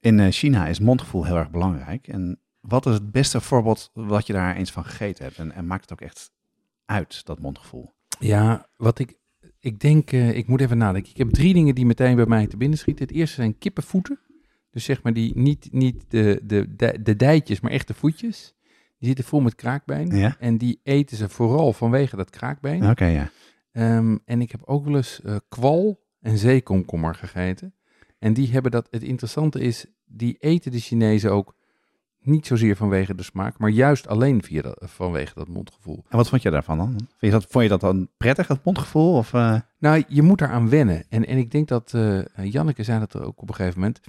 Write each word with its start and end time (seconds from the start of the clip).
in 0.00 0.20
eh, 0.20 0.30
China 0.30 0.66
is 0.66 0.80
mondgevoel 0.80 1.24
heel 1.24 1.36
erg 1.36 1.50
belangrijk. 1.50 2.08
En 2.08 2.40
wat 2.60 2.86
is 2.86 2.92
het 2.92 3.10
beste 3.10 3.40
voorbeeld 3.40 3.90
wat 3.94 4.26
je 4.26 4.32
daar 4.32 4.56
eens 4.56 4.70
van 4.70 4.84
gegeten 4.84 5.24
hebt? 5.24 5.38
En, 5.38 5.52
en 5.52 5.66
maakt 5.66 5.82
het 5.82 5.92
ook 5.92 6.08
echt 6.08 6.30
uit, 6.84 7.26
dat 7.26 7.38
mondgevoel? 7.38 7.92
Ja, 8.18 8.68
wat 8.76 8.98
ik, 8.98 9.18
ik 9.58 9.80
denk, 9.80 10.12
eh, 10.12 10.36
ik 10.36 10.46
moet 10.46 10.60
even 10.60 10.78
nadenken. 10.78 11.10
Ik 11.10 11.16
heb 11.16 11.30
drie 11.30 11.54
dingen 11.54 11.74
die 11.74 11.86
meteen 11.86 12.16
bij 12.16 12.26
mij 12.26 12.46
te 12.46 12.56
binnen 12.56 12.78
schieten. 12.78 13.06
Het 13.06 13.14
eerste 13.14 13.34
zijn 13.34 13.58
kippenvoeten. 13.58 14.18
Dus 14.70 14.84
zeg 14.84 15.02
maar 15.02 15.12
die, 15.12 15.38
niet, 15.38 15.68
niet 15.72 16.04
de, 16.08 16.40
de, 16.42 16.74
de, 16.76 17.02
de 17.02 17.16
dijtjes, 17.16 17.60
maar 17.60 17.72
echt 17.72 17.86
de 17.86 17.94
voetjes. 17.94 18.54
Die 18.98 19.08
zitten 19.08 19.24
vol 19.24 19.40
met 19.40 19.54
kraakbeen. 19.54 20.16
Ja. 20.16 20.36
En 20.38 20.58
die 20.58 20.80
eten 20.82 21.16
ze 21.16 21.28
vooral 21.28 21.72
vanwege 21.72 22.16
dat 22.16 22.30
kraakbeen. 22.30 22.90
Oké, 22.90 23.04
ja. 23.04 23.30
Ehm, 23.72 24.16
en 24.24 24.40
ik 24.40 24.50
heb 24.50 24.62
ook 24.64 24.84
wel 24.84 24.96
eens 24.96 25.20
eh, 25.22 25.36
kwal 25.48 26.00
en 26.20 26.38
zeekomkommer 26.38 27.14
gegeten. 27.14 27.74
En 28.18 28.32
die 28.32 28.50
hebben 28.50 28.70
dat, 28.70 28.88
het 28.90 29.02
interessante 29.02 29.60
is, 29.60 29.86
die 30.10 30.36
eten 30.38 30.70
de 30.70 30.78
Chinezen 30.80 31.32
ook 31.32 31.54
niet 32.22 32.46
zozeer 32.46 32.76
vanwege 32.76 33.14
de 33.14 33.22
smaak, 33.22 33.58
maar 33.58 33.70
juist 33.70 34.06
alleen 34.08 34.42
via 34.42 34.62
dat, 34.62 34.76
vanwege 34.82 35.34
dat 35.34 35.48
mondgevoel. 35.48 36.04
En 36.08 36.16
wat 36.16 36.28
vond 36.28 36.42
je 36.42 36.50
daarvan 36.50 36.76
dan? 36.78 36.88
Vind 36.96 37.08
je 37.20 37.30
dat, 37.30 37.46
vond 37.48 37.64
je 37.64 37.70
dat 37.70 37.80
dan 37.80 38.08
prettig, 38.16 38.46
dat 38.46 38.64
mondgevoel? 38.64 39.14
Of, 39.16 39.32
eh? 39.34 39.60
Nou, 39.78 40.02
je 40.08 40.22
moet 40.22 40.38
daaraan 40.38 40.68
wennen. 40.68 41.04
En, 41.08 41.26
en 41.26 41.38
ik 41.38 41.50
denk 41.50 41.68
dat, 41.68 41.94
eh 41.94 42.20
Janneke 42.42 42.82
zei 42.82 42.98
dat 42.98 43.14
er 43.14 43.24
ook 43.24 43.42
op 43.42 43.48
een 43.48 43.54
gegeven 43.54 43.78
moment, 43.80 44.00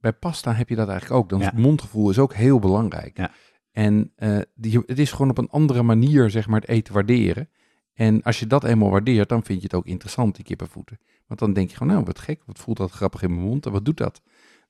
bij 0.00 0.12
pasta 0.12 0.52
heb 0.52 0.68
je 0.68 0.76
dat 0.76 0.88
eigenlijk 0.88 1.20
ook. 1.20 1.28
Dan 1.28 1.38
is 1.38 1.44
Ja. 1.44 1.50
het 1.50 1.60
mondgevoel 1.60 2.10
is 2.10 2.18
ook 2.18 2.34
heel 2.34 2.58
belangrijk. 2.58 3.16
Ja. 3.18 3.30
En 3.72 4.12
eh, 4.16 4.38
die, 4.54 4.82
het 4.86 4.98
is 4.98 5.10
gewoon 5.12 5.30
op 5.30 5.38
een 5.38 5.50
andere 5.50 5.82
manier, 5.82 6.30
zeg 6.30 6.46
maar, 6.46 6.60
het 6.60 6.68
eten 6.70 6.94
waarderen. 6.94 7.48
En 7.94 8.22
als 8.22 8.38
je 8.38 8.46
dat 8.46 8.64
eenmaal 8.64 8.90
waardeert, 8.90 9.28
dan 9.28 9.44
vind 9.44 9.58
je 9.58 9.64
het 9.64 9.74
ook 9.74 9.86
interessant, 9.86 10.34
die 10.36 10.44
kippenvoeten. 10.44 10.98
Want 11.26 11.40
dan 11.40 11.52
denk 11.52 11.70
je 11.70 11.76
gewoon, 11.76 11.92
nou, 11.92 12.04
wat 12.04 12.18
gek, 12.18 12.42
wat 12.46 12.58
voelt 12.58 12.76
dat 12.76 12.90
grappig 12.90 13.22
in 13.22 13.30
mijn 13.34 13.46
mond 13.46 13.66
en 13.66 13.72
wat 13.72 13.84
doet 13.84 13.96
dat? 13.96 14.20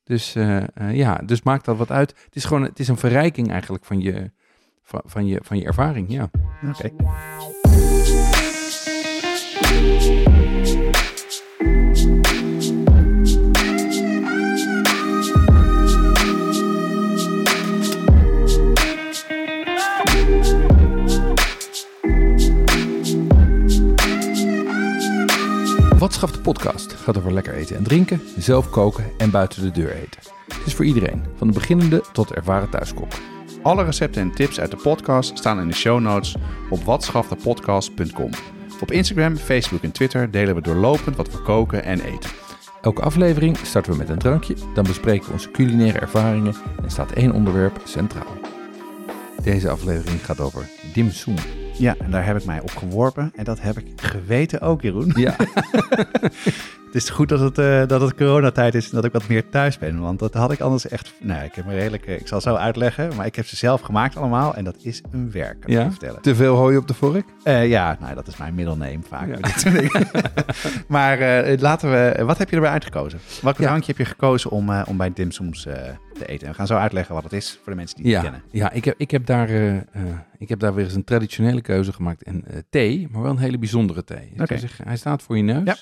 Dus 0.07 0.35
eh, 0.35 0.57
eh, 0.57 0.95
ja, 0.95 1.15
dus 1.25 1.43
maakt 1.43 1.65
dat 1.65 1.77
wat 1.77 1.91
uit. 1.91 2.11
Het 2.25 2.37
is 2.37 2.45
gewoon, 2.45 2.63
het 2.63 2.79
is 2.79 2.89
een 2.89 2.97
verrijking 2.97 3.51
eigenlijk 3.51 3.85
van 3.85 4.01
je, 4.01 4.31
van, 4.83 5.03
van 5.05 5.27
je, 5.27 5.41
van 5.43 5.59
je 5.59 5.65
ervaring, 5.65 6.13
ja. 6.13 6.31
Oké. 6.69 6.91
Wat 26.07 26.15
schaft 26.15 26.35
de 26.35 26.41
podcast? 26.41 26.93
Gaat 26.93 27.19
over 27.19 27.33
lekker 27.33 27.55
eten 27.55 27.77
en 27.77 27.83
drinken, 27.83 28.21
zelf 28.39 28.71
koken 28.71 29.05
en 29.19 29.31
buiten 29.31 29.63
de 29.63 29.71
deur 29.71 29.93
eten. 29.93 30.21
Het 30.49 30.67
is 30.67 30.75
voor 30.75 30.85
iedereen, 30.85 31.25
van 31.37 31.47
de 31.47 31.53
beginnende 31.53 32.05
tot 32.13 32.33
ervaren 32.33 32.71
thuiskok. 32.71 33.13
Alle 33.63 33.85
recepten 33.85 34.23
en 34.23 34.35
tips 34.35 34.61
uit 34.61 34.71
de 34.71 34.77
podcast 34.77 35.39
staan 35.39 35.61
in 35.61 35.69
de 35.69 35.75
show 35.75 36.01
notes 36.01 36.37
op 36.71 36.85
watschaftepodcast.com. 36.85 38.31
Op 38.81 38.91
Instagram, 38.91 39.37
Facebook 39.37 39.83
en 39.83 39.93
Twitter 39.93 40.31
delen 40.31 40.55
we 40.55 40.61
doorlopend 40.61 41.17
wat 41.17 41.33
we 41.33 41.43
koken 41.43 41.85
en 41.85 42.01
eten. 42.01 42.31
Elke 42.83 43.03
aflevering 43.03 43.57
starten 43.57 43.93
we 43.93 43.99
met 43.99 44.09
een 44.09 44.19
drankje, 44.19 44.57
dan 44.75 44.85
bespreken 44.85 45.27
we 45.27 45.33
onze 45.33 45.51
culinaire 45.51 45.99
ervaringen 45.99 46.55
en 46.83 46.91
staat 46.91 47.13
één 47.13 47.33
onderwerp 47.33 47.81
centraal. 47.85 48.39
Deze 49.43 49.71
aflevering 49.71 50.25
gaat 50.25 50.41
over 50.41 50.69
dim 50.93 51.11
sum. 51.11 51.35
Ja, 51.79 51.95
en 51.99 52.11
daar 52.11 52.25
heb 52.27 52.37
ik 52.37 52.45
mij 52.45 52.61
op 52.61 52.71
geworpen 52.71 53.33
en 53.35 53.45
dat 53.45 53.61
heb 53.61 53.79
ik 53.79 53.87
geweten 53.97 54.61
ook, 54.61 54.83
Jeroen. 54.83 55.13
Ja, 55.17 55.37
Het 56.87 57.05
is 57.05 57.11
goed 57.11 57.29
dat 57.29 57.41
het, 57.41 57.59
eh, 57.59 57.87
dat 57.87 58.01
het 58.01 58.15
coronatijd 58.15 58.75
is 58.75 58.89
en 58.89 58.95
dat 58.95 59.05
ik 59.05 59.13
wat 59.13 59.29
meer 59.29 59.49
thuis 59.49 59.79
ben. 59.79 60.01
Want 60.01 60.19
dat 60.19 60.35
had 60.35 60.53
ik 60.53 60.61
anders 60.61 60.89
echt... 60.89 61.13
Nou, 61.21 61.45
ik 61.45 61.55
heb 61.55 61.67
me 61.67 61.75
redelijk... 61.75 62.07
eh, 62.07 62.15
ik 62.21 62.29
zal 62.29 62.41
zo 62.41 62.55
uitleggen, 62.55 63.17
maar 63.17 63.27
ik 63.27 63.37
heb 63.37 63.47
ze 63.47 63.57
zelf 63.57 63.81
gemaakt 63.81 64.17
allemaal. 64.17 64.55
En 64.55 64.65
dat 64.65 64.77
is 64.83 65.03
een 65.13 65.31
werk, 65.31 65.61
kan 65.61 65.73
ja? 65.73 65.91
vertellen. 65.91 66.23
te 66.23 66.35
veel 66.35 66.55
hooi 66.57 66.77
op 66.77 66.89
de 66.89 66.95
vork? 66.95 67.25
Eh, 67.43 67.69
ja, 67.69 67.97
nou, 68.01 68.15
dat 68.15 68.27
is 68.27 68.37
mijn 68.37 68.55
middelneem 68.55 69.05
vaak. 69.09 69.29
Ja. 69.29 69.71
maar 70.89 71.19
laten 71.61 71.91
we... 71.91 72.25
Wat 72.25 72.39
heb 72.39 72.51
je 72.51 72.57
erbij 72.57 72.71
uitgekozen? 72.71 73.19
Welke 73.43 73.63
Ja. 73.63 73.67
drankje 73.69 73.93
heb 73.97 73.99
je 74.07 74.13
gekozen 74.13 74.51
om, 74.51 74.83
om 74.83 74.97
bij 74.97 75.13
dimsums 75.13 75.67
te 76.17 76.27
eten? 76.27 76.47
En 76.47 76.53
we 76.53 76.59
gaan 76.59 76.67
zo 76.67 76.77
uitleggen 76.77 77.15
wat 77.15 77.25
het 77.25 77.33
is 77.33 77.61
voor 77.63 77.73
de 77.73 77.79
mensen 77.79 77.97
die 77.97 78.07
het 78.07 78.15
Ja, 78.15 78.23
kennen. 78.31 78.43
ja 78.51 78.71
ik, 78.73 78.85
heb, 78.85 78.95
ik, 78.99 79.11
heb 79.11 79.27
daar, 79.27 79.49
eh, 79.49 79.77
eh, 79.77 79.85
ik 80.39 80.49
heb 80.49 80.59
daar 80.59 80.75
weer 80.75 80.85
eens 80.85 80.95
een 80.95 81.05
traditionele 81.05 81.61
keuze 81.61 81.93
gemaakt. 81.93 82.23
En 82.23 82.45
eh, 82.45 82.59
thee, 82.71 83.09
maar 83.11 83.23
wel 83.23 83.31
een 83.31 83.39
hele 83.39 83.59
bijzondere 83.59 84.05
thee. 84.05 84.33
Zeggen, 84.37 84.87
hij 84.87 84.97
staat 84.97 85.23
voor 85.23 85.37
je 85.37 85.43
neus. 85.43 85.65
Ja. 85.65 85.77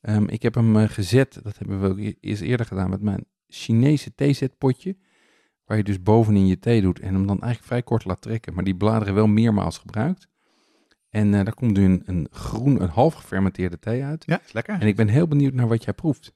Ehm, 0.00 0.24
ik 0.28 0.42
heb 0.42 0.54
hem 0.54 0.76
gezet, 0.88 1.40
dat 1.42 1.58
hebben 1.58 1.80
we 1.80 1.88
ook 1.88 1.98
e- 1.98 2.14
eerst 2.20 2.42
eerder 2.42 2.66
gedaan 2.66 2.90
met 2.90 3.02
mijn 3.02 3.24
Chinese 3.48 4.14
theezetpotje. 4.14 4.96
Waar 5.64 5.76
je 5.76 5.84
dus 5.84 6.02
bovenin 6.02 6.46
je 6.46 6.58
thee 6.58 6.80
doet 6.80 7.00
en 7.00 7.14
hem 7.14 7.26
dan 7.26 7.40
eigenlijk 7.40 7.64
vrij 7.64 7.82
kort 7.82 8.04
laat 8.04 8.20
trekken. 8.20 8.54
Maar 8.54 8.64
die 8.64 8.76
bladeren 8.76 9.14
wel 9.14 9.26
meermaals 9.26 9.78
gebruikt. 9.78 10.28
En 11.10 11.30
daar 11.30 11.54
komt 11.54 11.76
nu 11.76 11.84
een, 11.84 12.02
een 12.04 12.28
groen, 12.30 12.82
een 12.82 12.88
half 12.88 13.14
gefermenteerde 13.14 13.78
thee 13.78 14.04
uit. 14.04 14.24
Ja, 14.26 14.40
is 14.44 14.52
lekker. 14.52 14.80
En 14.80 14.86
ik 14.86 14.96
ben 14.96 15.08
heel 15.08 15.28
benieuwd 15.28 15.52
naar 15.52 15.68
wat 15.68 15.84
jij 15.84 15.92
proeft. 15.92 16.32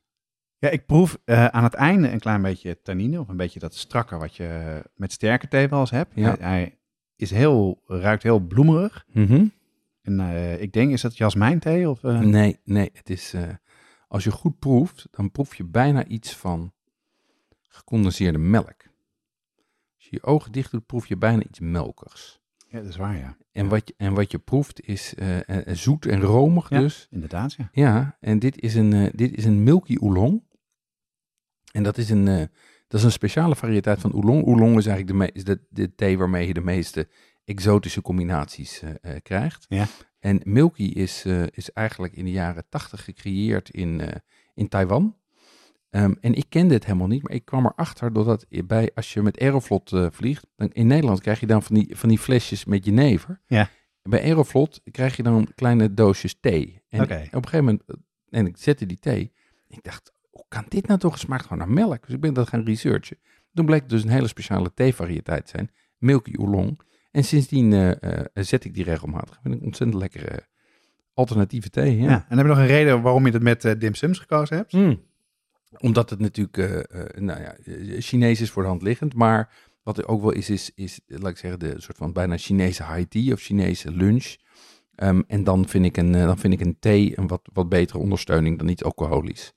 Ja, 0.65 0.71
ik 0.71 0.87
proef 0.87 1.19
eh, 1.25 1.47
aan 1.47 1.63
het 1.65 1.75
einde 1.75 2.11
een 2.11 2.19
klein 2.21 2.43
beetje 2.43 2.83
tannine, 2.83 3.21
of 3.21 3.29
een 3.29 3.37
beetje 3.37 3.59
dat 3.59 3.75
strakke 3.75 4.17
wat 4.17 4.37
je 4.37 4.83
met 4.95 5.13
sterke 5.13 5.49
thee 5.49 5.69
wel 5.69 5.81
eens 5.81 5.91
hebt. 5.91 6.11
Ja. 6.15 6.37
Hij, 6.39 6.49
hij 6.49 6.79
is 7.17 7.31
heel, 7.31 7.83
ruikt 7.87 8.23
heel 8.23 8.39
bloemerig. 8.39 9.05
Mhm. 9.13 9.47
En 10.03 10.21
eh, 10.21 10.61
ik 10.61 10.73
denk, 10.73 10.93
is 10.93 11.01
dat 11.01 11.17
jasmijnthee? 11.17 11.89
Of, 11.91 12.05
eh, 12.05 12.21
Nee, 12.21 12.61
nee, 12.65 12.91
het 12.93 13.11
is. 13.11 13.35
als 14.09 14.25
je 14.25 14.31
goed 14.31 14.59
proeft, 14.59 15.09
dan 15.11 15.31
proef 15.31 15.55
je 15.55 15.65
bijna 15.65 16.05
iets 16.05 16.37
van 16.37 16.73
gecondenseerde 17.69 18.39
melk. 18.39 18.83
Als 19.97 20.05
je 20.05 20.09
je 20.11 20.23
ogen 20.23 20.53
dicht 20.53 20.71
doet, 20.71 20.87
proef 20.87 21.07
je 21.07 21.17
bijna 21.17 21.43
iets 21.43 21.61
melkigs. 21.61 22.41
Ja, 22.69 22.79
dat 22.79 22.89
is 22.89 22.97
waar, 22.97 23.17
ja. 23.17 23.37
En 23.53 23.69
wat 23.69 23.89
je, 23.89 23.95
en 23.97 24.15
wat 24.15 24.31
je 24.31 24.39
proeft 24.39 24.87
is 24.87 25.15
zoet 25.67 26.07
en 26.07 26.21
romig 26.21 26.69
Ja. 26.71 26.79
dus. 26.79 27.09
Inderdaad, 27.11 27.53
ja. 27.53 27.69
Ja, 27.73 28.17
en 28.21 28.39
dit 28.39 28.61
is 28.61 28.75
een, 28.75 29.11
dit 29.15 29.37
is 29.37 29.45
een 29.45 29.63
milky 29.63 29.97
oolong. 30.01 30.43
En 31.75 31.83
dat 31.83 31.99
is 31.99 32.11
een, 32.11 32.29
eh, 32.29 32.45
dat 32.89 33.01
is 33.01 33.03
een 33.03 33.13
speciale 33.13 33.57
variëteit 33.57 34.01
van 34.01 34.13
oolong. 34.13 34.45
Oolong 34.45 34.79
is 34.79 34.87
eigenlijk 34.87 35.19
de, 35.19 35.33
is 35.33 35.45
de, 35.45 35.61
de 35.69 35.95
thee 35.95 36.19
waarmee 36.19 36.47
je 36.47 36.55
de 36.55 36.61
meeste 36.61 37.09
exotische 37.45 38.03
combinaties 38.03 38.83
eh, 38.83 38.91
eh, 39.01 39.23
krijgt. 39.23 39.67
Ja. 39.69 39.87
En 40.21 40.41
milky 40.45 40.83
is, 40.83 41.25
is 41.51 41.73
eigenlijk 41.73 42.15
in 42.15 42.25
de 42.25 42.31
jaren 42.31 42.65
tachtig 42.69 43.05
gecreëerd 43.05 43.71
in, 43.71 44.01
in 44.55 44.69
Taiwan. 44.69 45.17
Ehm, 45.91 46.15
en 46.21 46.35
ik 46.35 46.47
kende 46.49 46.75
het 46.75 46.85
helemaal 46.85 47.07
niet, 47.07 47.23
maar 47.23 47.33
ik 47.33 47.45
kwam 47.45 47.67
erachter 47.67 48.13
doordat 48.13 48.47
bij, 48.65 48.91
als 48.95 49.13
je 49.13 49.23
met 49.23 49.41
Aeroflot 49.41 49.93
vliegt, 50.11 50.47
dan 50.57 50.71
in 50.73 50.87
Nederland 50.87 51.21
krijg 51.21 51.41
je 51.41 51.47
dan 51.47 51.63
van 51.63 51.75
die, 51.75 51.97
van 51.97 52.09
die 52.09 52.19
flesjes 52.19 52.65
met 52.65 52.85
jenever. 52.85 53.41
Ja. 53.47 53.71
Bij 54.03 54.23
Aeroflot 54.23 54.81
krijg 54.91 55.17
je 55.17 55.23
dan 55.23 55.49
kleine 55.55 55.95
doosjes 55.95 56.37
thee. 56.41 56.83
En 56.89 57.01
op 57.01 57.11
een 57.11 57.29
gegeven 57.31 57.65
moment, 57.65 57.83
en 58.31 58.47
ik 58.47 58.57
zette 58.57 58.87
die 58.87 58.99
thee, 58.99 59.33
ik 59.69 59.83
dacht, 59.83 60.13
hoe 60.35 60.45
kan 60.49 60.65
dit 60.69 60.87
nou 60.87 61.01
toch? 61.01 61.13
Het 61.13 61.21
smaakt 61.21 61.43
gewoon 61.43 61.59
naar 61.59 61.71
melk. 61.71 62.07
Dus 62.07 62.15
ik 62.15 62.21
ben 62.21 62.35
dat 62.35 62.49
gaan 62.49 62.65
researchen. 62.65 63.19
Toen 63.55 63.67
bleek 63.67 63.81
het 63.81 63.89
dus 63.89 64.03
een 64.03 64.09
hele 64.09 64.29
speciale 64.29 64.75
theevariëteit 64.75 65.45
te 65.45 65.51
zijn, 65.51 65.71
Milky 65.99 66.33
Oolong. 66.37 66.81
En 67.11 67.25
sindsdien 67.25 67.73
eh, 67.73 67.91
eh, 67.91 68.27
zet 68.35 68.65
ik 68.65 68.75
die 68.75 68.85
regelmatig. 68.85 69.39
Vind 69.43 69.55
ik 69.55 69.61
een 69.61 69.67
ontzettend 69.67 70.01
lekkere 70.01 70.47
alternatieve 71.15 71.71
thee. 71.71 71.97
ja. 71.97 72.11
Ja. 72.11 72.27
En 72.29 72.37
heb 72.37 72.47
je 72.47 72.53
nog 72.53 72.61
een 72.61 72.67
reden 72.67 73.03
waarom 73.03 73.27
je 73.27 73.33
het 73.33 73.43
met 73.43 73.65
eh 73.65 73.73
dim 73.79 73.95
sums 73.95 74.19
gekozen 74.19 74.57
hebt? 74.57 74.73
Mm. 74.73 75.03
Omdat 75.79 76.11
het 76.11 76.19
natuurlijk, 76.19 76.57
eh, 76.59 76.79
eh, 76.79 77.21
nou 77.21 77.41
ja, 77.41 77.57
eh, 77.57 78.01
Chinees 78.01 78.41
is 78.41 78.51
voor 78.51 78.63
de 78.63 78.69
hand 78.69 78.83
liggend. 78.83 79.15
Maar 79.15 79.53
wat 79.83 79.99
er 79.99 80.09
ook 80.09 80.23
wel 80.23 80.33
is, 80.33 80.51
is, 80.51 80.71
is 80.75 81.01
laat 81.07 81.31
ik 81.31 81.37
zeggen, 81.37 81.61
de 81.61 81.75
soort 81.77 81.97
van 81.97 82.13
bijna 82.13 82.37
Chinese 82.37 82.85
high 82.85 83.09
tea 83.09 83.33
of 83.33 83.41
Chinese 83.41 83.91
lunch. 83.91 84.37
Ehm, 84.95 85.23
en 85.27 85.45
dan 85.45 85.69
vind 85.69 85.85
ik 85.85 85.97
een, 85.97 86.15
eh, 86.15 86.25
dan 86.25 86.39
vind 86.39 86.53
ik 86.53 86.61
een 86.61 86.77
thee 86.79 87.19
een 87.19 87.27
wat, 87.27 87.49
wat 87.53 87.69
betere 87.69 87.99
ondersteuning 87.99 88.59
dan 88.59 88.69
iets 88.69 88.85
alcoholisch. 88.85 89.53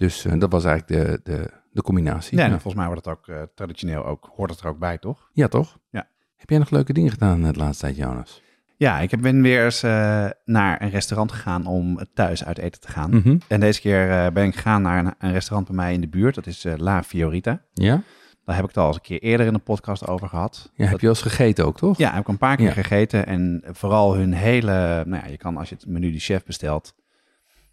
Dus 0.00 0.24
eh, 0.24 0.38
dat 0.38 0.52
was 0.52 0.64
eigenlijk 0.64 1.06
de, 1.06 1.20
de, 1.32 1.50
de 1.72 1.82
combinatie. 1.82 2.36
Ja, 2.38 2.44
en 2.44 2.50
ja. 2.50 2.54
volgens 2.60 2.74
mij 2.74 2.86
wordt 2.86 3.04
het 3.04 3.14
ook 3.14 3.28
eh, 3.28 3.42
traditioneel 3.54 4.04
ook, 4.04 4.30
hoort 4.36 4.50
het 4.50 4.60
er 4.60 4.66
ook 4.68 4.78
bij, 4.78 4.98
toch? 4.98 5.28
Ja, 5.32 5.48
toch? 5.48 5.78
Ja. 5.90 6.08
Heb 6.36 6.50
jij 6.50 6.58
nog 6.58 6.70
leuke 6.70 6.92
dingen 6.92 7.10
gedaan 7.10 7.42
het 7.42 7.56
laatste 7.56 7.84
tijd, 7.84 7.96
Jonas? 7.96 8.42
Ja, 8.76 8.98
ik 9.00 9.10
heb- 9.10 9.20
ben 9.20 9.42
weer 9.42 9.64
eens 9.64 9.82
eh, 9.82 10.26
naar 10.44 10.82
een 10.82 10.90
restaurant 10.90 11.32
gegaan 11.32 11.66
om 11.66 11.98
thuis 12.14 12.44
uit 12.44 12.58
eten 12.58 12.80
te 12.80 12.88
gaan. 12.88 13.10
Mhm. 13.10 13.38
En 13.48 13.60
deze 13.60 13.80
keer 13.80 14.10
eh, 14.10 14.32
ben 14.32 14.44
ik 14.44 14.54
gegaan 14.54 14.82
naar 14.82 15.04
een, 15.04 15.14
een 15.18 15.32
restaurant 15.32 15.66
bij 15.66 15.76
mij 15.76 15.92
in 15.92 16.00
de 16.00 16.08
buurt. 16.08 16.34
Dat 16.34 16.46
is 16.46 16.64
eh, 16.64 16.72
La 16.76 17.02
Fiorita. 17.02 17.62
Ja? 17.72 18.02
Daar 18.44 18.54
heb 18.56 18.64
ik 18.64 18.70
het 18.70 18.78
al 18.80 18.86
eens 18.86 18.96
een 18.96 19.02
keer 19.02 19.20
eerder 19.22 19.46
in 19.46 19.52
de 19.52 19.58
podcast 19.58 20.06
over 20.06 20.28
gehad. 20.28 20.70
Ja, 20.74 20.86
heb 20.86 21.00
je 21.00 21.06
al 21.06 21.12
eens 21.12 21.22
gegeten 21.22 21.66
ook, 21.66 21.76
toch? 21.76 21.98
Ja, 21.98 22.10
heb 22.12 22.20
ik 22.20 22.28
een 22.28 22.38
paar 22.38 22.56
keer 22.56 22.66
Ja. 22.66 22.72
gegeten. 22.72 23.26
En 23.26 23.62
vooral 23.66 24.14
hun 24.14 24.32
hele... 24.32 25.02
Nou 25.06 25.22
ja, 25.24 25.30
je 25.30 25.36
kan 25.36 25.56
als 25.56 25.68
je 25.68 25.74
het 25.74 25.86
menu 25.86 26.12
de 26.12 26.18
chef 26.18 26.44
bestelt... 26.44 26.94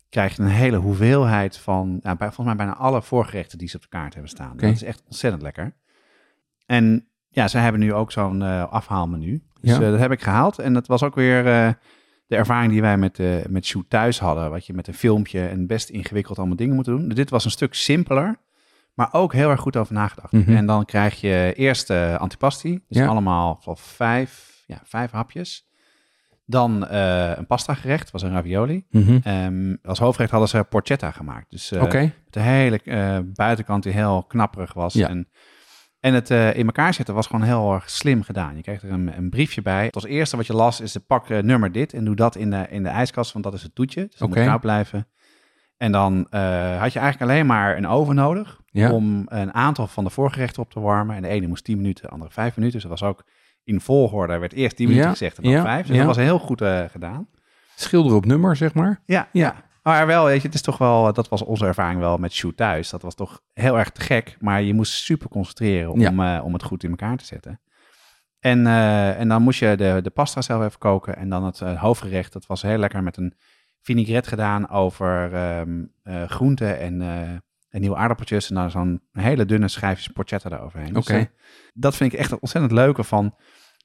krijg 0.09 0.35
je 0.35 0.41
een 0.41 0.49
hele 0.49 0.77
hoeveelheid 0.77 1.57
van... 1.57 1.99
Nou, 2.01 2.17
bij, 2.17 2.27
volgens 2.31 2.45
mij 2.45 2.55
bijna 2.55 2.75
alle 2.75 3.01
voorgerechten 3.01 3.57
die 3.57 3.67
ze 3.67 3.75
op 3.75 3.81
de 3.81 3.87
kaart 3.87 4.13
hebben 4.13 4.31
staan. 4.31 4.57
Dat 4.57 4.69
is 4.71 4.83
echt 4.83 5.03
ontzettend 5.05 5.43
lekker. 5.43 5.75
En 6.65 7.07
ja, 7.29 7.47
ze 7.47 7.57
hebben 7.57 7.81
nu 7.81 7.93
ook 7.93 8.11
zo'n 8.11 8.41
eh, 8.41 8.71
afhaalmenu. 8.71 9.43
Dus 9.61 9.69
Ja. 9.77 9.81
eh, 9.81 9.91
dat 9.91 9.99
heb 9.99 10.11
ik 10.11 10.21
gehaald. 10.21 10.59
En 10.59 10.73
dat 10.73 10.87
was 10.87 11.03
ook 11.03 11.15
weer 11.15 11.37
eh, 11.47 11.69
de 12.27 12.35
ervaring 12.35 12.71
die 12.71 12.81
wij 12.81 12.97
met, 12.97 13.19
met 13.49 13.65
Shoot 13.65 13.89
thuis 13.89 14.19
hadden. 14.19 14.49
Wat 14.49 14.65
je 14.65 14.73
met 14.73 14.87
een 14.87 14.93
filmpje 14.93 15.47
en 15.47 15.67
best 15.67 15.89
ingewikkeld 15.89 16.37
allemaal 16.37 16.55
dingen 16.55 16.75
moet 16.75 16.85
doen. 16.85 17.09
Dit 17.09 17.29
was 17.29 17.45
een 17.45 17.51
stuk 17.51 17.73
simpeler, 17.73 18.35
maar 18.93 19.09
ook 19.11 19.33
heel 19.33 19.49
erg 19.49 19.59
goed 19.59 19.77
over 19.77 19.93
nagedacht. 19.93 20.31
Mhm. 20.31 20.55
En 20.55 20.65
dan 20.65 20.85
krijg 20.85 21.21
je 21.21 21.53
eerst 21.55 21.89
antipasti. 22.17 22.83
Dus 22.87 22.97
Ja. 22.97 23.07
allemaal 23.07 23.57
van 23.61 23.77
vijf, 23.77 24.63
ja, 24.65 24.81
vijf 24.83 25.11
hapjes. 25.11 25.67
Dan 26.49 26.87
eh, 26.87 27.37
een 27.37 27.45
pasta 27.45 27.73
gerecht, 27.73 28.11
was 28.11 28.21
een 28.21 28.31
ravioli. 28.31 28.85
Mhm. 28.89 29.19
Ehm, 29.23 29.75
als 29.83 29.99
hoofdgerecht 29.99 30.31
hadden 30.31 30.49
ze 30.49 30.63
porchetta 30.69 31.11
gemaakt. 31.11 31.49
Dus 31.49 31.71
eh, 31.71 32.09
de 32.29 32.39
hele 32.39 32.81
eh, 32.83 33.19
buitenkant 33.33 33.83
die 33.83 33.93
heel 33.93 34.23
knapperig 34.23 34.73
was. 34.73 34.93
Ja. 34.93 35.09
En, 35.09 35.29
en 35.99 36.13
het 36.13 36.29
in 36.29 36.65
elkaar 36.65 36.93
zetten 36.93 37.15
was 37.15 37.27
gewoon 37.27 37.45
heel 37.45 37.73
erg 37.73 37.89
slim 37.89 38.23
gedaan. 38.23 38.55
Je 38.55 38.61
kreeg 38.61 38.83
er 38.83 38.91
een, 38.91 39.17
een 39.17 39.29
briefje 39.29 39.61
bij. 39.61 39.85
Het 39.85 39.95
als 39.95 40.05
eerste 40.05 40.37
wat 40.37 40.47
je 40.47 40.53
las 40.53 40.81
is 40.81 40.91
de 40.91 40.99
pak 40.99 41.29
nummer 41.29 41.71
dit 41.71 41.93
en 41.93 42.05
doe 42.05 42.15
dat 42.15 42.35
in 42.35 42.49
de, 42.49 42.65
in 42.69 42.83
de 42.83 42.89
ijskast, 42.89 43.31
want 43.31 43.45
dat 43.45 43.53
is 43.53 43.63
het 43.63 43.75
toetje. 43.75 44.01
Dus 44.01 44.19
dat 44.19 44.27
Oké. 44.29 44.39
moet 44.39 44.47
koud 44.47 44.61
blijven. 44.61 45.07
En 45.77 45.91
dan 45.91 46.15
had 46.79 46.93
je 46.93 46.99
eigenlijk 46.99 47.21
alleen 47.21 47.45
maar 47.45 47.77
een 47.77 47.87
oven 47.87 48.15
nodig 48.15 48.61
Ja. 48.65 48.91
om 48.91 49.23
een 49.25 49.53
aantal 49.53 49.87
van 49.87 50.03
de 50.03 50.09
voorgerechten 50.09 50.61
op 50.61 50.71
te 50.71 50.79
warmen. 50.79 51.15
En 51.15 51.21
de 51.21 51.27
ene 51.27 51.47
moest 51.47 51.63
10 51.63 51.77
minuten, 51.77 52.03
de 52.03 52.09
andere 52.09 52.31
5 52.31 52.55
minuten. 52.55 52.79
Dus 52.79 52.89
dat 52.89 52.99
was 52.99 53.09
ook 53.09 53.23
in 53.67 53.81
volgorde. 53.81 54.33
Er 54.33 54.39
werd 54.39 54.53
eerst 54.53 54.75
10 54.75 54.87
minuten 54.87 55.07
Ja, 55.07 55.13
gezegd 55.15 55.37
en 55.37 55.43
dan 55.43 55.51
ja, 55.51 55.61
5. 55.61 55.87
Dus 55.87 55.97
dat 55.97 56.05
was 56.05 56.15
heel 56.17 56.39
goed 56.39 56.61
eh, 56.61 56.83
gedaan. 56.91 57.27
Schilder 57.75 58.15
op 58.15 58.25
nummer, 58.25 58.55
zeg 58.55 58.73
maar. 58.73 59.01
Ja, 59.05 59.27
Ja. 59.31 59.65
Maar 59.83 60.07
wel, 60.07 60.25
weet 60.25 60.41
je, 60.41 60.45
het 60.45 60.55
is 60.55 60.61
toch 60.61 60.77
wel, 60.77 61.13
dat 61.13 61.29
was 61.29 61.43
onze 61.43 61.65
ervaring 61.65 61.99
wel 61.99 62.17
met 62.17 62.33
Shoot 62.33 62.57
thuis. 62.57 62.89
Dat 62.89 63.01
was 63.01 63.15
toch 63.15 63.41
heel 63.53 63.77
erg 63.77 63.89
te 63.89 64.01
gek, 64.01 64.37
maar 64.39 64.61
je 64.61 64.73
moest 64.73 64.93
super 64.93 65.29
concentreren 65.29 65.91
om, 65.91 66.19
eh, 66.19 66.41
om 66.43 66.53
het 66.53 66.63
goed 66.63 66.83
in 66.83 66.89
elkaar 66.89 67.17
te 67.17 67.25
zetten. 67.25 67.59
En, 68.39 68.67
eh, 68.67 69.19
en 69.19 69.27
dan 69.27 69.41
moest 69.41 69.59
je 69.59 69.75
de, 69.75 69.99
de 70.03 70.09
pasta 70.09 70.41
zelf 70.41 70.65
even 70.65 70.79
koken 70.79 71.15
en 71.15 71.29
dan 71.29 71.43
het 71.43 71.61
eh, 71.61 71.81
hoofdgerecht. 71.81 72.33
Dat 72.33 72.45
was 72.45 72.61
heel 72.61 72.77
lekker 72.77 73.03
met 73.03 73.17
een 73.17 73.33
vinaigrette 73.81 74.29
gedaan 74.29 74.69
over 74.69 75.33
eh, 75.33 76.23
groenten 76.23 76.79
en, 76.79 77.01
eh, 77.01 77.37
en 77.77 77.83
nieuwe 77.83 77.97
aardappeltjes. 77.97 78.49
En 78.49 78.55
dan 78.55 78.71
zo'n 78.71 79.01
hele 79.11 79.45
dunne 79.45 79.67
schijfjes 79.67 80.07
porchetta 80.07 80.49
eroverheen. 80.51 80.93
Dus, 80.93 81.03
Oké. 81.07 81.17
eh, 81.17 81.25
dat 81.73 81.95
vind 81.95 82.13
ik 82.13 82.19
echt 82.19 82.31
het 82.31 82.39
ontzettend 82.39 82.73
leuke 82.73 83.03
van, 83.03 83.33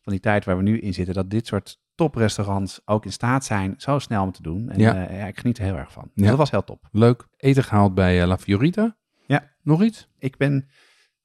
van 0.02 0.12
die 0.12 0.20
tijd 0.20 0.44
waar 0.44 0.56
we 0.56 0.62
nu 0.62 0.78
in 0.80 0.94
zitten. 0.94 1.14
Dat 1.14 1.30
dit 1.30 1.46
soort 1.46 1.80
toprestaurants 1.94 2.80
ook 2.84 3.04
in 3.04 3.12
staat 3.12 3.44
zijn 3.44 3.74
zo 3.76 3.98
snel 3.98 4.22
om 4.22 4.32
te 4.32 4.42
doen. 4.42 4.68
En 4.70 4.80
Ja. 4.80 4.94
ja. 4.94 5.12
ja, 5.12 5.26
ik 5.26 5.38
geniet 5.38 5.58
er 5.58 5.64
heel 5.64 5.76
erg 5.76 5.92
van. 5.92 6.02
Dus 6.14 6.24
Ja. 6.24 6.28
dat 6.28 6.38
was 6.38 6.50
heel 6.50 6.64
top. 6.64 6.88
Leuk. 6.90 7.26
Eten 7.36 7.64
gehaald 7.64 7.94
bij 7.94 8.20
eh, 8.20 8.26
La 8.26 8.38
Fiorita. 8.38 8.96
Ja. 9.26 9.50
Nog 9.62 9.82
iets? 9.82 10.08
Ik 10.18 10.36
ben 10.36 10.68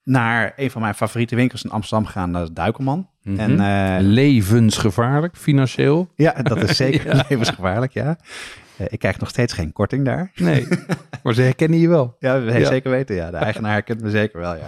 naar 0.04 0.54
een 0.56 0.72
van 0.72 0.82
mijn 0.82 0.94
favoriete 0.96 1.36
winkels 1.36 1.64
in 1.64 1.70
Amsterdam 1.72 2.06
gegaan, 2.06 2.32
dat 2.32 2.44
is 2.44 2.54
Duikelman. 2.54 3.10
Mhm. 3.24 3.40
En 3.40 3.60
eh, 3.60 3.98
Levensgevaarlijk, 4.02 5.38
financieel. 5.38 6.12
ja, 6.16 6.32
dat 6.34 6.58
is 6.62 6.76
zeker 6.78 7.06
Ja. 7.16 7.24
levensgevaarlijk, 7.30 7.92
ja. 7.94 8.18
Eh, 8.78 8.86
ik 8.90 9.00
krijg 9.00 9.20
nog 9.20 9.30
steeds 9.30 9.54
geen 9.54 9.72
korting 9.74 10.06
daar. 10.06 10.32
Nee, 10.36 10.68
maar 11.24 11.34
ze 11.34 11.42
herkennen 11.42 11.80
je 11.80 11.88
wel. 11.88 12.16
Ja, 12.20 12.42
we 12.42 12.60
Ja. 12.60 12.66
zeker 12.68 12.92
weten, 12.92 13.16
ja. 13.16 13.32
De 13.32 13.38
eigenaar 13.38 13.82
kent 13.84 14.02
me 14.02 14.10
zeker 14.10 14.40
wel, 14.40 14.56
ja. 14.56 14.68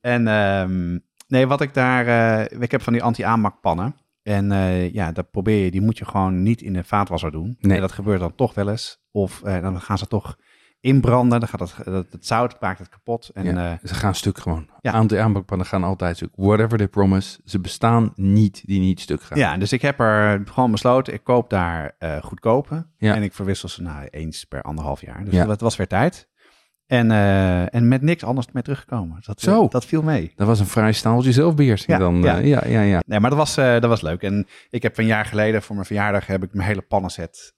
En 0.00 0.28
ehm, 0.28 0.98
nee, 1.28 1.46
wat 1.46 1.60
ik 1.60 1.74
daar... 1.74 2.06
eh, 2.06 2.60
ik 2.62 2.70
heb 2.70 2.82
van 2.82 2.92
die 2.92 3.02
anti-aanmakpannen. 3.02 3.96
En 4.22 4.52
eh, 4.52 4.92
ja, 4.92 5.12
dat 5.12 5.30
probeer 5.30 5.64
je, 5.64 5.70
die 5.70 5.80
moet 5.80 5.98
je 5.98 6.04
gewoon 6.04 6.42
niet 6.42 6.62
in 6.62 6.72
de 6.72 6.84
vaatwasser 6.84 7.30
doen. 7.30 7.56
Nee. 7.60 7.74
En 7.74 7.80
dat 7.80 7.92
gebeurt 7.92 8.20
dan 8.20 8.34
toch 8.34 8.54
wel 8.54 8.68
eens. 8.68 9.02
Of 9.10 9.40
dan 9.40 9.80
gaan 9.80 9.98
ze 9.98 10.06
toch 10.06 10.38
inbranden. 10.84 11.40
Dan 11.40 11.48
gaat 11.48 11.60
het, 11.60 11.76
het, 11.76 12.12
het 12.12 12.26
zout 12.26 12.60
maakt 12.60 12.78
het 12.78 12.88
kapot. 12.88 13.30
En 13.34 13.44
Ja, 13.44 13.72
eh, 13.72 13.88
ze 13.88 13.94
gaan 13.94 14.14
stuk 14.14 14.38
gewoon. 14.38 14.68
Ja. 14.80 14.92
Aantal 14.92 15.18
aanbakpannen 15.18 15.66
gaan 15.66 15.84
altijd 15.84 16.16
stuk. 16.16 16.30
Whatever 16.36 16.78
they 16.78 16.88
promise. 16.88 17.40
Ze 17.44 17.60
bestaan 17.60 18.12
niet 18.14 18.62
die 18.66 18.80
niet 18.80 19.00
stuk 19.00 19.22
gaan. 19.22 19.38
Ja, 19.38 19.56
dus 19.56 19.72
ik 19.72 19.82
heb 19.82 20.00
er 20.00 20.42
gewoon 20.44 20.70
besloten, 20.70 21.12
ik 21.14 21.24
koop 21.24 21.50
daar 21.50 21.94
eh 21.98 22.22
goedkope. 22.22 22.86
Ja. 22.96 23.14
En 23.14 23.22
ik 23.22 23.32
verwissel 23.32 23.68
ze 23.68 23.82
nou 23.82 24.06
eens 24.10 24.44
per 24.44 24.62
anderhalf 24.62 25.00
jaar. 25.00 25.24
Dus 25.24 25.34
Ja. 25.34 25.44
dat 25.44 25.60
was 25.60 25.76
weer 25.76 25.86
tijd. 25.88 26.28
En, 26.86 27.10
eh, 27.10 27.74
en 27.74 27.88
met 27.88 28.02
niks 28.02 28.24
anders 28.24 28.46
mee 28.52 28.62
teruggekomen. 28.62 29.18
Dat, 29.26 29.40
Zo. 29.40 29.68
dat 29.68 29.84
viel 29.84 30.02
mee. 30.02 30.32
Dat 30.36 30.46
was 30.46 30.60
een 30.60 30.66
vrij 30.66 30.92
staaltje 30.92 31.32
zelfbeheersing 31.32 31.90
Ja, 31.92 31.98
dan. 31.98 32.22
ja. 32.22 32.36
ja, 32.36 32.66
ja, 32.66 32.80
ja. 32.80 33.02
Nee, 33.06 33.20
maar 33.20 33.30
dat 33.30 33.38
was, 33.38 33.54
dat 33.54 33.84
was 33.84 34.00
leuk. 34.00 34.22
En 34.22 34.46
ik 34.70 34.82
heb 34.82 34.98
een 34.98 35.06
jaar 35.06 35.24
geleden 35.24 35.62
voor 35.62 35.74
mijn 35.74 35.86
verjaardag 35.86 36.26
heb 36.26 36.42
ik 36.42 36.54
mijn 36.54 36.68
hele 36.68 36.82
pannenset, 36.82 37.54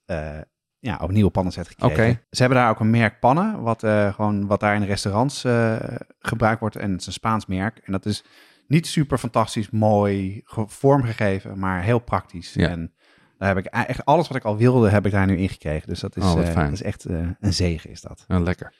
ja, 0.79 0.97
opnieuw 1.01 1.29
pannenset 1.29 1.67
gekregen. 1.67 2.03
Oké. 2.09 2.19
Ze 2.29 2.41
hebben 2.41 2.57
daar 2.57 2.69
ook 2.69 2.79
een 2.79 2.89
merk 2.89 3.19
pannen, 3.19 3.61
wat, 3.61 3.83
eh, 3.83 4.13
gewoon, 4.13 4.47
wat 4.47 4.59
daar 4.59 4.75
in 4.75 4.83
restaurants 4.83 5.43
eh, 5.43 5.75
gebruikt 6.19 6.59
wordt. 6.59 6.75
En 6.75 6.91
het 6.91 6.99
is 7.01 7.07
een 7.07 7.13
Spaans 7.13 7.45
merk. 7.45 7.77
En 7.77 7.91
dat 7.91 8.05
is 8.05 8.23
niet 8.67 8.87
super 8.87 9.17
fantastisch 9.17 9.69
mooi 9.69 10.41
ge- 10.43 10.67
vormgegeven, 10.67 11.59
maar 11.59 11.81
heel 11.83 11.99
praktisch. 11.99 12.53
Ja. 12.53 12.67
En 12.69 12.93
daar 13.37 13.47
heb 13.55 13.65
ik 13.65 13.65
e- 13.75 13.81
echt 13.81 14.05
alles 14.05 14.27
wat 14.27 14.37
ik 14.37 14.43
al 14.43 14.57
wilde, 14.57 14.89
heb 14.89 15.05
ik 15.05 15.11
daar 15.11 15.25
nu 15.25 15.37
in 15.37 15.49
gekregen. 15.49 15.87
Dus 15.87 15.99
dat 15.99 16.15
is, 16.15 16.23
Oh, 16.23 16.39
eh, 16.47 16.55
dat 16.55 16.71
is 16.71 16.81
echt 16.83 17.03
een 17.03 17.35
zegen 17.53 17.89
is 17.89 18.01
dat. 18.01 18.25
Ja, 18.27 18.39
lekker. 18.39 18.73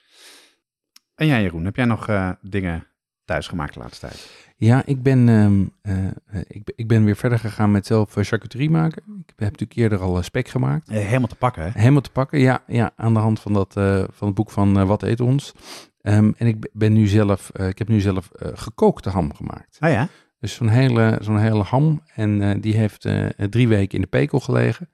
En 1.15 1.27
jij 1.27 1.41
Jeroen, 1.41 1.65
heb 1.65 1.75
jij 1.75 1.85
nog 1.85 2.35
dingen 2.41 2.87
thuis 3.25 3.47
gemaakt 3.47 3.73
de 3.73 3.79
laatste 3.79 4.07
tijd? 4.07 4.46
Ja, 4.59 4.85
ik 4.85 5.03
ben, 5.03 5.29
ehm, 5.29 5.65
eh, 5.81 6.41
ik, 6.47 6.71
ik 6.75 6.87
ben 6.87 7.03
weer 7.03 7.15
verder 7.15 7.39
gegaan 7.39 7.71
met 7.71 7.85
zelf 7.85 8.17
eh, 8.17 8.23
charcuterie 8.23 8.69
maken. 8.69 9.03
Ik 9.05 9.33
heb 9.35 9.39
natuurlijk 9.39 9.79
eerder 9.79 9.99
al 9.99 10.17
eh, 10.17 10.23
spek 10.23 10.47
gemaakt. 10.47 10.89
Helemaal 10.89 11.27
te 11.27 11.35
pakken, 11.35 11.63
hè? 11.63 11.69
Helemaal 11.73 12.01
te 12.01 12.11
pakken, 12.11 12.39
ja, 12.39 12.63
ja 12.67 12.91
aan 12.95 13.13
de 13.13 13.19
hand 13.19 13.39
van, 13.39 13.53
dat, 13.53 13.73
van 14.11 14.27
het 14.27 14.33
boek 14.33 14.51
van 14.51 14.85
Wat 14.85 15.03
eet 15.03 15.19
ons. 15.19 15.53
Ehm, 16.01 16.31
en 16.37 16.47
ik 16.47 16.69
ben 16.73 16.93
nu 16.93 17.07
zelf, 17.07 17.51
ik 17.57 17.77
heb 17.77 17.87
nu 17.87 17.99
zelf 17.99 18.29
gekookte 18.33 19.09
ham 19.09 19.33
gemaakt. 19.33 19.77
Oh 19.79 19.89
ja? 19.89 20.07
Dus 20.39 20.53
zo'n 20.53 20.69
hele, 20.69 21.17
zo'n 21.21 21.39
hele 21.39 21.63
ham. 21.63 22.01
En 22.15 22.61
die 22.61 22.75
heeft 22.75 23.07
drie 23.49 23.67
weken 23.67 23.95
in 23.95 24.01
de 24.01 24.07
pekel 24.07 24.39
gelegen. 24.39 24.89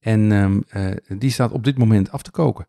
En 0.00 0.32
ehm, 0.32 0.60
eh, 0.68 1.18
die 1.18 1.30
staat 1.30 1.52
op 1.52 1.64
dit 1.64 1.78
moment 1.78 2.10
af 2.10 2.22
te 2.22 2.30
koken. 2.30 2.68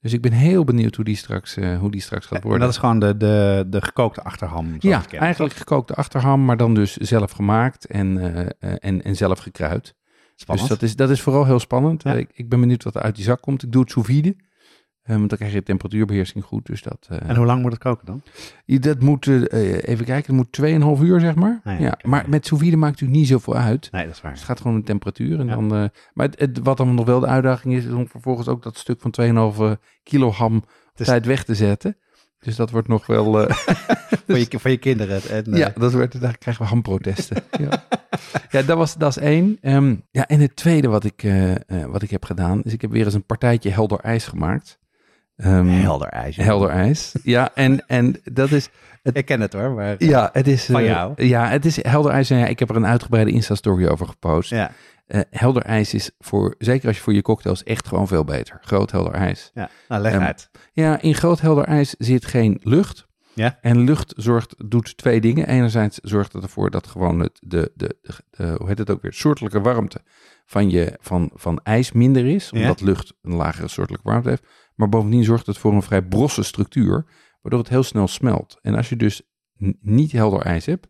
Dus 0.00 0.12
ik 0.12 0.20
ben 0.20 0.32
heel 0.32 0.64
benieuwd 0.64 0.96
hoe 0.96 1.04
die 1.04 1.16
straks, 1.16 1.56
eh, 1.56 1.78
hoe 1.78 1.90
die 1.90 2.00
straks 2.00 2.26
gaat 2.26 2.36
En 2.36 2.42
worden. 2.42 2.60
dat 2.60 2.70
is 2.70 2.76
gewoon 2.76 2.98
de, 2.98 3.16
de, 3.16 3.66
de 3.68 3.82
gekookte 3.82 4.22
achterham. 4.22 4.76
ja, 4.78 5.02
eigenlijk 5.10 5.54
gekookte 5.54 5.94
achterham, 5.94 6.44
maar 6.44 6.56
dan 6.56 6.74
dus 6.74 6.96
zelf 6.96 7.30
gemaakt 7.30 7.86
en, 7.86 8.18
eh, 8.18 8.40
eh, 8.40 8.76
en, 8.78 9.02
en 9.02 9.16
zelf 9.16 9.38
gekruid. 9.38 9.94
Spannend. 10.34 10.68
Dus 10.68 10.78
dat 10.78 10.88
is, 10.88 10.96
dat 10.96 11.10
is 11.10 11.20
vooral 11.20 11.44
heel 11.44 11.58
spannend. 11.58 12.02
Ja. 12.02 12.12
Ik, 12.14 12.30
ik 12.34 12.48
ben 12.48 12.60
benieuwd 12.60 12.84
wat 12.84 12.94
er 12.94 13.02
uit 13.02 13.14
die 13.14 13.24
zak 13.24 13.40
komt. 13.40 13.62
Ik 13.62 13.72
doe 13.72 13.82
het 13.82 13.90
sous 13.90 14.06
vide. 14.06 14.36
Eh, 15.10 15.16
want 15.16 15.28
dan 15.28 15.38
krijg 15.38 15.52
je 15.52 15.62
temperatuurbeheersing 15.62 16.44
goed. 16.44 16.66
Dus 16.66 16.82
dat, 16.82 17.06
eh, 17.10 17.28
En 17.28 17.36
hoe 17.36 17.46
lang 17.46 17.62
moet 17.62 17.72
het 17.72 17.80
koken 17.82 18.06
dan? 18.06 18.22
dat 18.80 19.00
moet, 19.00 19.26
eh, 19.26 19.72
even 19.88 20.04
kijken, 20.04 20.14
het 20.14 20.28
moet 20.36 20.52
2,5 20.52 21.02
uur 21.02 21.20
zeg 21.20 21.34
maar. 21.34 21.60
Ah 21.64 21.80
ja, 21.80 21.98
maar 22.02 22.24
met 22.28 22.46
sous 22.46 22.62
vide 22.62 22.76
maakt 22.76 22.92
natuurlijk 22.92 23.18
niet 23.20 23.28
zoveel 23.28 23.56
uit. 23.56 23.88
Nee, 23.92 24.02
dat 24.06 24.10
is 24.10 24.16
Dus 24.16 24.20
waar. 24.22 24.32
het 24.32 24.42
gaat 24.42 24.58
gewoon 24.60 24.72
om 24.74 24.80
de 24.80 24.86
temperatuur. 24.86 25.40
En 25.40 25.46
Ja. 25.46 25.54
dan, 25.54 25.66
maar 26.14 26.26
het, 26.26 26.38
het- 26.40 26.58
wat 26.62 26.76
dan 26.76 26.94
nog 26.94 27.06
wel 27.06 27.20
de 27.20 27.26
uitdaging 27.26 27.74
is, 27.74 27.84
is 27.84 27.92
om 27.92 28.08
vervolgens 28.08 28.48
ook 28.48 28.62
dat 28.62 28.78
stuk 28.78 29.00
van 29.00 29.10
2,5 29.10 29.76
kilo 30.02 30.30
ham 30.30 30.64
Dus- 30.94 31.06
tijd 31.06 31.26
weg 31.26 31.44
te 31.44 31.54
zetten. 31.54 31.96
Dus 32.38 32.56
dat 32.56 32.70
wordt 32.70 32.88
nog 32.88 33.06
wel... 33.06 33.48
eh, 33.48 33.54
voor, 34.26 34.38
je, 34.38 34.46
voor 34.60 34.70
je 34.70 34.76
kinderen. 34.78 35.22
En, 35.30 35.44
ja, 35.56 35.72
dat 35.76 35.92
wordt, 35.92 36.20
daar 36.20 36.38
krijgen 36.38 36.62
we 36.62 36.68
hamprotesten. 36.68 37.42
ja. 37.64 37.84
ja, 38.50 38.62
dat, 38.62 38.76
was, 38.76 38.96
dat 38.96 39.16
is 39.16 39.22
één. 39.22 39.58
Ehm, 39.60 39.94
ja, 40.10 40.26
en 40.26 40.40
het 40.40 40.56
tweede 40.56 40.88
wat 40.88 41.04
ik, 41.04 41.24
wat 41.90 42.02
ik 42.02 42.10
heb 42.10 42.24
gedaan, 42.24 42.62
is 42.62 42.72
ik 42.72 42.80
heb 42.80 42.90
weer 42.90 43.04
eens 43.04 43.14
een 43.14 43.24
partijtje 43.26 43.70
helder 43.70 43.98
ijs 44.00 44.26
gemaakt. 44.26 44.78
Ehm, 45.40 45.66
helder 45.68 46.08
ijs. 46.08 46.36
helder 46.36 46.68
ijs. 46.68 47.14
Ja, 47.22 47.50
en, 47.54 47.86
en 47.86 48.20
dat 48.24 48.50
is... 48.50 48.68
Ik 49.12 49.24
ken 49.24 49.40
het 49.40 49.52
hoor, 49.52 49.70
maar... 49.70 49.94
Ja, 49.98 50.30
het 50.32 50.46
is... 50.48 50.64
Van 50.64 50.80
eh, 50.80 50.86
jou? 50.86 51.24
Ja, 51.26 51.48
het 51.48 51.64
is 51.64 51.82
helder 51.84 52.12
ijs. 52.12 52.30
En 52.30 52.38
ja, 52.38 52.46
ik 52.46 52.58
heb 52.58 52.70
er 52.70 52.76
een 52.76 52.86
uitgebreide 52.86 53.30
Insta-story 53.30 53.86
over 53.86 54.06
gepost. 54.06 54.50
Ja, 54.50 54.70
Eh, 55.06 55.20
helder 55.30 55.62
ijs 55.62 55.94
is 55.94 56.10
voor, 56.18 56.54
zeker 56.58 56.86
als 56.88 56.96
je 56.96 57.02
voor 57.02 57.12
je 57.14 57.22
cocktails, 57.22 57.62
echt 57.62 57.88
gewoon 57.88 58.08
veel 58.08 58.24
beter. 58.24 58.58
Groot 58.60 58.90
helder 58.90 59.12
ijs. 59.12 59.50
ja. 59.54 59.68
Nou, 59.88 60.02
leg 60.02 60.12
Ehm, 60.12 60.22
uit. 60.22 60.50
Ja, 60.72 61.00
in 61.00 61.14
groot 61.14 61.40
helder 61.40 61.64
ijs 61.64 61.94
zit 61.98 62.24
geen 62.24 62.60
lucht. 62.62 63.06
Ja. 63.34 63.58
En 63.60 63.78
lucht 63.84 64.12
zorgt, 64.16 64.54
doet 64.66 64.96
twee 64.96 65.20
dingen. 65.20 65.48
Enerzijds 65.48 65.98
zorgt 66.02 66.32
het 66.32 66.42
ervoor 66.42 66.70
dat 66.70 66.86
gewoon 66.86 67.20
het, 67.20 67.38
de, 67.40 67.70
de, 67.74 67.96
de, 68.02 68.12
de- 68.30 68.54
hoe 68.58 68.68
heet 68.68 68.78
het 68.78 68.90
ook 68.90 69.02
weer, 69.02 69.12
soortelijke 69.12 69.60
warmte 69.60 70.00
van, 70.46 70.70
je, 70.70 70.96
van, 71.00 71.30
van 71.34 71.60
ijs 71.62 71.92
minder 71.92 72.26
is. 72.26 72.48
Ja. 72.52 72.60
Omdat 72.60 72.80
lucht 72.80 73.12
een 73.22 73.34
lagere 73.34 73.68
soortelijke 73.68 74.08
warmte 74.08 74.28
heeft. 74.28 74.46
Maar 74.80 74.88
bovendien 74.88 75.24
zorgt 75.24 75.46
het 75.46 75.58
voor 75.58 75.72
een 75.72 75.82
vrij 75.82 76.02
brosse 76.02 76.42
structuur, 76.42 77.06
waardoor 77.42 77.60
het 77.60 77.68
heel 77.68 77.82
snel 77.82 78.08
smelt. 78.08 78.58
En 78.62 78.74
als 78.74 78.88
je 78.88 78.96
dus 78.96 79.22
niet 79.80 80.12
helder 80.12 80.40
ijs 80.40 80.66
hebt, 80.66 80.88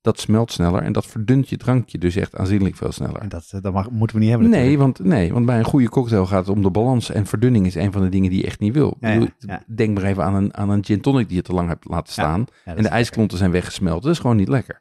dat 0.00 0.20
smelt 0.20 0.52
sneller 0.52 0.82
en 0.82 0.92
dat 0.92 1.06
verdunt 1.06 1.48
je 1.48 1.56
drankje 1.56 1.98
dus 1.98 2.16
echt 2.16 2.36
aanzienlijk 2.36 2.76
veel 2.76 2.92
sneller. 2.92 3.20
En 3.20 3.28
dat, 3.28 3.52
dat 3.60 3.72
mag, 3.72 3.90
moeten 3.90 4.16
we 4.16 4.22
niet 4.22 4.30
hebben 4.32 4.50
Nee 4.50 4.78
want, 4.78 4.98
nee, 4.98 5.32
want 5.32 5.46
bij 5.46 5.58
een 5.58 5.64
goede 5.64 5.88
cocktail 5.88 6.26
gaat 6.26 6.46
het 6.46 6.56
om 6.56 6.62
de 6.62 6.70
balans. 6.70 7.10
En 7.10 7.26
verdunning 7.26 7.66
is 7.66 7.74
een 7.74 7.92
van 7.92 8.02
de 8.02 8.08
dingen 8.08 8.30
die 8.30 8.40
je 8.40 8.46
echt 8.46 8.60
niet 8.60 8.74
wil. 8.74 8.96
Ja, 9.00 9.08
Ik 9.08 9.14
bedoel, 9.14 9.34
ja, 9.38 9.52
ja. 9.66 9.74
Denk 9.74 9.98
maar 9.98 10.06
even 10.06 10.24
aan 10.24 10.34
een, 10.34 10.54
aan 10.56 10.70
een 10.70 10.84
gin 10.84 11.00
tonic 11.00 11.28
die 11.28 11.36
je 11.36 11.42
te 11.42 11.52
lang 11.52 11.68
hebt 11.68 11.88
laten 11.88 12.12
staan. 12.12 12.46
En 12.64 12.82
de 12.82 12.88
ijsklonten 12.88 13.38
zijn 13.38 13.50
weggesmeld. 13.50 14.02
Dat 14.02 14.12
is 14.12 14.18
gewoon 14.18 14.36
niet 14.36 14.48
lekker. 14.48 14.80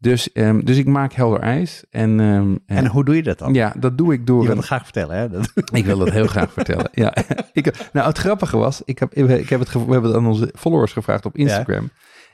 Dus, 0.00 0.32
ehm, 0.32 0.60
dus 0.64 0.76
ik 0.76 0.86
maak 0.86 1.12
helder 1.12 1.40
ijs. 1.40 1.84
En, 1.90 2.20
ehm, 2.20 2.56
En 2.78 2.86
hoe 2.86 3.04
doe 3.04 3.16
je 3.16 3.22
dat 3.22 3.38
dan? 3.38 3.54
ja, 3.54 3.74
dat 3.78 3.98
doe 3.98 4.12
ik 4.12 4.26
door 4.26 4.40
Je 4.42 4.46
wil 4.48 4.56
het 4.56 4.66
graag 4.66 4.82
vertellen, 4.84 5.16
hè? 5.16 5.28
Dat, 5.28 5.52
ik 5.72 5.84
wil 5.84 5.98
dat 5.98 6.10
heel 6.10 6.26
graag 6.26 6.52
vertellen. 6.52 6.88
Ja, 6.92 7.14
ik, 7.52 7.88
nou, 7.92 8.06
het 8.08 8.18
grappige 8.18 8.56
was, 8.56 8.82
ik 8.84 8.98
heb, 8.98 9.14
ik 9.14 9.48
heb 9.48 9.60
het, 9.60 9.72
we 9.72 9.78
hebben 9.78 10.02
het 10.10 10.14
aan 10.14 10.26
onze 10.26 10.52
followers 10.58 10.92
gevraagd 10.92 11.24
op 11.26 11.36
Instagram. 11.36 11.90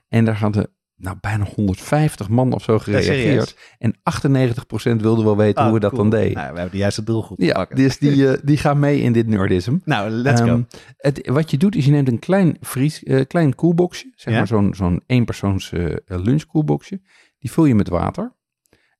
En 0.08 0.24
daar 0.24 0.38
hadden 0.38 0.68
nou, 0.96 1.16
bijna 1.20 1.44
150 1.54 2.28
man 2.28 2.52
of 2.52 2.62
zo 2.62 2.78
gereageerd. 2.78 3.56
en 3.78 3.94
98% 3.94 5.00
wilde 5.00 5.24
wel 5.24 5.36
weten 5.36 5.64
hoe 5.64 5.72
we 5.72 5.80
dat 5.80 5.92
Oh, 5.92 5.98
cool. 5.98 6.10
dan 6.10 6.20
deden. 6.20 6.34
Nou, 6.36 6.48
we 6.52 6.54
hebben 6.54 6.70
de 6.70 6.78
juiste 6.82 7.04
doelgroep 7.04 7.40
ja, 7.40 7.52
pakken. 7.52 7.76
dus 7.76 7.98
die, 7.98 8.28
eh, 8.30 8.38
die 8.44 8.56
gaan 8.56 8.78
mee 8.78 9.00
in 9.00 9.12
dit 9.12 9.26
nerdism. 9.26 9.76
Nou, 9.84 10.10
let's 10.10 10.40
Ehm, 10.40 10.50
go. 10.50 10.64
Het, 10.96 11.28
wat 11.28 11.50
je 11.50 11.56
doet 11.56 11.76
is 11.76 11.84
je 11.84 11.90
neemt 11.90 12.08
een 12.08 12.18
klein, 12.18 12.56
vries, 12.60 13.02
eh, 13.02 13.20
klein 13.26 13.54
koelboxje, 13.54 14.12
zeg 14.14 14.32
Ja. 14.32 14.38
maar 14.38 14.48
zo'n 14.48 14.74
zo'n 14.74 15.02
eenpersoons 15.06 15.72
eh 15.72 15.94
lunchkoelboxje. 16.06 17.00
Die 17.44 17.52
vul 17.52 17.64
je 17.64 17.74
met 17.74 17.88
water 17.88 18.36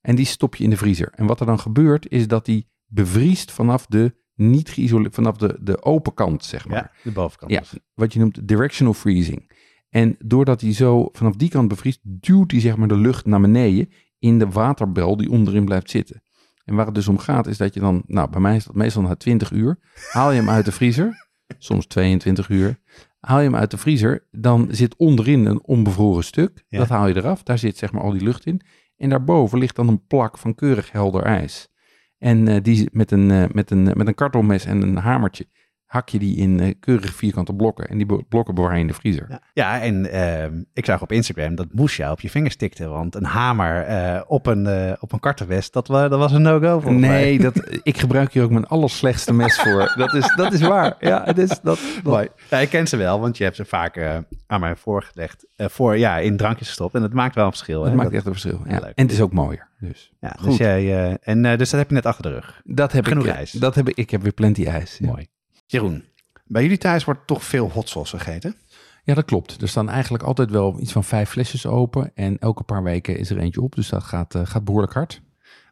en 0.01 0.15
die 0.15 0.25
stop 0.25 0.55
je 0.55 0.63
in 0.63 0.69
de 0.69 0.77
vriezer. 0.77 1.11
En 1.15 1.25
wat 1.25 1.39
er 1.39 1.45
dan 1.45 1.59
gebeurt 1.59 2.09
is 2.09 2.27
dat 2.27 2.45
die 2.45 2.67
bevriest 2.85 3.51
vanaf 3.51 3.85
de 3.85 4.15
niet 4.35 4.69
geïsoleerd, 4.69 5.13
vanaf 5.13 5.37
de, 5.37 5.57
de 5.61 5.83
open 5.83 6.13
kant, 6.13 6.45
zeg 6.45 6.67
maar. 6.67 6.77
Ja, 6.77 6.91
de 7.03 7.11
bovenkant. 7.11 7.51
Ja, 7.51 7.59
dus. 7.59 7.73
wat 7.93 8.13
je 8.13 8.19
noemt 8.19 8.47
directional 8.47 8.93
freezing. 8.93 9.51
En 9.89 10.15
doordat 10.19 10.61
hij 10.61 10.73
zo 10.73 11.09
vanaf 11.11 11.35
die 11.35 11.49
kant 11.49 11.67
bevriest, 11.67 11.99
duwt 12.03 12.51
hij 12.51 12.59
zeg 12.59 12.77
maar 12.77 12.87
de 12.87 12.97
lucht 12.97 13.25
naar 13.25 13.41
beneden 13.41 13.89
in 14.19 14.39
de 14.39 14.49
waterbel 14.49 15.17
die 15.17 15.29
onderin 15.29 15.65
blijft 15.65 15.89
zitten. 15.89 16.23
En 16.65 16.75
waar 16.75 16.85
het 16.85 16.95
dus 16.95 17.07
om 17.07 17.17
gaat 17.17 17.47
is 17.47 17.57
dat 17.57 17.73
je 17.73 17.79
dan, 17.79 18.03
nou 18.07 18.29
bij 18.29 18.41
mij 18.41 18.55
is 18.55 18.65
dat 18.65 18.75
meestal 18.75 19.01
na 19.01 19.15
20 19.15 19.51
uur, 19.51 19.79
haal 20.11 20.31
je 20.31 20.39
hem 20.39 20.49
uit 20.49 20.65
de 20.65 20.71
vriezer, 20.71 21.27
soms 21.57 21.85
22 21.85 22.49
uur, 22.49 22.79
haal 23.25 23.37
je 23.39 23.43
hem 23.45 23.55
uit 23.55 23.71
de 23.71 23.77
vriezer, 23.77 24.27
dan 24.31 24.67
zit 24.71 24.95
onderin 24.95 25.45
een 25.45 25.63
onbevroren 25.63 26.23
stuk, 26.23 26.63
Ja. 26.67 26.77
dat 26.77 26.89
haal 26.89 27.07
je 27.07 27.15
eraf, 27.15 27.43
daar 27.43 27.57
zit 27.57 27.77
zeg 27.77 27.91
maar 27.91 28.01
al 28.01 28.11
die 28.11 28.23
lucht 28.23 28.45
in. 28.45 28.61
En 28.97 29.09
daarboven 29.09 29.59
ligt 29.59 29.75
dan 29.75 29.87
een 29.87 30.05
plak 30.07 30.37
van 30.37 30.55
keurig 30.55 30.91
helder 30.91 31.23
ijs. 31.23 31.69
En 32.17 32.47
eh, 32.47 32.61
die 32.63 32.89
met 32.91 33.11
een, 33.11 33.31
eh, 33.31 33.43
met, 33.51 33.71
een, 33.71 33.83
met 33.83 34.07
een 34.07 34.15
kartelmes 34.15 34.65
en 34.65 34.81
een 34.81 34.95
hamertje 34.97 35.47
hak 35.85 36.09
je 36.09 36.19
die 36.19 36.37
in 36.37 36.59
eh, 36.59 36.73
keurig 36.79 37.13
vierkante 37.13 37.53
blokken. 37.53 37.87
En 37.87 37.97
die 37.97 38.23
blokken 38.29 38.55
bewaar 38.55 38.73
je 38.73 38.79
in 38.79 38.87
de 38.87 38.93
vriezer. 38.93 39.25
Ja, 39.29 39.39
ja 39.53 39.81
en 39.81 40.11
ehm, 40.11 40.61
ik 40.73 40.85
zag 40.85 41.01
op 41.01 41.11
Instagram 41.11 41.55
dat 41.55 41.67
Moesja 41.71 42.11
op 42.11 42.19
je 42.19 42.29
vingers 42.29 42.55
tikte. 42.55 42.87
Want 42.87 43.15
een 43.15 43.23
hamer 43.25 43.81
eh, 43.81 44.21
op 44.27 44.45
een, 44.45 44.67
eh 44.67 44.91
op 44.99 45.11
een 45.11 45.19
kartenwest, 45.19 45.73
dat, 45.73 45.87
dat 45.87 46.09
was 46.09 46.31
een 46.31 46.41
no-go 46.41 46.79
mij. 46.79 46.93
Nee, 46.93 47.39
dat, 47.51 47.79
ik 47.83 47.97
gebruik 47.97 48.33
hier 48.33 48.43
ook 48.43 48.51
mijn 48.51 48.65
allerslechtste 48.65 49.33
mes 49.33 49.59
voor. 49.61 49.93
Dat 49.95 50.13
is, 50.13 50.33
dat 50.35 50.53
is 50.53 50.61
waar. 50.61 50.95
Ja, 50.99 51.21
het 51.25 51.37
is 51.37 51.47
dat. 51.49 51.61
dat- 51.63 51.79
Mooi. 52.03 52.27
Ja, 52.49 52.57
ik 52.57 52.69
ken 52.69 52.87
ze 52.87 52.97
wel, 52.97 53.19
want 53.19 53.37
je 53.37 53.43
hebt 53.43 53.55
ze 53.55 53.65
vaak 53.65 54.23
aan 54.47 54.59
mij 54.59 54.75
voorgelegd. 54.75 55.45
voor, 55.57 55.97
ja, 55.97 56.17
in 56.17 56.37
drankjes 56.37 56.67
gestopt. 56.67 56.95
En 56.95 57.01
het 57.01 57.13
maakt 57.13 57.35
wel 57.35 57.45
een 57.45 57.51
verschil. 57.51 57.83
Het 57.83 57.93
maakt 57.93 58.03
Dat- 58.07 58.13
echt 58.17 58.25
een 58.25 58.31
verschil. 58.31 58.61
Ja, 58.67 58.79
leuk. 58.79 58.91
En 58.95 59.03
het 59.03 59.11
is 59.11 59.21
ook 59.21 59.33
mooier. 59.33 59.67
Dus. 59.79 60.11
ja, 60.19 60.29
dus, 60.29 60.41
Goed. 60.41 60.57
jij, 60.57 61.07
eh, 61.09 61.13
en, 61.21 61.41
dus 61.57 61.69
dat 61.69 61.79
heb 61.79 61.89
je 61.89 61.95
net 61.95 62.05
achter 62.05 62.23
de 62.23 62.29
rug. 62.29 62.61
Dat 62.63 62.91
heb 62.91 63.05
Genoeg 63.05 63.25
ik. 63.25 63.31
ijs. 63.33 63.51
Dat 63.51 63.75
heb 63.75 63.89
ik. 63.89 63.95
Ik 63.97 64.09
heb 64.09 64.21
weer 64.21 64.31
plenty 64.33 64.65
ijs. 64.65 64.97
Ja. 64.97 65.07
Mooi. 65.07 65.27
Jeroen, 65.65 66.03
bij 66.45 66.61
jullie 66.61 66.77
thuis 66.77 67.03
wordt 67.03 67.27
toch 67.27 67.43
veel 67.43 67.71
hot 67.71 67.89
sauce 67.89 68.17
gegeten? 68.17 68.55
Ja, 69.03 69.13
dat 69.13 69.25
klopt. 69.25 69.61
Er 69.61 69.67
staan 69.67 69.89
eigenlijk 69.89 70.23
altijd 70.23 70.51
wel 70.51 70.79
iets 70.79 70.91
van 70.91 71.03
vijf 71.03 71.29
flesjes 71.29 71.65
open. 71.65 72.11
En 72.15 72.37
elke 72.39 72.63
paar 72.63 72.83
weken 72.83 73.17
is 73.17 73.29
er 73.29 73.37
eentje 73.37 73.61
op. 73.61 73.75
Dus 73.75 73.89
dat 73.89 74.03
gaat, 74.03 74.35
eh, 74.35 74.45
gaat 74.45 74.63
behoorlijk 74.63 74.93
hard. 74.93 75.21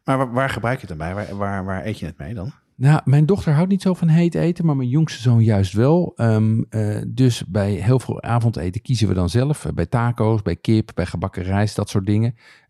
Maar 0.04 0.16
waar, 0.16 0.32
waar 0.32 0.50
gebruik 0.50 0.80
je 0.80 0.86
het 0.86 0.98
dan 0.98 1.06
bij? 1.06 1.14
Waar, 1.14 1.36
waar, 1.36 1.64
waar 1.64 1.86
eet 1.86 1.98
je 1.98 2.06
het 2.06 2.18
mee 2.18 2.34
dan? 2.34 2.52
Nou, 2.76 3.00
mijn 3.04 3.26
dochter 3.26 3.52
houdt 3.52 3.70
niet 3.70 3.82
zo 3.82 3.94
van 3.94 4.08
heet 4.08 4.34
eten, 4.34 4.66
maar 4.66 4.76
mijn 4.76 4.88
jongste 4.88 5.22
zoon 5.22 5.44
juist 5.44 5.72
wel. 5.72 6.12
Ehm, 6.16 6.62
eh, 6.68 7.02
dus 7.08 7.44
bij 7.46 7.72
heel 7.72 7.98
veel 7.98 8.22
avondeten 8.22 8.82
kiezen 8.82 9.08
we 9.08 9.14
dan 9.14 9.28
zelf. 9.28 9.64
Eh, 9.64 9.72
bij 9.72 9.86
taco's, 9.86 10.42
bij 10.42 10.56
kip, 10.56 10.90
bij 10.94 11.06
gebakken 11.06 11.42
rijst, 11.42 11.76
dat 11.76 11.88
soort 11.88 12.06
dingen. 12.06 12.34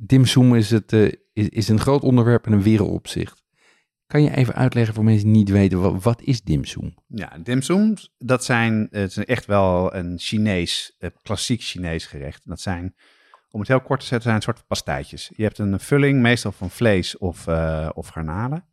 dimsum 0.00 0.54
is, 0.54 0.70
het, 0.70 0.92
eh, 0.92 1.12
is, 1.32 1.48
is 1.48 1.68
een 1.68 1.80
groot 1.80 2.02
onderwerp 2.02 2.46
en 2.46 2.52
een 2.52 2.62
wereldopzicht. 2.62 3.42
Kan 4.06 4.22
je 4.22 4.36
even 4.36 4.54
uitleggen 4.54 4.94
voor 4.94 5.04
mensen 5.04 5.24
die 5.26 5.36
niet 5.36 5.50
weten, 5.50 5.80
wat, 5.80 6.02
wat 6.02 6.22
is 6.22 6.42
dimsum? 6.42 6.94
Ja, 7.06 7.38
dimsums, 7.42 8.14
dat 8.18 8.44
zijn, 8.44 8.88
het 8.90 9.10
is 9.10 9.24
echt 9.24 9.46
wel 9.46 9.94
een 9.94 10.18
Chinees, 10.18 10.94
eh, 10.98 11.10
klassiek 11.22 11.62
Chinees 11.62 12.06
gerecht. 12.06 12.40
Dat 12.44 12.60
zijn, 12.60 12.94
om 13.50 13.60
het 13.60 13.68
heel 13.68 13.80
kort 13.80 14.00
te 14.00 14.06
zetten, 14.06 14.22
zijn 14.22 14.36
een 14.36 14.42
soort 14.42 14.66
pastijtjes. 14.66 15.30
Je 15.36 15.42
hebt 15.42 15.58
een 15.58 15.80
vulling, 15.80 16.20
meestal 16.20 16.52
van 16.52 16.70
vlees 16.70 17.18
of, 17.18 17.46
eh, 17.46 17.88
of 17.94 18.08
garnalen, 18.08 18.64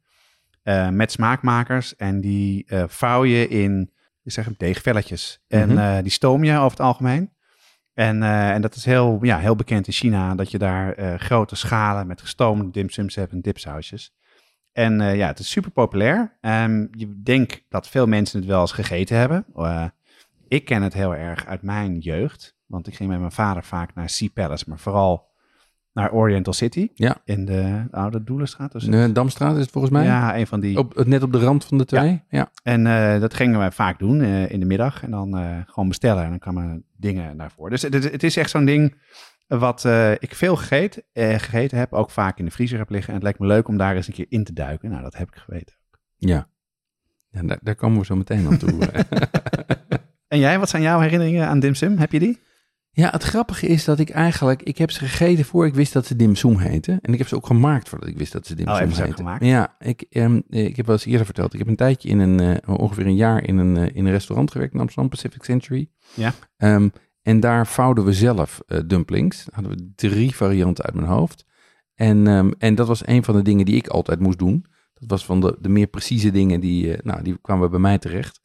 met 0.91 1.11
smaakmakers. 1.11 1.95
En 1.95 2.21
die 2.21 2.65
vouw 2.87 3.23
je 3.23 3.47
in, 3.47 3.91
ik 4.23 4.31
zeg 4.31 4.45
het, 4.45 4.59
deegvelletjes. 4.59 5.39
En 5.47 5.73
Mhm. 5.73 6.01
die 6.03 6.11
stoom 6.11 6.43
je 6.43 6.51
over 6.57 6.69
het 6.71 6.79
algemeen. 6.79 7.33
En, 7.95 8.23
eh, 8.23 8.49
en 8.49 8.61
dat 8.61 8.75
is 8.75 8.85
heel, 8.85 9.19
ja, 9.21 9.37
heel 9.37 9.55
bekend 9.55 9.87
in 9.87 9.93
China, 9.93 10.35
dat 10.35 10.51
je 10.51 10.57
daar 10.57 10.93
eh, 10.93 11.19
grote 11.19 11.55
schalen 11.55 12.07
met 12.07 12.21
gestoomde 12.21 12.71
dimsums 12.71 13.15
hebt 13.15 13.31
en 13.31 13.41
dipsausjes. 13.41 14.13
En 14.71 15.01
eh, 15.01 15.15
ja, 15.15 15.27
het 15.27 15.39
is 15.39 15.49
super 15.49 15.71
populair. 15.71 16.37
Ehm, 16.41 16.87
je 16.91 17.21
denkt 17.21 17.63
dat 17.69 17.87
veel 17.87 18.07
mensen 18.07 18.39
het 18.39 18.47
wel 18.47 18.61
eens 18.61 18.71
gegeten 18.71 19.17
hebben. 19.17 19.45
Ik 20.47 20.65
ken 20.65 20.81
het 20.81 20.93
heel 20.93 21.15
erg 21.15 21.45
uit 21.45 21.61
mijn 21.61 21.97
jeugd. 21.97 22.57
Want 22.65 22.87
ik 22.87 22.95
ging 22.95 23.09
met 23.09 23.19
mijn 23.19 23.31
vader 23.31 23.63
vaak 23.63 23.95
naar 23.95 24.09
Sea 24.09 24.29
Palace, 24.33 24.65
maar 24.67 24.79
vooral 24.79 25.27
naar 25.95 26.11
Oriental 26.11 26.53
City. 26.53 26.89
Ja. 26.93 27.17
In 27.25 27.45
de 27.45 27.83
oude 27.91 28.23
Doelenstraat. 28.23 28.71
Dus 28.71 28.83
De 28.83 29.11
Damstraat 29.11 29.55
is 29.55 29.61
het 29.61 29.71
volgens 29.71 29.93
mij? 29.93 30.03
ja, 30.03 30.37
een 30.37 30.47
van 30.47 30.59
die. 30.59 30.77
Op, 30.77 31.05
net 31.05 31.23
op 31.23 31.31
de 31.31 31.39
rand 31.39 31.65
van 31.65 31.77
de 31.77 31.85
twee? 31.85 32.23
Ja. 32.29 32.51
En 32.63 32.87
eh, 32.87 33.19
dat 33.19 33.33
gingen 33.33 33.59
wij 33.59 33.71
vaak 33.71 33.99
doen 33.99 34.21
eh, 34.21 34.51
in 34.51 34.59
de 34.59 34.65
middag. 34.65 35.03
En 35.03 35.11
dan 35.11 35.37
eh, 35.37 35.57
gewoon 35.65 35.87
bestellen. 35.87 36.23
En 36.23 36.29
dan 36.29 36.39
kwamen 36.39 36.85
dingen 36.97 37.37
daarvoor. 37.37 37.69
Dus 37.69 37.81
het, 37.81 37.93
het 37.93 38.23
is 38.23 38.37
echt 38.37 38.49
zo'n 38.49 38.65
ding 38.65 39.03
wat 39.47 39.85
ik 40.19 40.35
veel 40.35 40.55
gegeten, 40.55 41.03
gegeten 41.13 41.77
heb. 41.77 41.93
Ook 41.93 42.09
vaak 42.09 42.39
in 42.39 42.45
de 42.45 42.51
vriezer 42.51 42.77
heb 42.77 42.89
liggen. 42.89 43.07
En 43.07 43.13
het 43.13 43.23
lijkt 43.23 43.39
me 43.39 43.47
leuk 43.47 43.67
om 43.67 43.77
daar 43.77 43.95
eens 43.95 44.07
een 44.07 44.13
keer 44.13 44.25
in 44.29 44.43
te 44.43 44.53
duiken. 44.53 44.89
Nou, 44.89 45.01
dat 45.01 45.17
heb 45.17 45.27
ik 45.27 45.35
geweten. 45.35 45.75
Ja. 46.15 46.47
ja 47.29 47.41
daar, 47.41 47.59
daar 47.61 47.75
komen 47.75 47.99
we 47.99 48.05
zo 48.05 48.15
meteen 48.15 48.47
aan 48.47 48.57
toe. 48.57 48.79
En 50.27 50.39
jij, 50.39 50.59
wat 50.59 50.69
zijn 50.69 50.81
jouw 50.81 50.99
herinneringen 50.99 51.47
aan 51.47 51.59
dimsum? 51.59 51.97
Heb 51.97 52.11
je 52.11 52.19
die? 52.19 52.39
Ja, 52.95 53.09
het 53.09 53.23
grappige 53.23 53.67
is 53.67 53.85
dat 53.85 53.99
ik 53.99 54.09
eigenlijk, 54.09 54.63
ik 54.63 54.77
heb 54.77 54.91
ze 54.91 54.99
gegeten 54.99 55.45
voor 55.45 55.65
ik 55.65 55.73
wist 55.73 55.93
dat 55.93 56.05
ze 56.05 56.15
dimsum 56.15 56.57
heten. 56.57 56.99
En 57.01 57.11
ik 57.13 57.17
heb 57.17 57.27
ze 57.27 57.35
ook 57.35 57.45
gemaakt 57.45 57.89
voordat 57.89 58.09
ik 58.09 58.17
wist 58.17 58.31
dat 58.31 58.47
ze 58.47 58.55
dimsum 58.55 58.89
Oh, 58.89 58.97
heten. 58.97 59.13
gemaakt? 59.13 59.45
Ja, 59.45 59.75
ik, 59.79 60.05
ehm, 60.09 60.41
ik 60.49 60.75
heb 60.75 60.85
wel 60.85 60.95
eens 60.95 61.05
eerder 61.05 61.25
verteld. 61.25 61.53
Ik 61.53 61.59
heb 61.59 61.67
een 61.67 61.75
tijdje 61.75 62.09
in 62.09 62.19
een, 62.19 62.39
eh, 62.39 62.79
ongeveer 62.79 63.05
een 63.05 63.15
jaar 63.15 63.43
in 63.43 63.57
een, 63.57 63.77
eh, 63.77 63.95
in 63.95 64.05
een 64.05 64.11
restaurant 64.11 64.51
gewerkt 64.51 64.73
in 64.73 64.79
Amsterdam, 64.79 65.09
Pacific 65.09 65.43
Century. 65.43 65.89
Ja. 66.13 66.33
Ehm, 66.57 66.89
en 67.21 67.39
daar 67.39 67.67
vouwden 67.67 68.05
we 68.05 68.13
zelf 68.13 68.61
eh, 68.67 68.79
dumplings. 68.85 69.47
Hadden 69.51 69.71
we 69.71 69.91
drie 69.95 70.35
varianten 70.35 70.85
uit 70.85 70.95
mijn 70.95 71.07
hoofd. 71.07 71.45
En, 71.95 72.27
ehm, 72.27 72.51
en 72.57 72.75
dat 72.75 72.87
was 72.87 73.07
een 73.07 73.23
van 73.23 73.35
de 73.35 73.41
dingen 73.41 73.65
die 73.65 73.75
ik 73.75 73.87
altijd 73.87 74.19
moest 74.19 74.39
doen. 74.39 74.65
Dat 74.93 75.09
was 75.09 75.25
van 75.25 75.39
de, 75.41 75.57
de 75.59 75.69
meer 75.69 75.87
precieze 75.87 76.31
dingen, 76.31 76.59
die, 76.59 76.93
eh, 76.95 77.03
nou, 77.03 77.23
die 77.23 77.37
kwamen 77.41 77.69
bij 77.69 77.79
mij 77.79 77.97
terecht. 77.97 78.43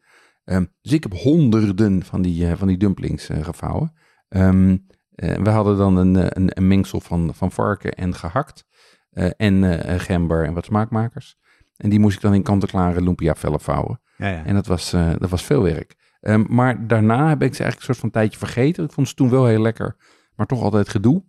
Dus 0.82 0.92
ik 0.92 1.02
heb 1.02 1.12
honderden 1.14 2.04
van 2.04 2.22
die, 2.22 2.46
eh, 2.46 2.56
van 2.56 2.68
die 2.68 2.76
dumplings 2.76 3.28
eh, 3.28 3.44
gevouwen. 3.44 3.92
Ehm, 4.30 4.76
eh, 5.14 5.36
we 5.36 5.50
hadden 5.50 5.76
dan 5.76 5.96
een, 5.96 6.16
eh, 6.16 6.26
een, 6.28 6.50
een 6.54 6.68
mengsel 6.68 7.00
van, 7.00 7.34
van 7.34 7.52
varken 7.52 7.92
en 7.92 8.14
gehakt. 8.14 8.64
eh, 9.10 9.30
en 9.36 9.82
eh, 9.84 9.98
gember 10.00 10.44
en 10.44 10.54
wat 10.54 10.64
smaakmakers. 10.64 11.36
En 11.76 11.90
die 11.90 11.98
moest 12.00 12.16
ik 12.16 12.22
dan 12.22 12.34
in 12.34 12.42
kant-en-klare 12.42 13.02
lumpia 13.02 13.34
vellen 13.34 13.60
vouwen. 13.60 14.00
Ja, 14.16 14.28
ja. 14.28 14.44
En 14.44 14.54
dat 14.54 14.66
was, 14.66 14.90
dat 14.90 15.30
was 15.30 15.44
veel 15.44 15.62
werk. 15.62 15.94
Ehm, 16.20 16.44
maar 16.48 16.86
daarna 16.86 17.28
heb 17.28 17.42
ik 17.42 17.54
ze 17.54 17.62
eigenlijk 17.62 17.76
een 17.78 17.82
soort 17.84 17.98
van 17.98 18.10
tijdje 18.10 18.38
vergeten. 18.38 18.84
Ik 18.84 18.92
vond 18.92 19.08
ze 19.08 19.14
toen 19.14 19.30
wel 19.30 19.46
heel 19.46 19.60
lekker, 19.60 19.96
maar 20.34 20.46
toch 20.46 20.62
altijd 20.62 20.88
gedoe. 20.88 21.24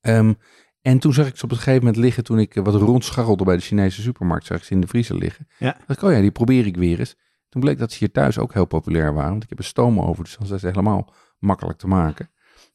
Ehm, 0.00 0.32
en 0.82 0.98
toen 0.98 1.12
zag 1.12 1.26
ik 1.26 1.36
ze 1.36 1.44
op 1.44 1.50
een 1.50 1.56
gegeven 1.56 1.78
moment 1.78 1.96
liggen, 1.96 2.24
toen 2.24 2.38
ik 2.38 2.54
wat 2.54 2.74
rondscharrelde 2.74 3.44
bij 3.44 3.56
de 3.56 3.62
Chinese 3.62 4.02
supermarkt, 4.02 4.46
zag 4.46 4.58
ik 4.58 4.64
ze 4.64 4.72
in 4.72 4.80
de 4.80 4.86
vriezer 4.86 5.16
liggen. 5.16 5.46
Ja. 5.58 5.76
dacht 5.86 6.02
ik, 6.02 6.08
oh 6.08 6.12
ja, 6.12 6.20
die 6.20 6.30
probeer 6.30 6.66
ik 6.66 6.76
weer 6.76 6.98
eens. 6.98 7.16
Toen 7.48 7.60
bleek 7.60 7.78
dat 7.78 7.92
ze 7.92 7.98
hier 7.98 8.12
thuis 8.12 8.38
ook 8.38 8.52
heel 8.52 8.64
populair 8.66 9.14
waren, 9.14 9.30
want 9.30 9.42
ik 9.42 9.48
heb 9.48 9.58
een 9.58 9.64
stoomoven, 9.64 10.24
dus 10.24 10.36
dan 10.36 10.46
zijn 10.46 10.60
ze 10.60 10.66
helemaal 10.66 11.12
makkelijk 11.38 11.78
te 11.78 11.86
maken. 11.88 12.30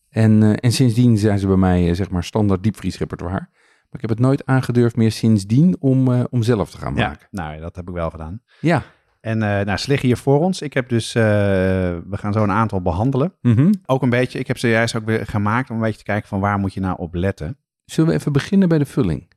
En, 0.10 0.44
eh, 0.44 0.54
en 0.60 0.72
sindsdien 0.72 1.18
zijn 1.18 1.40
ze 1.40 1.48
bij 1.48 1.56
mij 1.56 1.90
eh, 1.90 1.96
zeg 1.96 2.10
maar 2.10 2.24
standaard 2.24 2.64
diepvriesrepertoire. 2.64 3.40
Maar 3.40 4.02
ik 4.02 4.02
heb 4.02 4.10
het 4.10 4.20
nooit 4.20 4.46
aangedurfd 4.46 4.96
meer 4.96 5.12
sindsdien 5.12 5.76
om, 5.80 6.12
eh, 6.12 6.24
om 6.30 6.44
zelf 6.44 6.72
te 6.72 6.78
gaan 6.78 6.96
Ja, 6.96 7.08
maken. 7.08 7.28
nou, 7.32 7.60
dat 7.60 7.76
heb 7.76 7.88
ik 7.88 7.94
wel 7.94 8.10
gedaan. 8.10 8.42
Ja. 8.60 8.84
En 9.22 9.38
nou, 9.38 9.78
ze 9.78 9.88
liggen 9.90 10.08
hier 10.08 10.18
voor 10.18 10.40
ons. 10.40 10.62
Ik 10.62 10.74
heb 10.74 10.90
dus, 10.90 11.14
we 11.14 12.04
gaan 12.12 12.34
zo 12.34 12.44
een 12.44 12.52
aantal 12.52 12.82
behandelen. 12.82 13.34
Mhm. 13.42 13.74
Ook 13.86 14.02
een 14.02 14.10
beetje, 14.10 14.40
ik 14.40 14.48
heb 14.48 14.58
ze 14.58 14.68
juist 14.70 14.96
ook 14.96 15.06
weer 15.06 15.26
gemaakt 15.26 15.70
om 15.70 15.76
een 15.76 15.82
beetje 15.82 15.98
te 15.98 16.04
kijken 16.04 16.28
van 16.28 16.40
waar 16.40 16.60
moet 16.60 16.74
je 16.74 16.80
nou 16.80 16.98
op 16.98 17.14
letten. 17.14 17.58
Zullen 17.86 18.10
we 18.10 18.16
even 18.16 18.32
beginnen 18.32 18.70
bij 18.70 18.78
de 18.78 18.86
vulling? 18.86 19.32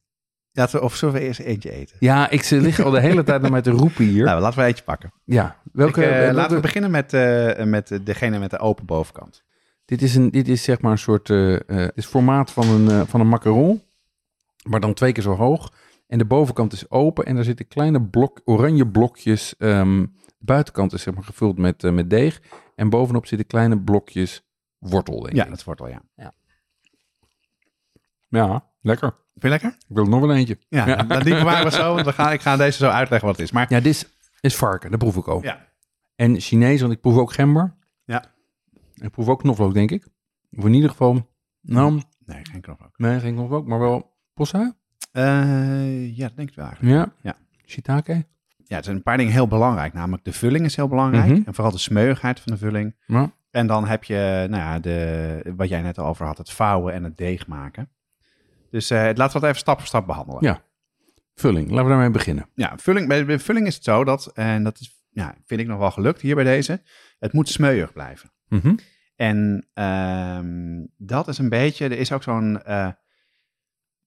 Laten 0.57 0.79
we, 0.79 0.85
of 0.85 0.97
zullen 0.97 1.15
we 1.15 1.21
eerst 1.21 1.41
eentje 1.41 1.71
eten? 1.71 1.97
Ja, 2.01 2.31
ik 2.31 2.43
ze 2.43 2.57
liggen 2.61 2.85
al 2.85 2.91
de 2.91 3.01
hele 3.01 3.23
tijd 3.23 3.41
naar 3.43 3.51
mij 3.51 3.63
te 3.63 3.71
roepen 3.71 4.05
hier. 4.05 4.25
Nou, 4.29 4.41
laten 4.41 4.59
we 4.59 4.65
eentje 4.65 4.85
pakken. 4.85 5.13
Ja, 5.25 5.57
welke, 5.73 6.01
Ik, 6.05 6.11
eh, 6.11 6.19
welke- 6.19 6.35
laten 6.35 6.57
we 6.57 6.63
beginnen 6.63 6.91
met, 6.91 7.13
eh, 7.13 7.65
met 7.65 7.99
degene 8.03 8.39
met 8.39 8.51
de 8.51 8.59
open 8.59 8.87
bovenkant. 8.87 9.43
Dit 9.85 10.03
is, 10.03 10.15
een, 10.15 10.31
dit 10.31 10.49
is 10.49 10.63
zeg 10.63 10.81
maar 10.81 10.93
een 10.93 10.99
soort, 10.99 11.29
het 11.29 11.93
is 11.95 12.07
formaat 12.07 12.51
van 12.53 12.69
een, 12.69 13.07
van 13.07 13.21
een 13.21 13.29
macaron, 13.29 13.83
maar 14.69 14.81
dan 14.81 14.95
twee 14.95 15.13
keer 15.13 15.23
zo 15.23 15.35
hoog. 15.37 15.73
En 16.07 16.19
de 16.19 16.25
bovenkant 16.25 16.73
is 16.73 16.91
open 16.91 17.25
en 17.25 17.35
daar 17.35 17.45
zitten 17.45 17.69
kleine 17.69 18.03
blok, 18.03 18.41
oranje 18.45 18.87
blokjes. 18.89 19.55
ehm, 19.59 20.01
de 20.39 20.45
buitenkant 20.45 20.93
is 20.93 21.03
zeg 21.03 21.15
maar 21.15 21.25
gevuld 21.25 21.59
met, 21.59 21.83
met 21.83 22.11
deeg 22.11 22.41
en 22.75 22.89
bovenop 22.91 23.27
zitten 23.27 23.47
kleine 23.47 23.79
blokjes 23.81 24.43
wortel, 24.79 25.21
denk 25.21 25.35
Ja, 25.37 25.43
ik. 25.43 25.49
dat 25.49 25.59
is 25.59 25.65
wortel, 25.65 25.89
ja. 25.89 26.03
Ja, 28.29 28.65
lekker. 28.81 29.15
Vind 29.39 29.43
je 29.43 29.49
lekker? 29.49 29.71
Ik 29.89 29.95
wil 29.97 30.05
nog 30.05 30.21
wel 30.21 30.35
eentje. 30.35 30.59
Ja, 30.69 30.87
Ja. 30.87 31.03
dan 31.03 31.23
die 31.23 31.35
bewaren 31.35 31.65
we 31.65 31.71
zo. 31.71 31.95
want 31.95 32.07
We 32.07 32.13
gaan, 32.13 32.33
ik 32.33 32.41
ga 32.41 32.57
deze 32.57 32.79
zo 32.79 32.89
uitleggen 32.89 33.29
wat 33.29 33.37
het 33.37 33.47
is. 33.47 33.53
Maar 33.53 33.67
Ja, 33.69 33.77
dit 33.81 33.87
is, 33.87 34.07
is 34.41 34.57
varken, 34.57 34.91
dat 34.91 34.99
proef 34.99 35.17
ik 35.17 35.29
ook. 35.29 35.43
ja, 35.43 35.67
En 36.17 36.41
Chinees, 36.41 36.81
want 36.81 36.93
ik 36.93 37.01
proef 37.01 37.17
ook 37.17 37.33
gember. 37.33 37.75
Ja. 38.05 38.25
Ik 38.95 39.11
proef 39.11 39.29
ook 39.29 39.39
knoflook, 39.41 39.75
denk 39.75 39.91
ik. 39.91 40.07
Of 40.57 40.65
in 40.65 40.75
ieder 40.75 40.91
geval, 40.91 41.29
nou, 41.61 42.01
nee, 42.27 42.41
geen 42.45 42.61
knoflook. 42.61 42.99
nee, 42.99 43.21
geen 43.21 43.35
knoflook, 43.35 43.67
maar 43.67 43.79
wel 43.79 44.15
possui. 44.35 44.73
Eh, 45.13 46.17
ja, 46.17 46.27
dat 46.27 46.37
denk 46.37 46.49
ik 46.51 46.55
wel 46.57 46.67
eigenlijk. 46.67 46.95
Ja. 46.97 47.13
Ja. 47.23 47.37
Shiitake. 47.67 48.27
Ja, 48.65 48.77
er 48.77 48.85
zijn 48.85 48.97
een 48.97 49.03
paar 49.03 49.17
dingen 49.17 49.33
heel 49.33 49.49
belangrijk. 49.49 49.93
Namelijk 49.93 50.25
de 50.25 50.33
vulling 50.33 50.65
is 50.65 50.77
heel 50.77 50.89
belangrijk. 50.89 51.27
Mhm. 51.31 51.43
En 51.47 51.55
vooral 51.55 51.73
de 51.73 51.79
smeuigheid 51.79 52.41
van 52.41 52.53
de 52.53 52.59
vulling. 52.59 52.95
Ja. 53.07 53.31
En 53.51 53.67
dan 53.67 53.87
heb 53.87 54.05
je, 54.05 54.47
nou 54.51 54.63
ja, 54.63 54.79
de, 54.79 55.53
wat 55.57 55.69
jij 55.69 55.83
net 55.83 55.99
al 55.99 56.07
over 56.07 56.27
had, 56.27 56.39
het 56.39 56.51
vouwen 56.51 56.93
en 56.93 57.05
het 57.05 57.17
deeg 57.17 57.47
maken. 57.47 57.89
Dus 58.71 58.91
eh, 58.91 58.99
laten 58.99 59.33
we 59.33 59.33
dat 59.33 59.43
even 59.43 59.57
stap 59.57 59.79
voor 59.79 59.87
stap 59.87 60.07
behandelen. 60.07 60.43
Ja. 60.45 60.63
Vulling, 61.35 61.69
laten 61.71 61.85
we 61.85 61.91
daarmee 61.91 62.11
beginnen. 62.11 62.49
Ja, 62.55 62.73
vulling, 62.77 63.09
bij, 63.09 63.25
bij 63.27 63.39
vulling 63.39 63.67
is 63.67 63.75
het 63.75 63.85
zo 63.85 64.05
dat, 64.05 64.31
en 64.35 64.63
dat 64.65 64.81
is, 64.81 65.05
ja, 65.11 65.35
vind 65.45 65.61
ik 65.61 65.67
nog 65.67 65.79
wel 65.79 65.91
gelukt 65.91 66.21
hier 66.21 66.35
bij 66.35 66.45
deze, 66.45 66.83
het 67.19 67.33
moet 67.33 67.49
smeuig 67.49 67.93
blijven. 67.93 68.33
Mhm. 68.49 68.75
En 69.17 69.67
ehm, 69.75 70.85
dat 70.97 71.29
is 71.29 71.39
een 71.39 71.49
beetje, 71.49 71.85
er 71.85 71.99
is 71.99 72.13
ook 72.13 72.23
zo'n, 72.23 72.63
eh, 72.63 72.87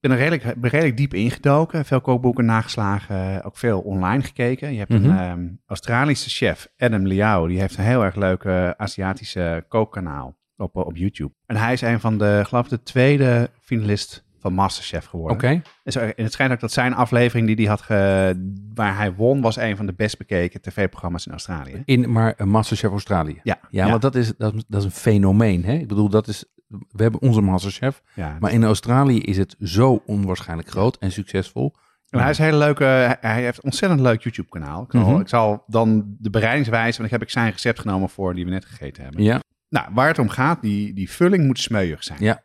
ik 0.00 0.08
ben 0.08 0.10
er 0.10 0.16
redelijk, 0.16 0.60
ben 0.60 0.70
redelijk 0.70 0.96
diep 0.96 1.14
ingedoken, 1.14 1.84
veel 1.84 2.00
kookboeken 2.00 2.44
nageslagen, 2.44 3.42
ook 3.44 3.56
veel 3.56 3.80
online 3.80 4.22
gekeken. 4.22 4.72
Je 4.72 4.78
hebt 4.78 4.90
Mhm. 4.92 5.04
een 5.04 5.18
ehm, 5.18 5.48
Australische 5.66 6.30
chef, 6.30 6.68
Adam 6.78 7.06
Liao, 7.06 7.46
die 7.46 7.60
heeft 7.60 7.78
een 7.78 7.84
heel 7.84 8.04
erg 8.04 8.14
leuke 8.14 8.74
Aziatische 8.76 9.64
kookkanaal 9.68 10.36
op, 10.56 10.76
op 10.76 10.96
YouTube. 10.96 11.32
En 11.46 11.56
hij 11.56 11.72
is 11.72 11.80
een 11.80 12.00
van 12.00 12.18
de, 12.18 12.42
geloof 12.46 12.64
ik, 12.64 12.70
de 12.70 12.82
tweede 12.82 13.50
finalist 13.60 14.24
van 14.40 14.52
Masterchef 14.52 15.04
geworden. 15.06 15.36
Oké. 15.36 15.62
En 15.84 15.92
zo- 15.92 15.98
en 16.00 16.24
het 16.24 16.32
schijnt 16.32 16.52
ook 16.52 16.60
dat 16.60 16.72
zijn 16.72 16.94
aflevering 16.94 17.46
die 17.46 17.56
hij 17.56 17.64
had 17.66 17.80
ge, 17.80 18.50
waar 18.74 18.96
hij 18.96 19.14
won, 19.14 19.40
was 19.40 19.56
een 19.56 19.76
van 19.76 19.86
de 19.86 19.92
best 19.92 20.18
bekeken 20.18 20.60
tv-programma's 20.60 21.26
in 21.26 21.32
Australië. 21.32 21.82
In, 21.84 22.12
maar 22.12 22.34
uh, 22.38 22.46
Masterchef 22.46 22.90
Australië. 22.90 23.40
Ja, 23.42 23.58
Ja, 23.70 23.88
want 23.88 24.02
dat 24.02 24.14
is, 24.14 24.32
dat, 24.36 24.54
is- 24.54 24.64
dat 24.68 24.80
is 24.80 24.84
een 24.86 24.90
fenomeen. 24.90 25.64
Hè? 25.64 25.72
Ik 25.72 25.88
bedoel, 25.88 26.08
dat 26.08 26.28
is, 26.28 26.44
we 26.68 27.02
hebben 27.02 27.20
onze 27.20 27.40
Masterchef. 27.40 28.02
ja. 28.14 28.36
Maar 28.40 28.52
in 28.52 28.64
Australië 28.64 29.18
is 29.20 29.36
het 29.36 29.56
zo 29.60 30.02
onwaarschijnlijk 30.06 30.68
groot 30.70 30.96
en 30.98 31.12
succesvol. 31.12 31.74
En 32.10 32.20
hij 32.20 32.30
is 32.30 32.38
een 32.38 32.44
hele 32.44 32.56
leuke, 32.56 32.84
hij- 33.20 33.42
heeft 33.42 33.58
een 33.58 33.64
ontzettend 33.64 34.00
leuk 34.00 34.22
YouTube-kanaal. 34.22 34.82
Ik, 34.82 34.90
zal- 34.90 35.00
Mhm. 35.10 35.20
ik 35.20 35.28
zal 35.28 35.64
dan 35.66 36.16
de 36.18 36.30
bereidingswijze, 36.30 36.92
want 36.96 37.04
ik 37.04 37.10
heb 37.10 37.22
ik 37.22 37.30
zijn 37.30 37.50
recept 37.50 37.78
genomen 37.80 38.08
voor 38.08 38.34
die 38.34 38.44
we 38.44 38.50
net 38.50 38.64
gegeten 38.64 39.02
hebben. 39.02 39.22
Ja. 39.22 39.40
Nou, 39.68 39.86
waar 39.94 40.06
het 40.08 40.18
om 40.18 40.28
gaat, 40.28 40.62
die, 40.62 40.94
die 40.94 41.10
vulling 41.10 41.44
moet 41.46 41.58
smeuig 41.58 42.04
zijn. 42.04 42.18
Ja. 42.22 42.42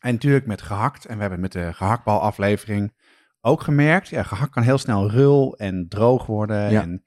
En 0.00 0.12
natuurlijk 0.12 0.46
met 0.46 0.62
gehakt, 0.62 1.04
en 1.04 1.14
we 1.14 1.20
hebben 1.20 1.40
met 1.40 1.52
de 1.52 1.72
gehaktbal-aflevering 1.72 2.92
ook 3.40 3.60
gemerkt, 3.62 4.08
ja, 4.08 4.22
gehakt 4.22 4.50
kan 4.52 4.62
heel 4.62 4.78
snel 4.78 5.10
rul 5.10 5.56
en 5.56 5.86
droog 5.88 6.26
worden. 6.26 6.70
Ja. 6.70 6.82
En, 6.82 7.04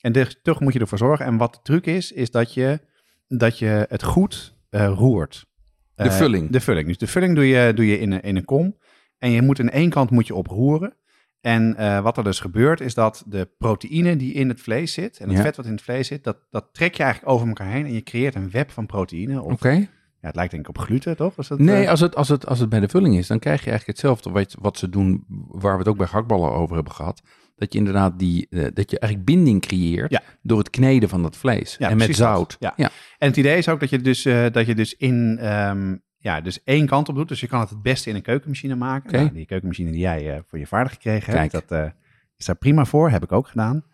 en 0.00 0.12
dus 0.12 0.38
toch 0.42 0.60
moet 0.60 0.72
je 0.72 0.78
ervoor 0.78 0.98
zorgen. 0.98 1.26
En 1.26 1.36
wat 1.36 1.52
de 1.54 1.60
truc 1.62 1.86
is, 1.86 2.12
is 2.12 2.30
dat 2.30 2.54
je, 2.54 2.80
dat 3.26 3.58
je 3.58 3.86
het 3.88 4.02
goed 4.02 4.56
eh, 4.70 4.92
roert. 4.96 5.46
De 5.94 6.02
Eh, 6.02 6.10
vulling. 6.16 6.50
De 6.50 6.60
vulling. 6.60 6.86
Dus 6.86 6.98
de 6.98 7.06
vulling 7.06 7.34
doe 7.34 7.46
je, 7.46 7.72
doe 7.74 7.86
je 7.86 7.98
in, 7.98 8.12
een, 8.12 8.20
in 8.22 8.36
een 8.36 8.44
kom. 8.44 8.78
En 9.18 9.30
je 9.30 9.42
moet 9.42 9.60
aan 9.60 9.68
één 9.68 9.90
kant 9.90 10.10
moet 10.10 10.26
je 10.26 10.34
oproeren. 10.34 10.96
En 11.40 11.76
eh, 11.76 12.00
wat 12.02 12.16
er 12.16 12.24
dus 12.24 12.40
gebeurt, 12.40 12.80
is 12.80 12.94
dat 12.94 13.24
de 13.26 13.50
proteïne 13.58 14.16
die 14.16 14.32
in 14.34 14.48
het 14.48 14.60
vlees 14.60 14.92
zit, 14.92 15.18
en 15.18 15.28
het 15.28 15.36
Ja. 15.36 15.42
vet 15.42 15.56
wat 15.56 15.66
in 15.66 15.72
het 15.72 15.82
vlees 15.82 16.06
zit, 16.06 16.24
dat, 16.24 16.38
dat 16.50 16.68
trek 16.72 16.94
je 16.94 17.02
eigenlijk 17.02 17.32
over 17.32 17.48
elkaar 17.48 17.66
heen. 17.70 17.86
En 17.86 17.92
je 17.92 18.02
creëert 18.02 18.34
een 18.34 18.50
web 18.50 18.70
van 18.70 18.86
proteïne. 18.86 19.42
Oké. 19.42 19.88
Ja, 20.22 20.28
het 20.28 20.36
lijkt 20.36 20.50
denk 20.50 20.68
ik 20.68 20.76
op 20.76 20.78
gluten, 20.78 21.16
toch? 21.16 21.34
Dat, 21.34 21.58
Nee, 21.58 21.82
eh, 21.84 21.90
als 21.90 22.00
het, 22.00 22.14
als, 22.16 22.28
het, 22.28 22.46
als 22.46 22.58
het 22.58 22.68
bij 22.68 22.80
de 22.80 22.88
vulling 22.88 23.16
is, 23.16 23.26
dan 23.26 23.38
krijg 23.38 23.64
je 23.64 23.70
eigenlijk 23.70 23.98
hetzelfde 23.98 24.30
wat, 24.30 24.56
wat 24.60 24.78
ze 24.78 24.88
doen, 24.88 25.24
waar 25.48 25.72
we 25.72 25.78
het 25.78 25.88
ook 25.88 25.96
bij 25.96 26.06
gehaktballen 26.06 26.52
over 26.52 26.74
hebben 26.74 26.92
gehad. 26.92 27.22
Dat 27.56 27.72
je 27.72 27.78
inderdaad 27.78 28.18
die, 28.18 28.46
eh, 28.50 28.66
dat 28.74 28.90
je 28.90 28.98
eigenlijk 28.98 29.24
binding 29.24 29.60
creëert 29.60 30.10
Ja. 30.10 30.22
door 30.42 30.58
het 30.58 30.70
kneden 30.70 31.08
van 31.08 31.22
dat 31.22 31.36
vlees. 31.36 31.76
Ja, 31.78 31.90
en 31.90 31.96
met 31.96 32.16
zout. 32.16 32.56
Ja. 32.58 32.72
ja. 32.76 32.90
En 33.18 33.28
het 33.28 33.36
idee 33.36 33.56
is 33.58 33.68
ook 33.68 33.80
dat 33.80 33.90
je 33.90 33.98
dus, 33.98 34.24
eh, 34.24 34.46
dat 34.52 34.66
je 34.66 34.74
dus 34.74 34.96
in, 34.96 35.38
ehm, 35.40 35.96
ja, 36.16 36.40
dus 36.40 36.62
één 36.64 36.86
kant 36.86 37.08
op 37.08 37.14
doet. 37.14 37.28
Dus 37.28 37.40
je 37.40 37.46
kan 37.46 37.60
het 37.60 37.70
het 37.70 37.82
beste 37.82 38.08
in 38.10 38.16
een 38.16 38.22
keukenmachine 38.22 38.74
maken. 38.74 39.12
Nou, 39.12 39.32
die 39.32 39.46
keukenmachine 39.46 39.90
die 39.90 40.00
jij 40.00 40.42
voor 40.46 40.58
je 40.58 40.66
vader 40.66 40.92
gekregen 40.92 41.32
Kijk. 41.32 41.52
hebt, 41.52 41.68
dat 41.68 41.92
is 42.36 42.46
daar 42.46 42.56
prima 42.56 42.84
voor. 42.84 43.10
Heb 43.10 43.22
ik 43.22 43.32
ook 43.32 43.48
gedaan. 43.48 43.84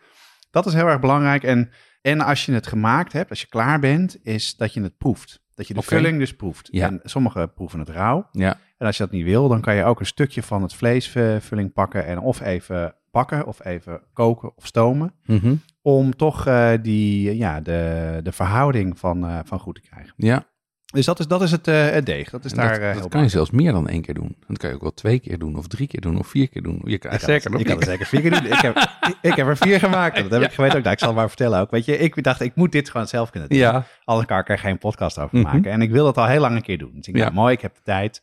Dat 0.50 0.66
is 0.66 0.74
heel 0.74 0.86
erg 0.86 1.00
belangrijk. 1.00 1.42
En, 1.42 1.70
en 2.02 2.20
als 2.20 2.46
je 2.46 2.52
het 2.52 2.66
gemaakt 2.66 3.12
hebt, 3.12 3.30
als 3.30 3.40
je 3.40 3.46
klaar 3.46 3.80
bent, 3.80 4.18
is 4.22 4.56
dat 4.56 4.72
je 4.74 4.82
het 4.82 4.96
proeft. 4.96 5.46
Dat 5.58 5.68
je 5.68 5.74
de 5.74 5.82
vulling 5.82 6.18
dus 6.18 6.36
proeft. 6.36 6.68
Ja. 6.70 6.86
En 6.86 7.00
sommigen 7.04 7.52
proeven 7.52 7.78
het 7.78 7.88
rauw. 7.88 8.28
Ja. 8.32 8.58
En 8.76 8.86
als 8.86 8.96
je 8.96 9.02
dat 9.02 9.12
niet 9.12 9.24
wil, 9.24 9.48
dan 9.48 9.60
kan 9.60 9.74
je 9.74 9.84
ook 9.84 10.00
een 10.00 10.06
stukje 10.06 10.42
van 10.42 10.62
het 10.62 10.74
vleesvulling 10.74 11.72
pakken 11.72 12.06
en 12.06 12.18
of 12.18 12.40
even 12.40 12.94
bakken 13.10 13.46
of 13.46 13.64
even 13.64 14.00
koken 14.12 14.56
of 14.56 14.66
stomen. 14.66 15.12
Mhm. 15.26 15.54
Om 15.82 16.16
toch 16.16 16.46
eh, 16.46 16.72
die, 16.82 17.36
ja, 17.36 17.60
de, 17.60 18.20
de 18.22 18.32
verhouding 18.32 18.98
van, 18.98 19.26
eh, 19.26 19.38
van 19.44 19.58
goed 19.58 19.74
te 19.74 19.80
krijgen. 19.80 20.14
ja. 20.16 20.46
Dus 20.94 21.04
dat 21.06 21.18
is, 21.18 21.26
dat 21.26 21.42
is 21.42 21.50
het, 21.50 21.68
eh, 21.68 21.88
het 21.90 22.06
deeg. 22.06 22.30
Dat 22.30 22.44
is 22.44 22.50
En 22.52 22.56
daar 22.58 22.80
dat, 22.80 22.94
eh, 22.94 22.94
dat 23.00 23.08
kan 23.08 23.22
je 23.22 23.28
zelfs 23.28 23.50
meer 23.50 23.72
dan 23.72 23.88
één 23.88 24.02
keer 24.02 24.14
doen. 24.14 24.36
Dat 24.46 24.58
kan 24.58 24.68
je 24.68 24.74
ook 24.74 24.80
wel 24.82 24.94
twee 24.94 25.18
keer 25.18 25.38
doen, 25.38 25.56
of 25.56 25.66
drie 25.66 25.86
keer 25.88 26.00
doen, 26.00 26.18
of 26.18 26.26
vier 26.26 26.48
keer 26.48 26.62
doen. 26.62 26.80
Je 26.84 26.98
kan 26.98 27.12
Ik 27.12 27.18
kan, 27.18 27.28
zeker 27.28 27.58
ik 27.60 27.66
kan 27.66 27.76
het 27.76 27.84
zeker 27.84 28.06
vier 28.06 28.20
keer 28.20 28.30
doen. 28.30 28.44
Ik 28.46 28.58
heb, 28.60 28.76
ik, 29.22 29.34
heb 29.34 29.46
er 29.46 29.56
vier 29.56 29.78
gemaakt. 29.78 30.16
Dat 30.22 30.30
heb 30.30 30.42
ik 30.42 30.52
geweten 30.52 30.76
ook. 30.76 30.82
Nou, 30.82 30.92
ik 30.94 30.98
zal 30.98 31.08
het 31.08 31.16
maar 31.18 31.28
vertellen 31.28 31.60
ook. 31.60 31.70
Weet 31.70 31.84
je, 31.84 31.98
ik 31.98 32.22
dacht, 32.22 32.40
ik 32.40 32.54
moet 32.54 32.72
dit 32.72 32.90
gewoon 32.90 33.06
zelf 33.06 33.30
kunnen 33.30 33.48
doen. 33.48 33.58
Ja. 33.58 33.84
Anders 34.04 34.26
kan 34.28 34.38
ik 34.38 34.48
er 34.48 34.58
geen 34.58 34.78
podcast 34.78 35.18
over 35.18 35.38
Mhm. 35.38 35.52
maken. 35.54 35.70
En 35.72 35.82
ik 35.82 35.90
wil 35.90 36.04
dat 36.04 36.16
al 36.16 36.26
heel 36.26 36.40
lang 36.40 36.56
een 36.56 36.62
keer 36.62 36.78
doen. 36.78 36.92
Dus 36.94 37.06
ik 37.06 37.14
dacht, 37.16 37.28
Ja. 37.28 37.34
mooi, 37.34 37.54
ik 37.54 37.60
heb 37.60 37.74
de 37.74 37.80
tijd. 37.84 38.22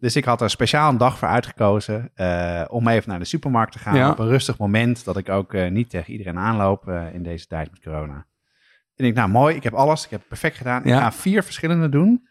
Dus 0.00 0.16
ik 0.16 0.24
had 0.24 0.40
er 0.40 0.50
speciaal 0.50 0.90
een 0.90 0.98
dag 0.98 1.18
voor 1.18 1.28
uitgekozen 1.28 2.10
eh, 2.14 2.64
om 2.68 2.88
even 2.88 3.08
naar 3.10 3.18
de 3.18 3.24
supermarkt 3.24 3.72
te 3.72 3.78
gaan. 3.78 3.96
Ja. 3.96 4.10
Op 4.10 4.18
een 4.18 4.28
rustig 4.28 4.58
moment, 4.58 5.04
dat 5.04 5.16
ik 5.16 5.28
ook 5.28 5.52
niet 5.70 5.90
tegen 5.90 6.12
iedereen 6.12 6.38
aanloop 6.38 6.88
in 7.12 7.22
deze 7.22 7.46
tijd 7.46 7.70
met 7.70 7.82
corona. 7.82 8.26
En 8.96 9.04
ik, 9.04 9.14
nou 9.14 9.28
mooi, 9.28 9.56
ik 9.56 9.62
heb 9.62 9.72
alles, 9.72 10.04
ik 10.04 10.10
heb 10.10 10.18
het 10.18 10.28
perfect 10.28 10.56
gedaan. 10.56 10.82
Ja. 10.84 10.96
Ik 10.96 11.02
ga 11.02 11.12
vier 11.12 11.42
verschillende 11.42 11.88
doen. 11.88 12.28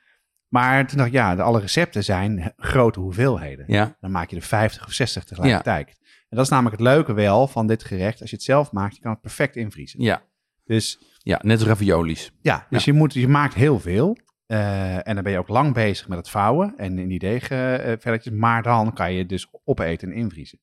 Maar 0.47 0.87
toen 0.87 0.97
dacht 0.97 1.09
ik, 1.09 1.15
ja, 1.15 1.35
de, 1.35 1.41
alle 1.41 1.59
recepten 1.59 2.03
zijn 2.03 2.53
grote 2.57 2.99
hoeveelheden. 2.99 3.65
Ja. 3.67 3.97
Dan 3.99 4.11
maak 4.11 4.29
je 4.29 4.35
er 4.35 4.41
50 4.41 4.85
of 4.85 4.91
60 4.91 5.23
tegelijkertijd. 5.23 5.87
En 6.29 6.37
dat 6.37 6.45
is 6.45 6.51
namelijk 6.51 6.77
het 6.77 6.87
leuke 6.87 7.13
wel 7.13 7.47
van 7.47 7.67
dit 7.67 7.83
gerecht. 7.83 8.21
Als 8.21 8.29
je 8.29 8.35
het 8.35 8.45
zelf 8.45 8.71
maakt, 8.71 8.95
je 8.95 9.01
kan 9.01 9.11
het 9.11 9.21
perfect 9.21 9.55
invriezen. 9.55 10.01
Ja. 10.01 10.21
Dus 10.63 10.99
Ja, 11.17 11.39
net 11.43 11.59
als 11.59 11.67
raviolis. 11.67 12.31
ja, 12.41 12.67
dus 12.69 12.85
Je, 12.85 12.93
moet, 12.93 13.13
je 13.13 13.27
maakt 13.27 13.53
heel 13.53 13.79
veel. 13.79 14.17
Eh, 14.45 15.07
en 15.07 15.13
dan 15.15 15.23
ben 15.23 15.31
je 15.31 15.37
ook 15.37 15.47
lang 15.47 15.73
bezig 15.73 16.07
met 16.07 16.17
het 16.17 16.29
vouwen 16.29 16.73
en 16.77 16.99
in 16.99 17.07
die 17.07 17.19
deegvelletjes. 17.19 18.33
maar 18.33 18.63
dan 18.63 18.93
kan 18.93 19.13
je 19.13 19.25
dus 19.25 19.47
opeten 19.63 20.11
en 20.11 20.15
invriezen. 20.15 20.59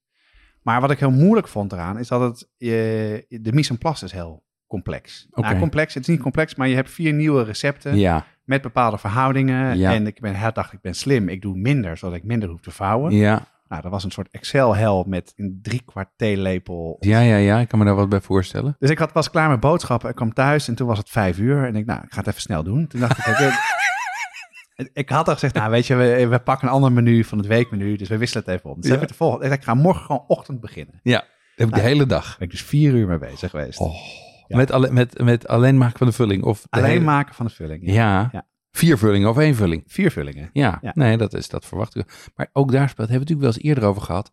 Maar 0.63 0.81
wat 0.81 0.91
ik 0.91 0.99
heel 0.99 1.11
moeilijk 1.11 1.49
vond 1.49 1.73
eraan, 1.73 1.99
is 1.99 2.09
dat 2.09 2.21
het, 2.21 2.49
je, 2.57 3.25
de 3.29 3.53
mise 3.53 3.71
en 3.71 3.79
place 3.79 4.05
is 4.05 4.13
heel 4.13 4.45
complex. 4.71 5.27
Nou, 5.31 5.59
complex, 5.59 5.95
het 5.95 6.03
is 6.03 6.09
niet 6.09 6.21
complex, 6.23 6.55
maar 6.55 6.69
je 6.69 6.75
hebt 6.75 6.91
vier 6.91 7.13
nieuwe 7.13 7.43
recepten 7.45 7.97
Ja. 7.99 8.25
met 8.45 8.63
bepaalde 8.63 8.99
verhoudingen. 8.99 9.79
Ja. 9.79 9.93
En 9.95 10.07
ik 10.07 10.21
ben, 10.21 10.35
hij 10.35 10.53
dacht, 10.53 10.73
ik 10.73 10.81
ben 10.81 10.95
slim, 10.95 11.29
ik 11.29 11.43
doe 11.43 11.57
minder, 11.57 11.97
zodat 11.97 12.17
ik 12.17 12.25
minder 12.25 12.49
hoef 12.49 12.61
te 12.61 12.71
vouwen. 12.71 13.13
Ja. 13.13 13.47
Nou, 13.69 13.83
dat 13.83 13.91
was 13.91 14.05
een 14.05 14.11
soort 14.11 14.29
Excel-hel 14.31 15.05
met 15.09 15.33
een 15.37 15.59
drie 15.63 15.83
kwart 15.85 16.09
theelepel. 16.17 16.97
Ja, 17.01 17.21
ja, 17.21 17.37
ja. 17.37 17.59
Ik 17.61 17.69
kan 17.69 17.79
me 17.79 17.85
daar 17.85 17.95
wat 17.95 18.09
bij 18.09 18.21
voorstellen. 18.21 18.77
Dus 18.79 18.91
ik 18.91 18.99
had, 18.99 19.13
was 19.13 19.31
klaar 19.31 19.49
met 19.49 19.61
boodschappen. 19.61 20.09
Ik 20.11 20.15
kwam 20.17 20.33
thuis 20.35 20.69
en 20.69 20.75
toen 20.75 20.87
was 20.87 20.99
het 20.99 21.09
vijf 21.11 21.39
uur. 21.39 21.67
En 21.67 21.77
ik, 21.77 21.87
nou, 21.87 22.01
ik 22.05 22.13
ga 22.13 22.19
het 22.19 22.27
even 22.29 22.41
snel 22.41 22.63
doen. 22.63 22.87
Toen 22.87 23.01
dacht 23.01 23.19
ik, 23.19 23.27
ik, 24.77 24.91
ik 24.93 25.09
had 25.09 25.27
al 25.29 25.33
gezegd, 25.35 25.55
nou 25.55 25.71
weet 25.71 25.87
je, 25.87 25.95
we, 25.95 26.27
we 26.27 26.39
pakken 26.39 26.69
een 26.69 26.75
ander 26.75 26.93
menu 26.93 27.25
van 27.25 27.39
het 27.39 27.47
weekmenu. 27.47 27.97
Dus 27.97 28.09
we 28.09 28.19
wisselen 28.19 28.45
het 28.47 28.55
even 28.55 28.71
om. 28.71 28.77
Dus 28.81 28.87
Ja. 28.87 28.93
heb 28.93 29.03
ik 29.03 29.09
de 29.09 29.15
volgende. 29.15 29.55
Ik 29.55 29.63
ga 29.65 29.75
morgen 29.75 30.05
gewoon 30.05 30.25
ochtend 30.27 30.61
beginnen. 30.61 31.01
Ja. 31.03 31.19
Dat 31.19 31.29
heb 31.55 31.69
ik 31.69 31.75
de 31.75 31.81
hele 31.81 32.07
dag. 32.07 32.39
ben 32.39 32.47
ik 32.47 32.53
dus 32.53 32.63
vier 32.63 32.93
uur 32.93 33.07
mee 33.07 33.19
bezig 33.19 33.51
geweest. 33.51 33.79
Oh. 33.79 33.95
Ja. 34.51 34.57
Met, 34.57 34.73
alle, 34.73 34.91
met, 34.91 35.19
met 35.23 35.49
alleen 35.49 35.79
maken 35.79 35.99
van 35.99 36.07
de 36.07 36.13
vulling. 36.13 36.43
Of 36.45 36.61
de 36.61 36.67
Alleen 36.71 36.91
hele- 36.91 37.05
maken 37.05 37.35
van 37.35 37.47
de 37.47 37.53
vulling. 37.53 37.81
Ja. 37.93 38.29
Ja. 38.33 38.47
Vier 38.71 38.99
vullingen 38.99 39.29
of 39.29 39.39
één 39.39 39.55
vulling. 39.55 39.83
Vier 39.87 40.11
vullingen. 40.11 40.51
Ja, 40.53 40.79
Ja. 40.81 40.91
nee, 40.95 41.17
dat, 41.17 41.35
is, 41.35 41.49
dat 41.49 41.65
verwacht 41.67 41.97
ik. 41.97 42.31
Maar 42.37 42.49
ook 42.53 42.73
daar 42.73 42.89
speelt, 42.89 43.09
hebben 43.09 43.27
we 43.27 43.33
het 43.33 43.39
natuurlijk 43.39 43.41
wel 43.41 43.53
eens 43.53 43.63
eerder 43.63 43.85
over 43.85 44.03
gehad. 44.03 44.31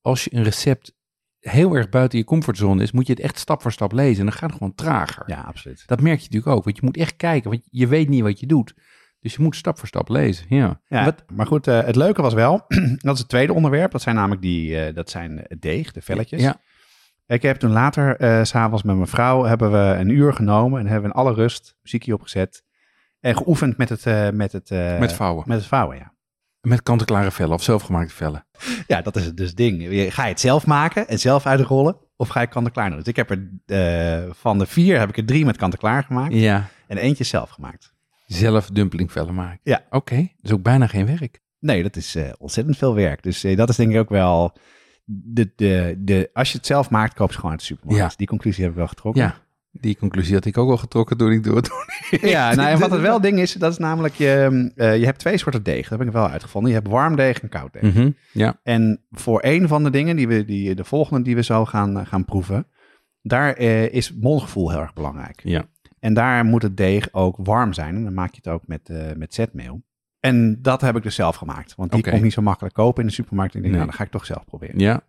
Als 0.00 0.24
je 0.24 0.34
een 0.34 0.42
recept 0.42 0.94
heel 1.40 1.74
erg 1.74 1.88
buiten 1.88 2.18
je 2.18 2.24
comfortzone 2.24 2.82
is, 2.82 2.92
moet 2.92 3.06
je 3.06 3.12
het 3.12 3.22
echt 3.22 3.38
stap 3.38 3.62
voor 3.62 3.72
stap 3.72 3.92
lezen. 3.92 4.18
En 4.18 4.24
dan 4.24 4.32
gaat 4.32 4.48
het 4.50 4.58
gewoon 4.58 4.74
trager. 4.74 5.22
Ja, 5.26 5.40
absoluut. 5.40 5.82
Dat 5.86 6.00
merk 6.00 6.18
je 6.18 6.24
natuurlijk 6.24 6.56
ook, 6.56 6.64
want 6.64 6.76
je 6.76 6.82
moet 6.84 6.96
echt 6.96 7.16
kijken, 7.16 7.50
want 7.50 7.62
je 7.70 7.86
weet 7.86 8.08
niet 8.08 8.22
wat 8.22 8.40
je 8.40 8.46
doet. 8.46 8.74
Dus 9.20 9.34
je 9.34 9.42
moet 9.42 9.56
stap 9.56 9.78
voor 9.78 9.88
stap 9.88 10.08
lezen. 10.08 10.46
Ja. 10.48 10.80
Ja, 10.86 11.04
Wat, 11.04 11.24
maar 11.34 11.46
goed, 11.46 11.66
eh, 11.66 11.82
het 11.84 11.96
leuke 11.96 12.22
was 12.22 12.34
wel, 12.34 12.64
dat 12.96 13.14
is 13.14 13.18
het 13.18 13.28
tweede 13.28 13.52
onderwerp. 13.52 13.90
Dat 13.92 14.02
zijn 14.02 14.14
namelijk 14.14 14.42
die, 14.42 14.78
eh, 14.84 14.94
dat 14.94 15.10
zijn 15.10 15.46
deeg, 15.58 15.92
de 15.92 16.02
velletjes. 16.02 16.40
Ja. 16.42 16.60
Ik 17.30 17.42
heb 17.42 17.56
toen 17.56 17.70
later, 17.70 18.16
s 18.46 18.48
s'avonds 18.48 18.82
met 18.82 18.96
mijn 18.96 19.08
vrouw, 19.08 19.42
hebben 19.44 19.70
we 19.72 19.98
een 19.98 20.08
uur 20.08 20.32
genomen 20.32 20.80
en 20.80 20.86
hebben 20.86 21.10
we 21.10 21.16
in 21.16 21.22
alle 21.22 21.34
rust 21.34 21.76
muziekje 21.82 22.14
opgezet. 22.14 22.62
En 23.20 23.36
geoefend 23.36 23.76
met 23.76 23.88
het, 23.88 24.06
eh, 24.06 24.30
met 24.30 24.52
het, 24.52 24.70
eh, 24.70 24.98
met 24.98 25.12
vouwen. 25.12 25.44
met 25.46 25.58
het 25.58 25.66
vouwen, 25.66 25.96
ja. 25.96 26.14
Met 26.60 26.82
kant-en-klare 26.82 27.30
vellen 27.30 27.54
of 27.54 27.62
zelfgemaakte 27.62 28.14
vellen. 28.14 28.46
Ja, 28.86 29.02
dat 29.02 29.16
is 29.16 29.24
het 29.24 29.36
dus 29.36 29.54
ding. 29.54 29.82
Ga 30.12 30.22
je 30.24 30.28
het 30.30 30.40
zelf 30.40 30.66
maken 30.66 31.08
en 31.08 31.18
zelf 31.18 31.46
uitrollen 31.46 31.96
of 32.16 32.28
ga 32.28 32.40
je 32.40 32.46
kant-en-klaar 32.46 32.88
doen? 32.88 32.98
Dus 32.98 33.06
ik 33.06 33.16
heb 33.16 33.30
er 33.30 34.34
van 34.34 34.58
de 34.58 34.66
vier 34.66 34.98
heb 34.98 35.08
ik 35.08 35.16
er 35.16 35.24
drie 35.24 35.44
met 35.44 35.56
kant-en-klaar 35.56 36.02
gemaakt 36.02 36.34
Ja. 36.34 36.68
en 36.86 36.96
eentje 36.96 37.24
zelf 37.24 37.50
gemaakt. 37.50 37.92
Zelf 38.26 38.66
dumplingvellen 38.66 39.34
maken. 39.34 39.60
Ja. 39.62 39.84
Oké, 39.90 40.28
dus 40.40 40.52
ook 40.52 40.62
bijna 40.62 40.86
geen 40.86 41.06
werk. 41.06 41.40
Nee, 41.58 41.82
dat 41.82 41.96
is 41.96 42.16
ontzettend 42.38 42.76
veel 42.76 42.94
werk. 42.94 43.22
Dus 43.22 43.40
dat 43.54 43.68
is 43.68 43.76
denk 43.76 43.92
ik 43.92 43.98
ook 43.98 44.08
wel... 44.08 44.52
De, 45.12 45.52
de, 45.56 45.94
de, 45.98 46.30
als 46.32 46.50
je 46.52 46.56
het 46.56 46.66
zelf 46.66 46.90
maakt, 46.90 47.14
koop 47.14 47.28
ze 47.30 47.36
gewoon 47.36 47.50
uit 47.50 47.60
de 47.60 47.66
supermarkt. 47.66 48.10
Ja. 48.10 48.16
Die 48.16 48.26
conclusie 48.26 48.62
heb 48.62 48.72
ik 48.72 48.78
wel 48.78 48.86
getrokken. 48.88 49.22
Ja, 49.22 49.34
die 49.72 49.96
conclusie 49.96 50.34
had 50.34 50.44
ik 50.44 50.58
ook 50.58 50.70
al 50.70 50.76
getrokken 50.76 51.16
toen 51.16 51.32
ik 51.32 51.44
door. 51.44 51.62
Ja, 52.20 52.54
nou, 52.54 52.68
en 52.68 52.78
wat 52.78 52.90
het 52.90 53.00
wel 53.10 53.20
ding 53.20 53.38
is, 53.38 53.52
dat 53.52 53.72
is 53.72 53.78
namelijk... 53.78 54.14
Je, 54.14 54.70
eh, 54.76 54.98
je 54.98 55.04
hebt 55.04 55.18
twee 55.18 55.36
soorten 55.38 55.62
deeg. 55.62 55.88
Dat 55.88 55.98
heb 55.98 56.08
ik 56.08 56.12
wel 56.14 56.28
uitgevonden. 56.28 56.70
Je 56.70 56.76
hebt 56.76 56.88
warm 56.88 57.16
deeg 57.16 57.40
en 57.42 57.48
koud 57.48 57.72
deeg. 57.72 57.82
Mhm, 57.94 58.10
Ja, 58.32 58.60
En 58.62 59.00
voor 59.10 59.38
een 59.44 59.68
van 59.68 59.84
de 59.84 59.90
dingen, 59.90 60.16
die 60.16 60.28
we, 60.28 60.44
die, 60.44 60.74
de 60.74 60.84
volgende 60.84 61.22
die 61.22 61.34
we 61.34 61.42
zo 61.42 61.64
gaan, 61.64 61.98
eh, 61.98 62.06
gaan 62.06 62.24
proeven... 62.24 62.66
daar 63.22 63.52
eh, 63.54 63.92
is 63.92 64.14
mondgevoel 64.14 64.70
heel 64.70 64.80
erg 64.80 64.92
belangrijk. 64.92 65.40
ja. 65.44 65.64
En 66.00 66.14
daar 66.14 66.44
moet 66.44 66.62
het 66.62 66.76
deeg 66.76 67.08
ook 67.12 67.36
warm 67.38 67.72
zijn. 67.72 67.94
En 67.94 68.04
dan 68.04 68.14
maak 68.14 68.30
je 68.30 68.40
het 68.42 68.48
ook 68.52 68.62
met, 68.66 68.90
met 69.16 69.34
zetmeel. 69.34 69.82
En 70.20 70.62
dat 70.62 70.80
heb 70.80 70.96
ik 70.96 71.02
dus 71.02 71.14
zelf 71.14 71.36
gemaakt. 71.36 71.74
Want 71.74 71.90
die 71.90 72.00
Oké. 72.00 72.08
kon 72.08 72.18
ik 72.18 72.24
niet 72.24 72.32
zo 72.32 72.42
makkelijk 72.42 72.74
kopen 72.74 73.02
in 73.02 73.08
de 73.08 73.14
supermarkt. 73.14 73.54
Ik 73.54 73.60
denk, 73.62 73.74
Nee. 73.74 73.82
nou, 73.82 73.90
dan 73.90 73.98
ga 74.00 74.04
ik 74.06 74.10
toch 74.18 74.26
zelf 74.26 74.44
proberen. 74.44 74.78
Ja, 74.78 75.02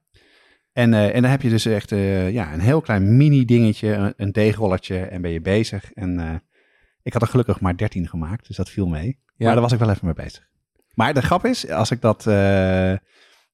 En, 0.74 0.94
eh, 0.94 1.16
en 1.16 1.22
dan 1.22 1.32
heb 1.32 1.42
je 1.42 1.50
dus 1.50 1.66
echt 1.66 1.92
eh, 1.92 2.32
ja, 2.32 2.54
een 2.54 2.60
heel 2.60 2.82
klein 2.82 3.18
mini 3.18 3.46
dingetje, 3.46 3.94
een, 3.94 4.14
een 4.18 4.32
deegrolletje 4.32 5.00
en 5.00 5.22
ben 5.22 5.32
je 5.32 5.42
bezig. 5.42 5.94
En 5.94 6.20
eh, 6.20 6.36
ik 7.04 7.14
had 7.14 7.22
er 7.22 7.28
gelukkig 7.28 7.60
maar 7.60 7.78
13 7.78 8.08
gemaakt, 8.08 8.48
dus 8.48 8.56
dat 8.56 8.70
viel 8.70 8.88
mee. 8.88 9.20
Ja. 9.26 9.46
Maar 9.46 9.54
daar 9.54 9.62
was 9.64 9.72
ik 9.72 9.80
wel 9.80 9.90
even 9.90 10.06
mee 10.06 10.14
bezig. 10.14 10.50
Maar 10.94 11.14
de 11.14 11.22
grap 11.22 11.46
is, 11.46 11.70
als 11.70 11.92
ik 11.92 12.02
dat... 12.02 12.24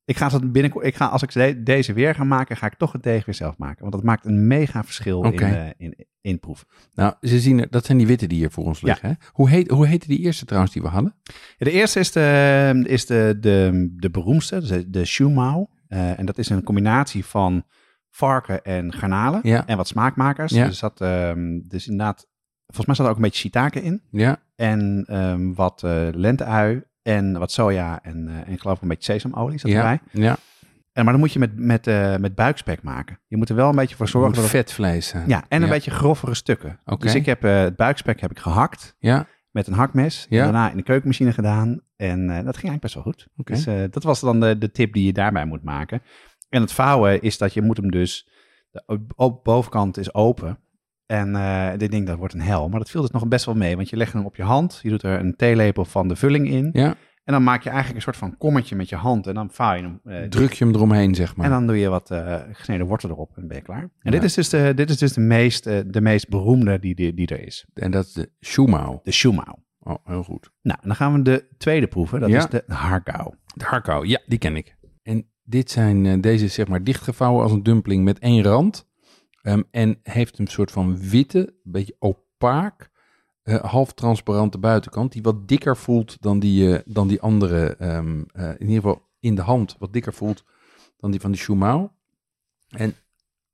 ik 0.07 0.17
ga 0.17 0.29
dat 0.29 0.51
binnenkort, 0.51 0.85
ik 0.85 0.95
ga, 0.95 1.05
als 1.05 1.21
ik 1.21 1.31
de- 1.31 1.63
deze 1.63 1.93
weer 1.93 2.15
ga 2.15 2.23
maken, 2.23 2.57
ga 2.57 2.65
ik 2.65 2.73
toch 2.75 2.91
het 2.91 3.03
deeg 3.03 3.25
weer 3.25 3.35
zelf 3.35 3.57
maken. 3.57 3.81
Want 3.81 3.91
dat 3.93 4.03
maakt 4.03 4.25
een 4.25 4.47
mega 4.47 4.83
verschil 4.83 5.23
in, 5.23 5.39
eh, 5.39 5.69
in, 5.77 6.05
in 6.21 6.39
proeven. 6.39 6.67
nou, 6.93 7.13
ze 7.21 7.39
zien 7.39 7.59
er, 7.59 7.67
dat 7.69 7.85
zijn 7.85 7.97
die 7.97 8.07
witte 8.07 8.27
die 8.27 8.37
hier 8.37 8.51
voor 8.51 8.63
ons 8.65 8.81
liggen. 8.81 9.09
Hè? 9.09 9.15
Hoe, 9.31 9.49
heet, 9.49 9.69
hoe 9.71 9.87
heette 9.87 10.07
die 10.07 10.19
eerste 10.19 10.45
trouwens 10.45 10.73
die 10.73 10.81
we 10.81 10.87
hadden? 10.87 11.15
Ja, 11.57 11.65
De 11.65 11.71
eerste 11.71 11.99
is 11.99 12.11
de, 12.11 12.83
is 12.87 13.05
de, 13.05 13.37
de, 13.39 13.87
de 13.95 14.09
beroemdste, 14.09 14.59
dus 14.59 14.69
de, 14.69 14.89
de 14.89 15.05
shumao. 15.05 15.67
Eh, 15.87 16.19
en 16.19 16.25
dat 16.25 16.37
is 16.37 16.49
een 16.49 16.63
combinatie 16.63 17.25
van 17.25 17.63
varken 18.09 18.63
en 18.63 18.93
garnalen 18.93 19.39
Ja. 19.43 19.65
en 19.67 19.77
wat 19.77 19.87
smaakmakers. 19.87 20.51
Ja. 20.51 20.67
Dus, 20.67 20.79
dat, 20.79 21.01
ehm, 21.01 21.59
dus 21.67 21.87
inderdaad, 21.87 22.27
volgens 22.65 22.85
mij 22.85 22.95
zat 22.95 23.05
er 23.05 23.11
ook 23.11 23.17
een 23.17 23.23
beetje 23.23 23.39
shiitake 23.39 23.81
in. 23.81 24.01
Ja, 24.11 24.37
En 24.55 25.03
ehm, 25.07 25.53
wat 25.53 25.83
eh 25.83 26.07
lenteui 26.11 26.83
en 27.07 27.39
wat 27.39 27.51
soja 27.51 27.99
en, 28.03 28.27
eh, 28.27 28.35
en 28.35 28.53
ik 28.53 28.59
geloof 28.59 28.81
een 28.81 28.87
beetje 28.87 29.13
sesamolie 29.13 29.59
zat 29.59 29.71
ja, 29.71 29.77
erbij. 29.77 29.99
ja. 30.23 30.37
En, 30.93 31.03
maar 31.03 31.13
dan 31.13 31.21
moet 31.21 31.33
je 31.33 31.39
met, 31.39 31.57
met, 31.57 31.87
eh, 31.87 32.15
met 32.15 32.35
buikspek 32.35 32.83
maken. 32.83 33.19
Je 33.27 33.37
moet 33.37 33.49
er 33.49 33.55
wel 33.55 33.69
een 33.69 33.75
beetje 33.75 33.95
voor 33.95 34.07
zorgen 34.07 34.33
dat 34.33 34.49
vetvlees 34.49 35.13
ja, 35.27 35.43
en 35.47 35.63
een 35.63 35.69
beetje 35.69 35.91
grovere 35.91 36.33
stukken. 36.33 36.79
Dus 36.97 37.15
ik 37.15 37.25
heb 37.25 37.43
eh, 37.43 37.59
het 37.59 37.75
buikspek 37.75 38.21
heb 38.21 38.31
ik 38.31 38.39
gehakt 38.39 38.95
Ja, 38.99 39.27
met 39.51 39.67
een 39.67 39.73
hakmes. 39.73 40.25
Ja. 40.29 40.37
En 40.37 40.43
daarna 40.43 40.71
in 40.71 40.77
de 40.77 40.83
keukenmachine 40.83 41.33
gedaan. 41.33 41.81
En 41.95 42.27
dat 42.27 42.57
ging 42.57 42.69
eigenlijk 42.69 42.81
best 42.81 42.93
wel 42.93 43.03
goed. 43.03 43.27
Oké. 43.37 43.53
Dus 43.53 43.91
dat 43.91 44.03
was 44.03 44.19
dan 44.19 44.39
de, 44.39 44.57
de 44.57 44.71
tip 44.71 44.93
die 44.93 45.05
je 45.05 45.13
daarbij 45.13 45.45
moet 45.45 45.63
maken. 45.63 46.01
En 46.49 46.61
het 46.61 46.71
vouwen 46.71 47.21
is 47.21 47.37
dat 47.37 47.53
je 47.53 47.61
moet 47.61 47.77
hem 47.77 47.91
dus... 47.91 48.29
De 48.71 49.39
bovenkant 49.43 49.97
is 49.97 50.13
open. 50.13 50.59
En 51.07 51.35
eh 51.35 51.73
ik 51.77 51.91
denk 51.91 52.07
dat 52.07 52.17
wordt 52.17 52.33
een 52.33 52.41
hel. 52.41 52.69
Maar 52.69 52.79
dat 52.79 52.89
viel 52.89 53.01
dus 53.01 53.11
nog 53.11 53.27
best 53.27 53.45
wel 53.45 53.55
mee. 53.55 53.75
Want 53.75 53.89
je 53.89 53.97
legt 53.97 54.13
hem 54.13 54.25
op 54.25 54.35
je 54.35 54.43
hand. 54.43 54.79
Je 54.83 54.89
doet 54.89 55.03
er 55.03 55.19
een 55.19 55.35
theelepel 55.35 55.85
van 55.85 56.07
de 56.07 56.15
vulling 56.15 56.49
in. 56.49 56.69
ja. 56.73 56.95
En 57.23 57.33
dan 57.33 57.43
maak 57.43 57.61
je 57.63 57.69
eigenlijk 57.69 57.97
een 57.97 58.03
soort 58.13 58.17
van 58.17 58.37
kommetje 58.37 58.75
met 58.75 58.89
je 58.89 58.95
hand. 58.95 59.27
En 59.27 59.33
dan 59.33 59.49
vouw 59.51 59.73
je 59.73 59.81
hem. 59.81 59.99
eh, 60.03 60.21
Druk 60.23 60.53
je 60.53 60.65
hem 60.65 60.73
eromheen, 60.75 61.15
zeg 61.15 61.35
maar. 61.35 61.45
en 61.45 61.51
dan 61.51 61.67
doe 61.67 61.77
je 61.79 61.89
wat 61.89 62.11
eh, 62.11 62.35
gesneden 62.51 62.85
wortel 62.87 63.09
erop 63.09 63.37
en 63.37 63.47
ben 63.47 63.57
je 63.57 63.63
klaar. 63.63 63.81
En 63.81 63.91
Ja. 64.01 64.11
dit 64.11 64.23
is 64.23 64.33
dus, 64.33 64.49
de, 64.49 64.73
dit 64.75 64.89
is 64.89 64.97
dus 64.97 65.13
de, 65.13 65.21
meest, 65.21 65.63
de 65.63 66.01
meest 66.01 66.29
beroemde 66.29 66.79
die, 66.79 66.95
die, 66.95 67.13
die 67.13 67.27
er 67.27 67.45
is. 67.45 67.65
En 67.73 67.91
dat 67.91 68.05
is 68.05 68.13
de 68.13 68.31
shumao. 68.39 68.99
De 69.03 69.11
shumao. 69.11 69.53
Oh, 69.79 69.95
heel 70.03 70.23
goed. 70.23 70.49
Nou, 70.61 70.79
dan 70.83 70.95
gaan 70.95 71.13
we 71.13 71.21
de 71.21 71.47
tweede 71.57 71.87
proeven. 71.87 72.19
Dat 72.19 72.29
Ja. 72.29 72.37
is 72.37 72.47
de 72.49 72.63
hargau. 72.67 73.33
De 73.55 73.63
harkau, 73.65 74.07
ja, 74.07 74.19
die 74.25 74.37
ken 74.39 74.55
ik. 74.55 74.75
En 75.03 75.25
dit 75.43 75.71
zijn, 75.71 76.21
deze 76.21 76.45
is 76.45 76.53
zeg 76.53 76.67
maar 76.67 76.83
dichtgevouwen 76.83 77.43
als 77.43 77.51
een 77.51 77.63
dumpling 77.63 78.03
met 78.03 78.19
één 78.19 78.43
rand. 78.43 78.87
Ehm, 79.47 79.61
en 79.71 79.99
heeft 80.03 80.39
een 80.39 80.47
soort 80.47 80.71
van 80.71 81.09
witte, 81.09 81.53
beetje 81.63 81.95
opaak, 81.99 82.89
eh, 83.43 83.63
half 83.63 83.93
transparante 83.93 84.57
buitenkant. 84.57 85.11
Die 85.11 85.21
wat 85.21 85.47
dikker 85.47 85.77
voelt 85.77 86.21
dan 86.21 86.39
die, 86.39 86.77
eh, 86.77 86.81
dan 86.85 87.07
die 87.07 87.21
andere, 87.21 87.75
ehm, 87.75 88.23
eh, 88.31 88.49
in 88.49 88.67
ieder 88.67 88.75
geval 88.75 89.07
in 89.19 89.35
de 89.35 89.41
hand, 89.41 89.75
wat 89.79 89.93
dikker 89.93 90.13
voelt 90.13 90.43
dan 90.97 91.11
die 91.11 91.19
van 91.19 91.31
die 91.31 91.39
shumao. 91.39 91.91
En 92.69 92.95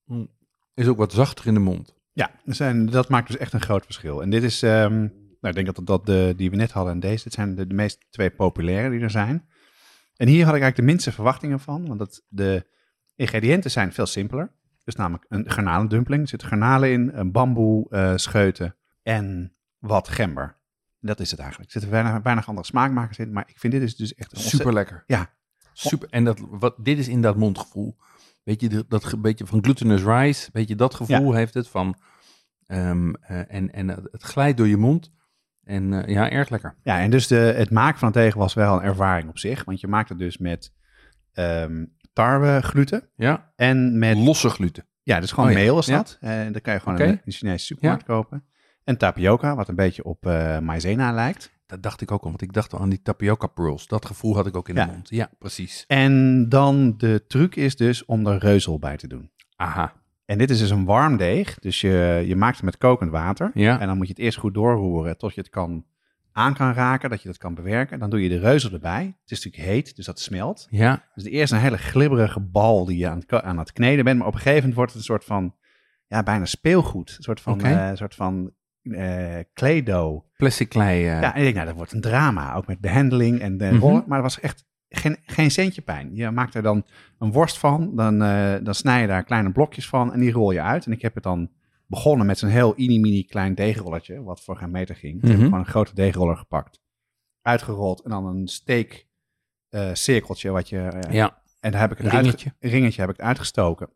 mm, 0.06 0.27
is 0.73 0.88
ook 0.88 0.97
wat 0.97 1.13
zachter 1.13 1.47
in 1.47 1.53
de 1.53 1.60
mond. 1.60 1.95
Ja, 2.13 2.32
zijn, 2.45 2.86
dat 2.86 3.10
maakt 3.10 3.27
dus 3.27 3.38
echt 3.38 3.53
een 3.53 3.62
groot 3.62 3.86
verschil. 3.86 4.21
En 4.21 4.29
dit 4.29 4.43
is, 4.43 4.63
ehm, 4.63 4.99
nou, 4.99 5.10
ik 5.41 5.53
denk 5.53 5.75
dat 5.75 5.86
dat 5.86 6.06
de, 6.06 6.34
die 6.38 6.49
we 6.49 6.56
net 6.56 6.71
hadden 6.71 6.93
en 6.93 6.99
deze, 6.99 7.23
dit 7.23 7.34
zijn 7.34 7.56
de, 7.56 7.67
de 7.67 7.75
meest 7.75 8.06
twee 8.10 8.29
populaire 8.29 8.89
die 8.89 8.99
er 8.99 9.10
zijn. 9.10 9.47
En 10.15 10.27
hier 10.27 10.45
had 10.45 10.56
ik 10.56 10.62
eigenlijk 10.62 10.75
de 10.75 10.93
minste 10.93 11.12
verwachtingen 11.12 11.60
van, 11.60 11.88
want 11.88 11.99
dat, 11.99 12.23
de 12.27 12.65
ingrediënten 13.15 13.71
zijn 13.71 13.93
veel 13.93 14.06
simpeler. 14.06 14.51
Dus 14.84 14.96
namelijk 14.96 15.26
een 15.30 15.52
garnalendumpling, 15.52 16.22
er 16.22 16.28
zitten 16.28 16.48
garnalen 16.48 16.91
in, 16.91 17.12
een 17.13 17.32
bamboe 17.32 17.89
eh, 17.89 18.13
scheuten 18.15 18.76
en 19.02 19.56
wat 19.78 20.08
gember. 20.08 20.62
Dat 21.00 21.19
is 21.19 21.32
het 21.32 21.39
eigenlijk. 21.39 21.74
Er 21.74 21.80
zitten 21.80 22.02
weinig, 22.02 22.24
weinig 22.24 22.48
andere 22.48 22.65
smaakmakers 22.65 23.17
in, 23.17 23.32
maar 23.32 23.43
ik 23.48 23.60
vind 23.60 23.74
dit 23.74 23.82
is 23.82 23.96
dus 23.96 24.15
echt 24.15 24.38
Super 24.38 24.74
lekker. 24.74 25.04
Ja, 25.08 25.30
Super. 25.74 26.08
En 26.10 26.24
dat, 26.24 26.39
wat, 26.50 26.76
dit 26.78 26.98
is 26.98 27.08
in 27.08 27.22
dat 27.22 27.36
mondgevoel. 27.36 27.96
Weet 28.43 28.62
je, 28.62 28.86
dat 28.88 29.22
beetje 29.22 29.46
van 29.46 29.63
glutinous 29.63 30.04
rice, 30.04 30.50
weet 30.54 30.67
je, 30.67 30.76
dat 30.76 30.93
gevoel 30.93 31.34
heeft 31.34 31.54
het 31.54 31.67
van. 31.67 31.96
ehm, 32.67 33.13
eh, 33.13 33.54
en 33.54 33.74
en 33.74 33.88
het 33.88 34.24
glijdt 34.24 34.58
door 34.58 34.67
je 34.67 34.78
mond. 34.78 35.12
En 35.63 35.93
eh, 35.93 36.13
ja, 36.13 36.30
erg 36.30 36.50
lekker. 36.50 36.76
Ja, 36.84 37.00
en 37.00 37.10
dus 37.10 37.28
de, 37.28 37.36
het 37.36 37.72
maken 37.72 38.00
van 38.00 38.08
het 38.08 38.17
deeg 38.17 38.34
was 38.34 38.54
wel 38.54 38.76
een 38.76 38.82
ervaring 38.82 39.30
op 39.30 39.38
zich. 39.38 39.63
Want 39.63 39.80
je 39.80 39.88
maakt 39.88 40.10
het 40.10 40.17
dus 40.17 40.38
met 40.38 40.74
ehm 42.13 42.28
tarwegluten 42.28 43.10
Ja, 43.15 43.52
en 43.56 43.97
met... 43.99 44.17
losse 44.17 44.49
gluten. 44.49 44.86
Ja, 45.04 45.19
dus 45.19 45.32
gewoon 45.32 45.49
Oh 45.49 45.56
meel 45.56 45.78
is 45.80 45.86
dat. 45.86 46.17
En 46.19 46.52
dat 46.52 46.62
kan 46.62 46.73
je 46.73 46.80
gewoon 46.80 46.99
in 46.99 47.21
de 47.26 47.32
Chinese 47.32 47.65
supermarkt 47.65 48.04
kopen. 48.04 48.43
En 48.84 48.97
tapioca, 48.97 49.56
wat 49.56 49.67
een 49.67 49.76
beetje 49.76 50.04
op 50.04 50.26
eh 50.26 50.60
maizena 50.60 51.12
lijkt. 51.12 51.52
Dat 51.65 51.84
dacht 51.84 52.02
ik 52.02 52.12
ook 52.12 52.23
al, 52.23 52.30
want 52.30 52.41
ik 52.41 52.54
dacht 52.54 52.73
al 52.73 52.80
aan 52.80 52.89
die 52.89 53.02
tapioca 53.02 53.47
pearls. 53.47 53.88
Dat 53.88 54.06
gevoel 54.06 54.36
had 54.36 54.47
ik 54.47 54.58
ook 54.58 54.69
in 54.69 54.76
Ja. 54.76 54.86
de 54.86 54.91
mond. 54.91 55.10
Ja, 55.10 55.30
precies. 55.39 55.84
En 55.88 56.45
dan 56.49 56.93
de 56.97 57.23
truc 57.28 57.56
is 57.56 57.76
dus 57.76 58.06
om 58.06 58.28
er 58.28 58.38
reuzel 58.38 58.80
bij 58.80 58.97
te 58.97 59.08
doen. 59.08 59.32
Aha. 59.56 59.93
En 60.26 60.38
dit 60.38 60.49
is 60.49 60.60
dus 60.60 60.69
een 60.69 60.86
warm 60.86 61.17
deeg. 61.17 61.60
Dus 61.60 61.82
je, 61.82 62.23
je 62.26 62.36
maakt 62.36 62.56
het 62.56 62.65
met 62.65 62.78
kokend 62.78 63.12
water. 63.12 63.52
Ja. 63.54 63.80
En 63.80 63.88
dan 63.88 63.97
moet 63.97 64.08
je 64.08 64.13
het 64.13 64.21
eerst 64.21 64.38
goed 64.38 64.54
doorroeren 64.54 65.17
tot 65.17 65.34
je 65.36 65.41
het 65.41 65.49
kan 65.49 65.86
aan 66.34 66.54
kan 66.54 66.74
raken, 66.74 67.10
dat 67.10 67.22
je 67.22 67.28
dat 67.28 67.38
kan 67.38 67.54
bewerken. 67.56 68.00
Dan 68.00 68.10
doe 68.10 68.22
je 68.24 68.30
de 68.30 68.39
reuzel 68.39 68.72
erbij. 68.72 69.04
Het 69.22 69.32
is 69.32 69.43
natuurlijk 69.43 69.72
heet, 69.72 69.96
dus 69.96 70.06
dat 70.06 70.19
smelt. 70.19 70.67
Ja, 70.69 71.04
Dus 71.15 71.24
eerst 71.24 71.54
een 71.54 71.60
hele 71.60 71.78
glibberige 71.78 72.39
bal 72.39 72.86
die 72.86 72.98
je 72.98 73.08
aan 73.10 73.19
het, 73.19 73.41
aan 73.41 73.58
het 73.58 73.72
kneden 73.74 74.04
bent. 74.06 74.17
Maar 74.17 74.28
op 74.28 74.34
een 74.34 74.39
gegeven 74.39 74.60
moment 74.60 74.76
wordt 74.78 74.91
het 74.91 75.00
een 75.00 75.06
soort 75.08 75.26
van, 75.26 75.56
ja, 76.08 76.24
bijna 76.24 76.46
speelgoed. 76.46 77.13
Een 77.17 77.24
soort 77.24 77.41
van, 77.41 77.54
Oké. 77.54 77.67
eh, 77.67 77.89
soort 77.96 78.15
van 78.15 78.52
Play-Doh. 79.54 80.24
plastic 80.38 80.69
klei. 80.69 81.00
eh, 81.08 81.22
Ja, 81.22 81.34
en 81.34 81.38
ik 81.38 81.43
denk, 81.43 81.54
nou, 81.56 81.67
dat 81.67 81.76
wordt 81.76 81.91
een 81.91 82.02
drama. 82.02 82.54
Ook 82.56 82.67
met 82.67 82.80
behandeling 82.80 83.39
en 83.39 83.58
de 83.58 83.65
Mhm. 83.65 83.76
rollen. 83.78 84.04
Maar 84.08 84.17
er 84.17 84.24
was 84.24 84.39
echt 84.39 84.65
geen, 84.89 85.17
geen 85.26 85.52
centje 85.52 85.82
pijn. 85.82 86.10
Je 86.15 86.32
maakt 86.32 86.56
er 86.56 86.62
dan 86.62 86.86
een 87.19 87.32
worst 87.32 87.58
van. 87.58 87.96
Dan, 87.96 88.17
dan 88.63 88.74
snij 88.76 89.02
je 89.02 89.08
daar 89.08 89.24
kleine 89.24 89.52
blokjes 89.52 89.88
van 89.89 90.13
en 90.13 90.19
die 90.19 90.32
rol 90.32 90.52
je 90.52 90.62
uit. 90.62 90.86
En 90.86 90.91
ik 90.91 91.02
heb 91.02 91.13
het 91.13 91.24
dan 91.24 91.50
begonnen 91.88 92.26
met 92.26 92.38
zo'n 92.38 92.50
heel 92.50 92.74
mini-mini 92.78 93.24
klein 93.24 93.56
deegrolletje. 93.56 94.24
Wat 94.24 94.41
voor 94.41 94.58
geen 94.58 94.72
meter 94.72 94.96
ging. 94.96 95.13
Toen 95.19 95.22
heb 95.22 95.32
ik 95.32 95.38
Mhm. 95.38 95.46
gewoon 95.46 95.60
een 95.60 95.72
grote 95.72 95.96
deegroller 95.96 96.38
gepakt. 96.38 96.82
Uitgerold 97.41 98.02
en 98.02 98.10
dan 98.10 98.26
een 98.26 98.48
steek 98.48 99.08
eh, 99.69 99.89
cirkeltje 99.93 100.50
wat 100.52 100.69
je... 100.69 100.80
eh, 100.88 101.13
ja. 101.13 101.41
en 101.60 101.72
daar 101.72 101.82
heb 101.82 101.91
ik 101.91 101.98
het 101.98 102.13
Een 102.13 102.19
ringetje. 102.19 102.54
Ringetje 102.60 103.02
heb 103.02 103.10
ik 103.10 103.19
uitgestoken. 103.19 103.89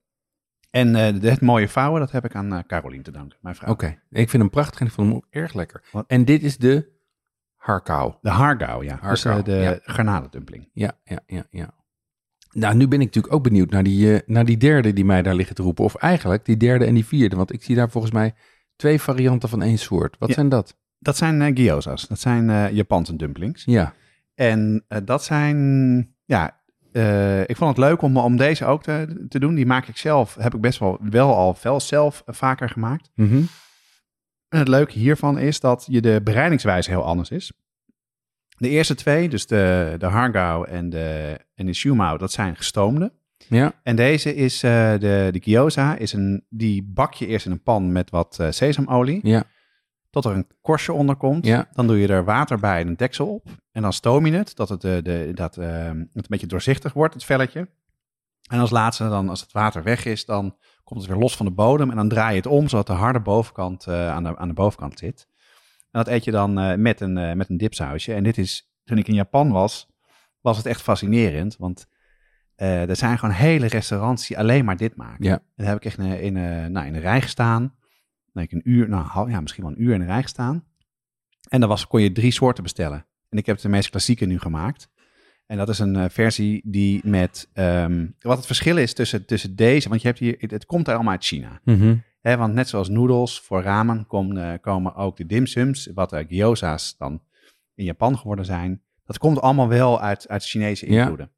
En 0.69 0.95
eh, 0.95 1.21
de- 1.21 1.29
het 1.29 1.41
mooie 1.41 1.69
vouwen, 1.69 1.99
dat 1.99 2.11
heb 2.11 2.25
ik 2.25 2.35
aan 2.35 2.63
Carolien 2.67 3.03
te 3.03 3.11
danken, 3.11 3.37
mijn 3.41 3.55
vrouw. 3.55 3.71
Oké. 3.71 3.87
Ik 4.09 4.29
vind 4.29 4.41
hem 4.43 4.49
prachtig 4.51 4.79
en 4.79 4.85
ik 4.85 4.91
vond 4.91 5.07
hem 5.07 5.15
ook 5.17 5.27
erg 5.29 5.53
lekker. 5.53 5.83
Wat? 5.91 6.07
En 6.07 6.25
dit 6.25 6.43
is 6.43 6.57
de 6.57 6.95
Harkau. 7.55 8.13
De 8.21 8.29
hargao, 8.29 8.83
ja. 8.83 8.99
dus 9.09 9.21
de 9.21 9.51
ja. 9.51 9.79
garnalendumpling. 9.81 10.69
Ja, 10.73 10.99
ja, 11.03 11.19
ja, 11.25 11.45
ja. 11.49 11.73
Nou, 12.59 12.75
nu 12.75 12.87
ben 12.87 12.99
ik 12.99 13.05
natuurlijk 13.05 13.33
ook 13.33 13.43
benieuwd 13.43 13.69
naar 13.69 13.83
die, 13.83 14.13
eh, 14.13 14.19
naar 14.25 14.45
die 14.45 14.57
derde 14.57 14.93
die 14.93 15.05
mij 15.05 15.21
daar 15.21 15.35
liggen 15.35 15.55
te 15.55 15.61
roepen. 15.61 15.83
Of 15.83 15.95
eigenlijk 15.95 16.45
die 16.45 16.57
derde 16.57 16.85
en 16.85 16.93
die 16.93 17.05
vierde. 17.05 17.35
Want 17.35 17.53
ik 17.53 17.63
zie 17.63 17.75
daar 17.75 17.89
volgens 17.89 18.13
mij 18.13 18.33
twee 18.75 19.01
varianten 19.01 19.49
van 19.49 19.61
één 19.61 19.77
soort. 19.77 20.15
Wat 20.19 20.29
Ja. 20.29 20.35
zijn 20.35 20.49
dat? 20.49 20.77
Dat 20.99 21.17
zijn 21.17 21.41
eh, 21.41 21.55
gyoza's. 21.55 22.07
Dat 22.07 22.19
zijn 22.19 22.49
eh, 22.49 22.71
Japanse 22.71 23.15
dumplings. 23.15 23.63
Ja. 23.65 23.93
En 24.35 24.85
dat 25.03 25.23
zijn, 25.23 26.15
ja, 26.25 26.55
ik 27.45 27.55
vond 27.55 27.69
het 27.77 27.85
leuk 27.85 28.01
om, 28.01 28.17
om 28.17 28.37
deze 28.37 28.65
ook 28.65 28.83
te, 28.83 29.25
te 29.29 29.39
doen. 29.39 29.55
Die 29.55 29.65
maak 29.65 29.87
ik 29.87 29.97
zelf, 29.97 30.35
heb 30.35 30.53
ik 30.53 30.61
best 30.61 30.79
wel, 30.79 30.97
wel 31.01 31.35
al 31.35 31.57
wel 31.61 31.79
zelf 31.79 32.23
vaker 32.25 32.69
gemaakt. 32.69 33.09
Mhm. 33.15 33.41
En 34.49 34.59
het 34.59 34.67
leuke 34.67 34.99
hiervan 34.99 35.37
is 35.37 35.59
dat 35.59 35.85
je 35.89 36.01
de 36.01 36.21
bereidingswijze 36.23 36.89
heel 36.89 37.03
anders 37.03 37.29
is. 37.29 37.51
De 38.57 38.69
eerste 38.69 38.95
twee, 38.95 39.29
dus 39.29 39.47
de, 39.47 39.95
de 39.97 40.05
hargao 40.05 40.63
en 40.63 40.89
de, 40.89 41.39
en 41.55 41.65
de 41.65 41.73
shumao, 41.73 42.17
dat 42.17 42.31
zijn 42.31 42.55
gestoomde. 42.55 43.11
Ja. 43.49 43.73
En 43.83 43.95
deze 43.95 44.35
is, 44.35 44.63
eh, 44.63 44.91
de, 44.91 45.29
de 45.31 45.39
gyoza, 45.39 45.95
is 45.95 46.13
een, 46.13 46.45
die 46.49 46.83
bak 46.83 47.13
je 47.13 47.27
eerst 47.27 47.45
in 47.45 47.51
een 47.51 47.63
pan 47.63 47.91
met 47.91 48.09
wat 48.09 48.37
eh, 48.39 48.47
sesamolie. 48.51 49.19
Ja. 49.23 49.43
Tot 50.09 50.25
er 50.25 50.31
een 50.31 50.47
korstje 50.61 50.93
onder 50.93 51.15
komt. 51.15 51.45
Ja. 51.45 51.69
Dan 51.73 51.87
doe 51.87 51.97
je 51.97 52.07
er 52.07 52.23
water 52.23 52.59
bij 52.59 52.81
en 52.81 52.87
een 52.87 52.97
deksel 52.97 53.33
op. 53.33 53.47
En 53.71 53.81
dan 53.81 53.93
stoom 53.93 54.25
je 54.25 54.33
het, 54.33 54.55
dat 54.55 54.69
het, 54.69 54.83
eh, 54.83 55.03
de, 55.03 55.31
dat, 55.33 55.55
het 55.55 55.65
een 55.65 56.23
beetje 56.27 56.47
doorzichtig 56.47 56.93
wordt, 56.93 57.13
het 57.13 57.23
velletje. 57.23 57.67
En 58.49 58.59
als 58.59 58.69
laatste, 58.69 59.09
dan, 59.09 59.29
als 59.29 59.41
het 59.41 59.51
water 59.51 59.83
weg 59.83 60.05
is, 60.05 60.25
dan 60.25 60.55
komt 60.83 61.01
het 61.01 61.09
weer 61.09 61.19
los 61.19 61.35
van 61.35 61.45
de 61.45 61.51
bodem. 61.51 61.89
En 61.89 61.95
dan 61.95 62.09
draai 62.09 62.29
je 62.29 62.37
het 62.37 62.45
om, 62.45 62.67
zodat 62.67 62.87
de 62.87 62.93
harde 62.93 63.19
bovenkant 63.19 63.87
aan, 63.87 64.23
de, 64.23 64.37
aan 64.37 64.47
de 64.47 64.53
bovenkant 64.53 64.99
zit. 64.99 65.27
En 65.97 66.03
dat 66.03 66.13
eet 66.13 66.23
je 66.23 66.31
dan 66.31 66.59
eh, 66.59 66.77
met, 66.77 67.01
een, 67.01 67.17
eh, 67.17 67.33
met 67.33 67.49
een 67.49 67.57
dipsausje. 67.57 68.13
En 68.13 68.23
dit 68.23 68.37
is, 68.37 68.71
toen 68.83 68.97
ik 68.97 69.07
in 69.07 69.13
Japan 69.13 69.51
was, 69.51 69.87
was 70.41 70.57
het 70.57 70.65
echt 70.65 70.81
fascinerend. 70.81 71.57
Want 71.57 71.87
eh, 72.55 72.89
er 72.89 72.95
zijn 72.95 73.19
gewoon 73.19 73.35
hele 73.35 73.67
restaurants 73.67 74.27
die 74.27 74.37
alleen 74.37 74.65
maar 74.65 74.77
dit 74.77 74.95
maken. 74.95 75.25
Ja. 75.25 75.33
En 75.33 75.43
daar 75.55 75.67
heb 75.67 75.77
ik 75.77 75.85
echt 75.85 75.97
in, 75.97 76.19
in, 76.19 76.37
eh, 76.37 76.65
nou, 76.65 76.85
in 76.85 76.93
de 76.93 76.99
rij 76.99 77.21
gestaan. 77.21 77.75
Heb 78.33 78.43
ik 78.43 78.51
een 78.51 78.69
uur, 78.69 78.89
nou 78.89 79.31
ja, 79.31 79.41
misschien 79.41 79.63
wel 79.63 79.71
een 79.71 79.81
uur 79.81 79.93
in 79.93 79.99
de 79.99 80.05
rij 80.05 80.21
gestaan. 80.21 80.63
En 81.49 81.59
dan 81.59 81.69
was, 81.69 81.87
kon 81.87 82.01
je 82.01 82.11
drie 82.11 82.31
soorten 82.31 82.63
bestellen. 82.63 83.05
En 83.29 83.37
ik 83.37 83.45
heb 83.45 83.59
de 83.59 83.69
meest 83.69 83.89
klassieke 83.89 84.25
nu 84.25 84.39
gemaakt. 84.39 84.89
En 85.45 85.57
dat 85.57 85.69
is 85.69 85.79
een 85.79 86.09
versie 86.09 86.61
die 86.65 87.01
met... 87.03 87.49
ehm, 87.53 88.07
wat 88.19 88.37
het 88.37 88.45
verschil 88.45 88.77
is 88.77 88.93
tussen, 88.93 89.25
tussen 89.25 89.55
deze... 89.55 89.89
Want 89.89 90.01
je 90.01 90.07
hebt 90.07 90.19
hier, 90.19 90.35
het, 90.39 90.51
het 90.51 90.65
komt 90.65 90.89
allemaal 90.89 91.11
uit 91.11 91.25
China. 91.25 91.61
Mhm. 91.63 91.95
Want 92.35 92.53
net 92.53 92.67
zoals 92.69 92.89
noedels 92.89 93.41
voor 93.41 93.61
ramen 93.61 94.07
kom, 94.07 94.37
eh, 94.37 94.53
komen 94.61 94.95
ook 94.95 95.17
de 95.17 95.25
dimsums, 95.25 95.89
wat 95.93 96.13
uh, 96.13 96.19
gyoza's 96.27 96.95
dan 96.97 97.21
in 97.75 97.85
Japan 97.85 98.17
geworden 98.17 98.45
zijn. 98.45 98.81
Dat 99.05 99.17
komt 99.17 99.41
allemaal 99.41 99.67
wel 99.67 100.01
uit, 100.01 100.27
uit 100.27 100.45
Chinese 100.45 100.91
Ja. 100.91 100.99
invloeden. 101.01 101.31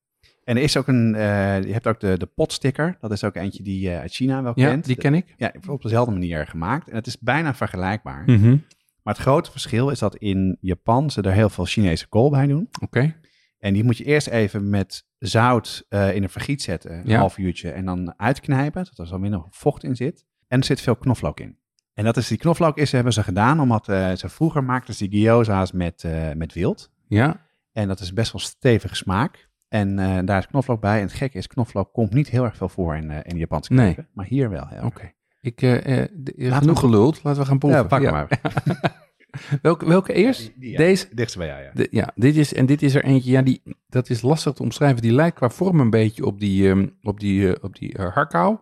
En 0.44 0.58
er 0.58 0.64
is 0.64 0.78
ook 0.78 0.88
een, 0.88 1.16
eh, 1.16 1.64
je 1.64 1.72
hebt 1.74 1.88
ook 1.88 2.00
de, 2.00 2.18
de 2.18 2.26
potsticker. 2.26 2.98
Dat 3.00 3.12
is 3.12 3.24
ook 3.24 3.36
eentje 3.36 3.64
die 3.64 3.80
je 3.90 3.98
uit 4.00 4.14
China 4.14 4.44
wel 4.44 4.52
Ja, 4.56 4.70
kent. 4.70 4.86
die 4.86 4.96
ken 4.96 5.14
ik. 5.14 5.34
Ja, 5.38 5.54
op 5.68 5.82
dezelfde 5.82 6.12
manier 6.12 6.48
gemaakt. 6.48 6.90
En 6.90 6.96
het 6.96 7.08
is 7.08 7.20
bijna 7.20 7.56
vergelijkbaar. 7.56 8.24
Mhm. 8.26 8.58
Maar 9.04 9.14
het 9.14 9.24
grote 9.24 9.52
verschil 9.52 9.90
is 9.90 10.00
dat 10.00 10.16
in 10.16 10.58
Japan 10.62 11.12
ze 11.12 11.22
er 11.22 11.32
heel 11.32 11.50
veel 11.50 11.66
Chinese 11.66 12.08
kool 12.08 12.30
bij 12.30 12.48
doen. 12.48 12.70
Oké. 12.82 13.16
En 13.60 13.74
die 13.74 13.84
moet 13.84 13.98
je 13.98 14.04
eerst 14.04 14.28
even 14.28 14.70
met 14.70 15.06
zout 15.18 15.86
eh, 15.90 16.16
in 16.16 16.24
een 16.24 16.30
vergiet 16.30 16.62
zetten, 16.62 16.94
een 17.00 17.08
Ja. 17.08 17.18
half 17.18 17.38
uurtje. 17.38 17.72
En 17.72 17.86
dan 17.86 18.14
uitknijpen, 18.18 18.86
zodat 18.86 19.00
er 19.00 19.08
zo 19.08 19.20
minder 19.20 19.44
vocht 19.50 19.84
in 19.84 19.96
zit. 19.96 20.26
En 20.50 20.60
er 20.60 20.66
zit 20.66 20.82
veel 20.82 20.96
knoflook 20.96 21.40
in. 21.40 21.58
En 21.94 22.04
dat 22.06 22.18
is, 22.18 22.28
die 22.28 22.38
knoflook 22.38 22.78
is, 22.78 22.92
hebben 22.92 23.14
ze 23.14 23.24
gedaan, 23.24 23.60
omdat 23.60 23.88
eh, 23.90 24.12
ze 24.12 24.30
vroeger 24.30 24.64
maakten 24.64 24.94
ze 24.94 25.08
die 25.08 25.22
gyoza's 25.26 25.72
met, 25.72 26.04
eh, 26.04 26.32
met 26.36 26.54
wild. 26.54 26.92
Ja. 27.08 27.46
En 27.72 27.88
dat 27.88 28.00
is 28.00 28.14
best 28.14 28.32
wel 28.32 28.42
stevige 28.42 28.96
smaak. 28.96 29.50
En 29.68 30.00
eh, 30.00 30.18
daar 30.26 30.38
is 30.40 30.48
knoflook 30.48 30.82
bij. 30.82 30.96
En 30.98 31.02
het 31.04 31.14
gekke 31.14 31.38
is, 31.38 31.48
knoflook 31.48 31.94
komt 31.94 32.14
niet 32.14 32.30
heel 32.30 32.44
erg 32.44 32.56
veel 32.58 32.70
voor 32.70 32.96
in, 32.96 33.12
eh, 33.12 33.18
in 33.24 33.34
de 33.34 33.40
Japanse 33.40 33.74
Nee. 33.74 33.86
keuken. 33.94 34.08
Maar 34.14 34.26
hier 34.26 34.50
wel 34.50 34.68
Oké. 34.84 35.12
Ik, 35.42 35.62
eh, 35.62 36.02
eh, 36.02 36.10
de- 36.14 36.34
we- 36.36 36.52
genoeg 36.52 36.80
geluld. 36.80 37.24
Laten 37.24 37.42
we 37.42 37.48
gaan 37.48 37.58
proeven. 37.60 37.82
Ja, 37.82 37.88
pak 37.88 38.02
Ja. 38.02 38.12
maar. 38.12 38.28
Welke, 39.62 39.86
welke 39.88 40.14
eerst? 40.14 40.40
Die- 40.42 40.54
die, 40.60 40.72
ja. 40.72 40.78
Deze? 40.78 41.08
Dichtst 41.16 41.38
bij 41.38 41.48
jou, 41.48 41.62
ja. 41.62 41.70
De- 41.74 41.88
ja, 41.92 42.12
dit 42.16 42.36
is, 42.36 42.54
en 42.54 42.66
dit 42.66 42.82
is 42.82 42.96
er 42.96 43.04
eentje, 43.04 43.32
ja, 43.32 43.42
die, 43.42 43.62
dat 43.88 44.10
is 44.10 44.22
lastig 44.22 44.54
te 44.54 44.64
omschrijven. 44.64 45.02
Die 45.02 45.14
lijkt 45.14 45.36
qua 45.36 45.50
vorm 45.50 45.80
een 45.80 45.90
beetje 45.90 46.26
op 46.26 46.40
die, 46.40 46.70
ehm, 46.70 46.88
op 47.02 47.20
die, 47.20 47.64
op 47.64 47.76
die 47.76 47.96
harkau. 48.14 48.58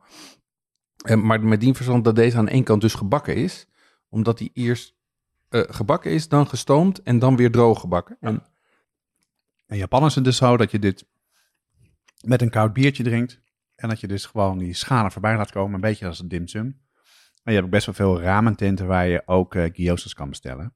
Eh, 1.08 1.16
maar 1.16 1.42
met 1.42 1.60
die 1.60 1.74
verstand 1.74 2.04
dat 2.04 2.16
deze 2.16 2.38
aan 2.38 2.48
één 2.48 2.64
kant 2.64 2.82
dus 2.82 2.94
gebakken 2.94 3.36
is. 3.36 3.68
Omdat 4.10 4.38
die 4.38 4.52
eerst 4.54 4.96
eh, 5.50 5.62
gebakken 5.68 6.12
is, 6.12 6.28
dan 6.28 6.48
gestoomd 6.48 7.02
en 7.02 7.20
dan 7.20 7.36
weer 7.36 7.52
droog 7.52 7.80
gebakken. 7.80 8.18
En, 8.20 8.44
In 9.68 9.78
Japan 9.78 10.06
is 10.06 10.16
het 10.16 10.24
dus 10.24 10.38
zo 10.38 10.58
dat 10.58 10.72
je 10.72 10.80
dit 10.80 11.06
met 12.26 12.42
een 12.42 12.50
koud 12.50 12.74
biertje 12.74 13.04
drinkt. 13.04 13.42
En 13.76 13.90
dat 13.90 14.00
je 14.00 14.08
dus 14.08 14.26
gewoon 14.26 14.58
die 14.58 14.74
schalen 14.74 15.12
voorbij 15.12 15.36
laat 15.36 15.52
komen. 15.52 15.76
Een 15.76 15.82
beetje 15.82 16.08
als 16.08 16.20
een 16.20 16.28
dimsum. 16.28 16.66
En 17.44 17.54
je 17.54 17.60
hebt 17.60 17.64
ook 17.64 17.72
best 17.72 17.86
wel 17.86 17.96
veel 17.96 18.22
ramententen 18.22 18.88
waar 18.88 19.08
je 19.08 19.22
ook 19.26 19.56
eh 19.56 19.74
gyozas 19.74 20.14
kan 20.14 20.30
bestellen. 20.30 20.74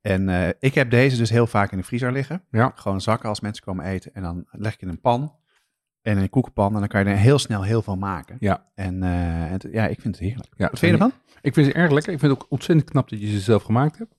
En 0.00 0.54
ik 0.60 0.74
heb 0.74 0.90
deze 0.90 1.16
dus 1.16 1.30
heel 1.30 1.46
vaak 1.46 1.72
in 1.72 1.78
de 1.78 1.84
vriezer 1.84 2.12
liggen. 2.12 2.44
ja, 2.50 2.72
Gewoon 2.74 3.00
zakken 3.00 3.28
als 3.28 3.40
mensen 3.40 3.64
komen 3.64 3.84
eten. 3.84 4.14
En 4.14 4.22
dan 4.22 4.46
leg 4.50 4.74
ik 4.74 4.80
in 4.80 4.88
een 4.88 5.00
pan. 5.00 5.39
En 6.02 6.16
in 6.16 6.22
een 6.22 6.30
koekenpan. 6.30 6.72
En 6.74 6.78
dan 6.78 6.88
kan 6.88 7.04
je 7.04 7.10
er 7.10 7.16
heel 7.16 7.38
snel 7.38 7.62
heel 7.62 7.82
veel 7.82 7.96
maken. 7.96 8.36
ja, 8.40 8.66
En 8.74 9.02
eh, 9.02 9.10
het- 9.50 9.68
ja, 9.72 9.86
ik 9.86 10.00
vind 10.00 10.14
het 10.14 10.24
heerlijk. 10.24 10.48
ja. 10.56 10.68
Wat 10.70 10.78
vind 10.78 10.92
je 10.96 10.98
ervan? 11.04 11.18
Ik 11.42 11.54
vind 11.54 11.66
ze 11.66 11.72
erg 11.72 11.90
lekker. 11.90 12.12
Ik 12.12 12.18
vind 12.18 12.32
het 12.32 12.42
ook 12.42 12.50
ontzettend 12.50 12.90
knap 12.90 13.08
dat 13.08 13.20
je 13.20 13.26
ze 13.30 13.40
zelf 13.40 13.62
gemaakt 13.62 13.98
hebt. 13.98 14.14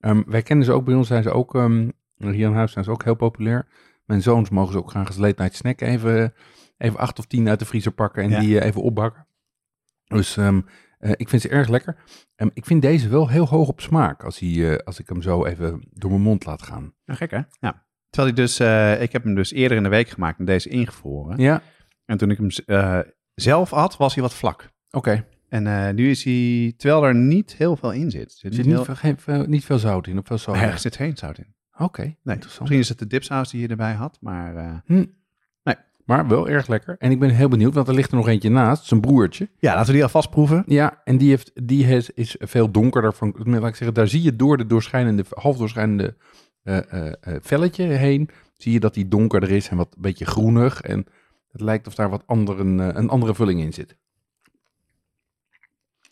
Ehm, 0.00 0.22
wij 0.26 0.42
kennen 0.42 0.64
ze 0.64 0.72
ook 0.72 0.84
bij 0.84 0.94
ons, 0.94 1.06
zijn 1.06 1.22
ze 1.22 1.30
ook, 1.30 1.54
ehm, 1.54 1.88
hier 2.16 2.46
in 2.48 2.52
huis 2.52 2.72
zijn 2.72 2.84
ze 2.84 2.90
ook 2.90 3.04
heel 3.04 3.14
populair. 3.14 3.66
Mijn 4.04 4.22
zoons 4.22 4.50
mogen 4.50 4.72
ze 4.72 4.78
ook 4.78 4.90
graag 4.90 5.06
als 5.06 5.16
late 5.16 5.42
night 5.42 5.56
snack 5.56 5.80
even, 5.80 6.34
even 6.78 6.98
acht 6.98 7.18
of 7.18 7.26
tien 7.26 7.48
uit 7.48 7.58
de 7.58 7.64
vriezer 7.64 7.92
pakken 7.92 8.22
en 8.22 8.30
Ja. 8.30 8.40
die 8.40 8.58
eh, 8.60 8.66
even 8.66 8.82
opbakken. 8.82 9.26
Dus 10.04 10.36
ehm, 10.36 10.60
eh, 10.98 11.10
ik 11.16 11.28
vind 11.28 11.42
ze 11.42 11.48
erg 11.48 11.68
lekker. 11.68 11.96
Ehm, 12.36 12.48
ik 12.54 12.66
vind 12.66 12.82
deze 12.82 13.08
wel 13.08 13.28
heel 13.28 13.46
hoog 13.48 13.68
op 13.68 13.80
smaak 13.80 14.24
als, 14.24 14.38
hij, 14.38 14.84
als 14.84 14.98
ik 15.00 15.08
hem 15.08 15.22
zo 15.22 15.44
even 15.44 15.82
door 15.90 16.10
mijn 16.10 16.22
mond 16.22 16.44
laat 16.46 16.62
gaan. 16.62 16.94
Nou, 17.04 17.18
gek 17.18 17.30
hè? 17.30 17.40
Ja. 17.60 17.84
Terwijl 18.12 18.34
hij 18.34 18.44
dus, 18.44 18.58
eh, 18.58 19.02
ik 19.02 19.12
heb 19.12 19.24
hem 19.24 19.34
dus 19.34 19.52
eerder 19.52 19.76
in 19.76 19.82
de 19.82 19.88
week 19.88 20.08
gemaakt 20.08 20.38
en 20.38 20.44
deze 20.44 20.68
ingevroren. 20.68 21.38
Ja, 21.40 21.62
En 22.04 22.16
toen 22.18 22.30
ik 22.30 22.36
hem 22.38 22.48
eh, 22.66 22.98
zelf 23.34 23.70
had, 23.70 23.96
was 23.96 24.14
hij 24.14 24.22
wat 24.22 24.34
vlak. 24.34 24.70
oké. 24.90 25.24
En 25.48 25.66
eh, 25.66 25.94
nu 25.94 26.10
is 26.10 26.24
hij, 26.24 26.74
terwijl 26.76 27.04
er 27.04 27.14
niet 27.14 27.54
heel 27.56 27.76
veel 27.76 27.92
in 27.92 28.10
zit. 28.10 28.32
Zit, 28.32 28.54
zit 28.54 28.64
niet, 28.66 28.74
heel, 28.74 28.84
veel, 28.84 28.94
geen, 28.94 29.18
veel- 29.18 29.44
niet 29.46 29.64
veel 29.64 29.78
zout 29.78 30.06
in 30.06 30.18
of 30.18 30.26
veel 30.26 30.38
zout. 30.38 30.56
Nee, 30.56 30.64
er 30.64 30.78
zit 30.78 30.96
geen 30.96 31.16
zout 31.16 31.38
in. 31.38 31.54
Oké, 31.78 32.02
Nee, 32.22 32.36
misschien 32.44 32.78
is 32.78 32.88
het 32.88 32.98
de 32.98 33.06
dipsaus 33.06 33.50
die 33.50 33.60
je 33.60 33.68
erbij 33.68 33.92
had, 33.92 34.18
maar 34.20 34.56
eh, 34.56 35.02
Maar 36.04 36.28
wel 36.28 36.48
erg 36.48 36.66
lekker. 36.66 36.96
En 36.98 37.10
ik 37.10 37.18
ben 37.18 37.30
heel 37.30 37.48
benieuwd, 37.48 37.74
want 37.74 37.88
er 37.88 37.94
ligt 37.94 38.10
er 38.10 38.16
nog 38.16 38.28
eentje 38.28 38.50
naast, 38.50 38.84
zijn 38.84 39.00
broertje. 39.00 39.48
ja, 39.58 39.70
laten 39.72 39.86
we 39.86 39.92
die 39.92 40.02
alvast 40.02 40.30
proeven. 40.30 40.62
Ja, 40.66 41.00
en 41.04 41.18
die, 41.18 41.28
heeft, 41.28 41.50
die 41.66 41.84
heeft, 41.84 42.10
is 42.14 42.36
veel 42.38 42.70
donkerder. 42.70 43.12
Van, 43.12 43.34
laat 43.44 43.68
ik 43.68 43.74
zeggen, 43.74 43.94
daar 43.94 44.08
zie 44.08 44.22
je 44.22 44.36
door 44.36 44.56
de 44.56 44.66
doorschijnende, 44.66 45.24
half 45.30 45.56
doorschijnende 45.56 46.04
eh, 46.06 46.12
velletje 47.42 47.84
heen, 47.84 48.28
zie 48.56 48.72
je 48.72 48.80
dat 48.80 48.94
die 48.94 49.08
donkerder 49.08 49.50
is 49.50 49.68
en 49.68 49.76
wat 49.76 49.94
een 49.96 50.02
beetje 50.02 50.24
groenig. 50.26 50.80
En 50.80 51.06
het 51.52 51.60
lijkt 51.60 51.86
of 51.86 51.94
daar 51.94 52.10
wat 52.10 52.22
andere, 52.26 52.62
eh, 52.62 52.88
een 53.00 53.08
andere 53.08 53.34
vulling 53.34 53.60
in 53.60 53.72
zit. 53.72 53.96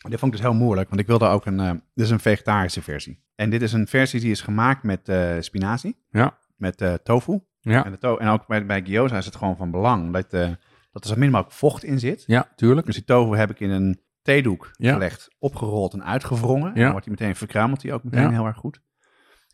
Dit 0.09 0.19
vond 0.19 0.33
ik 0.35 0.41
dus 0.41 0.51
heel 0.51 0.59
moeilijk, 0.59 0.89
want 0.89 1.01
ik 1.01 1.07
wilde 1.07 1.27
ook 1.27 1.47
een, 1.47 1.61
eh, 1.61 1.71
dit 1.71 2.05
is 2.05 2.11
een 2.11 2.21
vegetarische 2.21 2.83
versie. 2.83 3.23
En 3.35 3.51
dit 3.51 3.63
is 3.63 3.73
een 3.73 3.87
versie 3.87 4.21
die 4.21 4.31
is 4.31 4.41
gemaakt 4.41 4.83
met 4.83 5.09
eh, 5.09 5.37
spinazie, 5.41 5.97
Ja, 6.11 6.39
met 6.57 6.81
eh, 6.81 6.95
tofu. 6.95 7.41
ja, 7.61 7.85
En, 7.85 7.91
de 7.93 7.99
to 7.99 8.17
en 8.17 8.29
ook 8.29 8.47
bij, 8.47 8.67
bij 8.67 8.83
gyoza 8.83 9.17
is 9.17 9.25
het 9.25 9.37
gewoon 9.37 9.57
van 9.57 9.71
belang 9.71 10.13
dat, 10.13 10.33
eh, 10.33 10.51
dat 10.93 11.05
er 11.05 11.11
zo 11.11 11.17
min 11.17 11.31
mogelijk 11.31 11.55
vocht 11.57 11.85
in 11.85 11.99
zit. 11.99 12.25
ja, 12.27 12.53
tuurlijk. 12.57 12.87
Dus 12.87 12.95
die 12.95 13.05
tofu 13.05 13.37
heb 13.37 13.51
ik 13.51 13.61
in 13.61 13.71
een 13.71 14.01
theedoek 14.23 14.71
Ja. 14.77 14.93
gelegd, 14.93 15.29
opgerold 15.39 15.93
en 15.93 16.05
uitgewrongen. 16.05 16.69
En 16.69 16.75
Ja. 16.77 16.83
dan 16.83 16.91
wordt 16.91 17.07
hij 17.07 17.15
meteen 17.19 17.37
verkruimelt 17.37 17.83
hij 17.83 17.93
ook 17.93 18.05
meteen 18.05 18.23
Ja. 18.23 18.31
heel 18.31 18.47
erg 18.47 18.57
goed. 18.57 18.81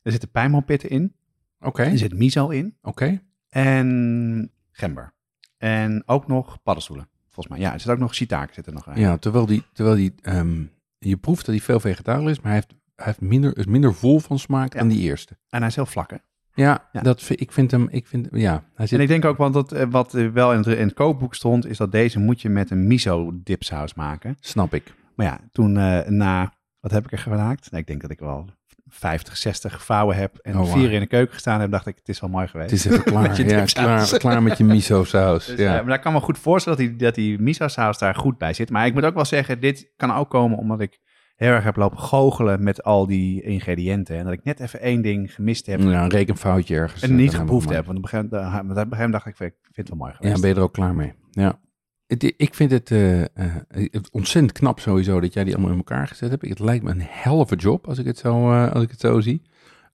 Er 0.07 0.13
zitten 0.13 0.31
pijnmanpitten 0.31 0.91
in, 0.91 1.13
Oké, 1.61 1.83
er 1.83 1.99
zit 1.99 2.15
miso 2.15 2.49
in 2.49 2.77
oké. 2.83 3.23
en 3.49 4.51
gember. 4.73 5.15
En 5.59 6.03
ook 6.07 6.27
nog 6.27 6.63
paddenstoelen, 6.63 7.09
volgens 7.31 7.49
mij. 7.49 7.59
Ja, 7.67 7.73
er 7.73 7.81
zit 7.81 7.91
ook 7.91 7.99
nog 7.99 8.15
shiitake 8.15 8.55
zit 8.55 8.67
er 8.67 8.73
nog 8.73 8.89
aan. 8.89 9.01
Ja, 9.01 9.17
terwijl 9.17 9.47
die, 9.47 9.63
terwijl 9.73 9.97
die 9.97 10.15
ehm, 10.23 10.63
je 10.99 11.17
proeft 11.17 11.47
dat 11.47 11.55
hij 11.55 11.65
veel 11.65 11.81
vegetarisch 11.81 12.31
is, 12.31 12.37
maar 12.41 12.53
hij 12.53 12.55
heeft, 12.55 12.75
hij 12.97 13.05
heeft 13.07 13.21
minder, 13.21 13.57
is 13.59 13.67
minder 13.67 13.95
vol 13.95 14.19
van 14.21 14.39
smaak 14.39 14.73
Ja. 14.73 14.79
dan 14.79 14.89
die 14.89 15.01
eerste. 15.01 15.37
En 15.49 15.59
hij 15.59 15.69
is 15.69 15.75
heel 15.75 15.87
vlak, 15.87 16.11
hè? 16.11 16.17
Ja, 16.55 16.89
Ja. 16.93 17.01
Dat, 17.01 17.29
ik 17.29 17.53
vind 17.53 17.71
hem, 17.71 17.89
ik 17.91 18.07
vind, 18.07 18.29
ja, 18.33 18.65
hij 18.75 18.87
zit, 18.87 18.99
En 18.99 19.05
ik 19.05 19.11
denk 19.11 19.25
ook, 19.25 19.37
want 19.37 19.55
dat, 19.55 19.73
eh, 19.73 19.87
wat 19.91 20.13
wel 20.13 20.53
in 20.53 20.59
het, 20.59 20.67
in 20.67 20.87
het 20.87 20.95
kookboek 20.95 21.35
stond, 21.35 21.67
is 21.67 21.77
dat 21.77 21.93
deze 21.93 22.19
moet 22.19 22.41
je 22.43 22.49
met 22.49 22.71
een 22.71 22.87
miso 22.87 23.31
dipsaus 23.43 23.95
maken. 23.95 24.37
snap 24.41 24.75
ik. 24.75 24.95
Maar 25.15 25.27
ja, 25.27 25.41
toen 25.53 25.77
eh, 25.77 26.09
na, 26.09 26.53
wat 26.81 26.91
heb 26.91 27.05
ik 27.05 27.13
er 27.13 27.19
gemaakt? 27.19 27.71
Nou, 27.71 27.83
ik 27.83 27.87
denk 27.89 28.01
dat 28.01 28.11
ik 28.11 28.19
wel 28.19 28.49
50, 28.89 29.37
60 29.37 29.85
vouwen 29.85 30.17
heb 30.17 30.37
en 30.43 30.53
Oh, 30.59 30.61
wow. 30.61 30.73
vier 30.73 30.93
in 30.93 31.01
de 31.01 31.07
keuken 31.07 31.35
gestaan 31.35 31.61
heb, 31.61 31.71
dacht 31.71 31.87
ik, 31.87 31.97
het 31.97 32.09
is 32.09 32.21
wel 32.21 32.31
mooi 32.31 32.47
geweest. 32.47 32.71
Het 32.71 32.79
is 32.79 32.87
even 32.87 33.03
klaar. 33.13 33.47
Ja, 33.49 33.65
klaar, 33.65 34.19
klaar 34.19 34.43
met 34.43 34.59
je 34.59 34.65
miso 34.65 35.05
saus. 35.05 35.47
Dus, 35.57 35.59
ja. 35.59 35.79
eh, 35.79 35.85
maar 35.85 35.95
ik 35.95 36.01
kan 36.01 36.13
me 36.13 36.21
goed 36.21 36.39
voorstellen 36.39 36.79
dat 36.79 36.89
die, 36.89 36.97
dat 36.97 37.15
die 37.15 37.39
miso 37.39 37.69
saus 37.69 37.99
daar 37.99 38.15
goed 38.15 38.39
bij 38.39 38.53
zit. 38.53 38.71
Maar 38.71 38.87
ik 38.87 38.95
moet 38.95 39.05
ook 39.05 39.15
wel 39.15 39.25
zeggen, 39.25 39.61
dit 39.61 39.91
kan 39.97 40.15
ook 40.15 40.31
komen 40.31 40.59
omdat 40.59 40.81
ik 40.81 40.99
heel 41.37 41.51
erg 41.51 41.65
heb 41.65 41.77
lopen 41.77 41.99
goochelen 41.99 42.63
met 42.63 42.83
al 42.83 43.07
die 43.07 43.43
ingrediënten. 43.43 44.17
En 44.17 44.25
dat 44.25 44.33
ik 44.33 44.45
net 44.45 44.61
even 44.61 44.81
één 44.81 45.03
ding 45.03 45.35
gemist 45.35 45.67
heb 45.67 45.81
Ja, 45.81 46.03
een 46.03 46.09
rekenfoutje 46.11 46.77
ergens. 46.77 47.03
en 47.03 47.11
eh, 47.11 47.17
niet 47.17 47.31
dan 47.31 47.41
geproefd 47.41 47.71
heb. 47.71 47.87
Want 47.87 47.99
op 47.99 48.03
een 48.05 48.09
gegeven 48.09 48.29
moment- 48.31 48.51
op 48.53 48.65
een 48.65 48.73
gegeven 48.73 48.89
moment 48.97 49.13
dacht 49.13 49.27
ik, 49.27 49.33
ik 49.33 49.55
vind 49.63 49.77
het 49.77 49.89
wel 49.89 49.99
mooi 49.99 50.11
we 50.11 50.17
geweest. 50.17 50.35
Ja, 50.37 50.41
ben 50.41 50.51
je 50.51 50.57
er 50.57 50.63
ook 50.63 50.73
klaar 50.73 50.95
mee. 50.95 51.13
Ja. 51.31 51.59
Het- 52.07 52.35
ik 52.37 52.55
vind 52.55 52.71
het, 52.71 52.91
eh, 52.91 53.23
eh, 53.23 53.29
het 53.69 54.11
ontzettend 54.11 54.53
knap 54.59 54.81
sowieso 54.81 55.21
dat 55.21 55.33
jij 55.33 55.45
die 55.45 55.53
allemaal 55.55 55.71
in 55.73 55.77
elkaar 55.79 56.09
gezet 56.09 56.31
hebt. 56.31 56.49
Het 56.49 56.59
lijkt 56.59 56.85
me 56.85 56.91
een 56.91 57.07
helve 57.09 57.57
job 57.57 57.87
als 57.89 57.99
ik 57.99 58.07
het 58.07 58.19
zo, 58.19 58.53
eh, 58.53 58.73
als 58.73 58.83
ik 58.83 58.91
het 58.91 59.01
zo 59.01 59.21
zie. 59.21 59.43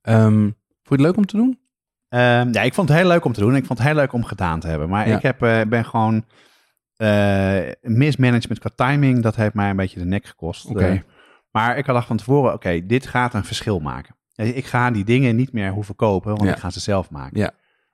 Ehm, 0.02 0.40
vond 0.42 0.54
je 0.82 0.94
het 0.94 1.00
leuk 1.00 1.16
om 1.16 1.26
te 1.26 1.36
doen? 1.36 1.58
Ehm, 2.08 2.52
ja, 2.52 2.62
ik 2.62 2.74
vond 2.74 2.88
het 2.88 2.98
heel 2.98 3.06
leuk 3.08 3.24
om 3.24 3.32
te 3.32 3.40
doen. 3.40 3.56
Ik 3.56 3.64
vond 3.66 3.78
het 3.78 3.88
heel 3.88 3.96
leuk 3.96 4.12
om 4.12 4.24
gedaan 4.24 4.60
te 4.60 4.66
hebben. 4.68 4.88
Maar 4.88 5.08
Ja. 5.08 5.16
ik 5.16 5.22
heb, 5.22 5.38
ben 5.68 5.84
gewoon 5.84 6.24
mismanagement 7.80 8.58
qua 8.58 8.70
timing. 8.74 9.22
Dat 9.22 9.36
heeft 9.36 9.54
mij 9.54 9.70
een 9.70 9.76
beetje 9.76 9.98
de 9.98 10.04
nek 10.06 10.24
gekost. 10.26 10.66
Oké. 10.66 10.84
Eh, 10.86 11.00
maar 11.50 11.78
ik 11.78 11.86
had 11.86 11.94
dacht 11.94 12.06
van 12.06 12.16
tevoren, 12.16 12.52
oké, 12.52 12.86
dit 12.86 13.06
gaat 13.06 13.34
een 13.34 13.44
verschil 13.44 13.78
maken. 13.80 14.14
Ik 14.34 14.64
ga 14.66 14.90
die 14.90 15.04
dingen 15.04 15.36
niet 15.36 15.52
meer 15.52 15.70
hoeven 15.72 15.94
kopen, 15.96 16.30
want 16.30 16.42
Ja. 16.48 16.52
ik 16.54 16.58
ga 16.58 16.70
ze 16.70 16.80
zelf 16.80 17.10
maken. 17.10 17.38
Ja. 17.40 17.50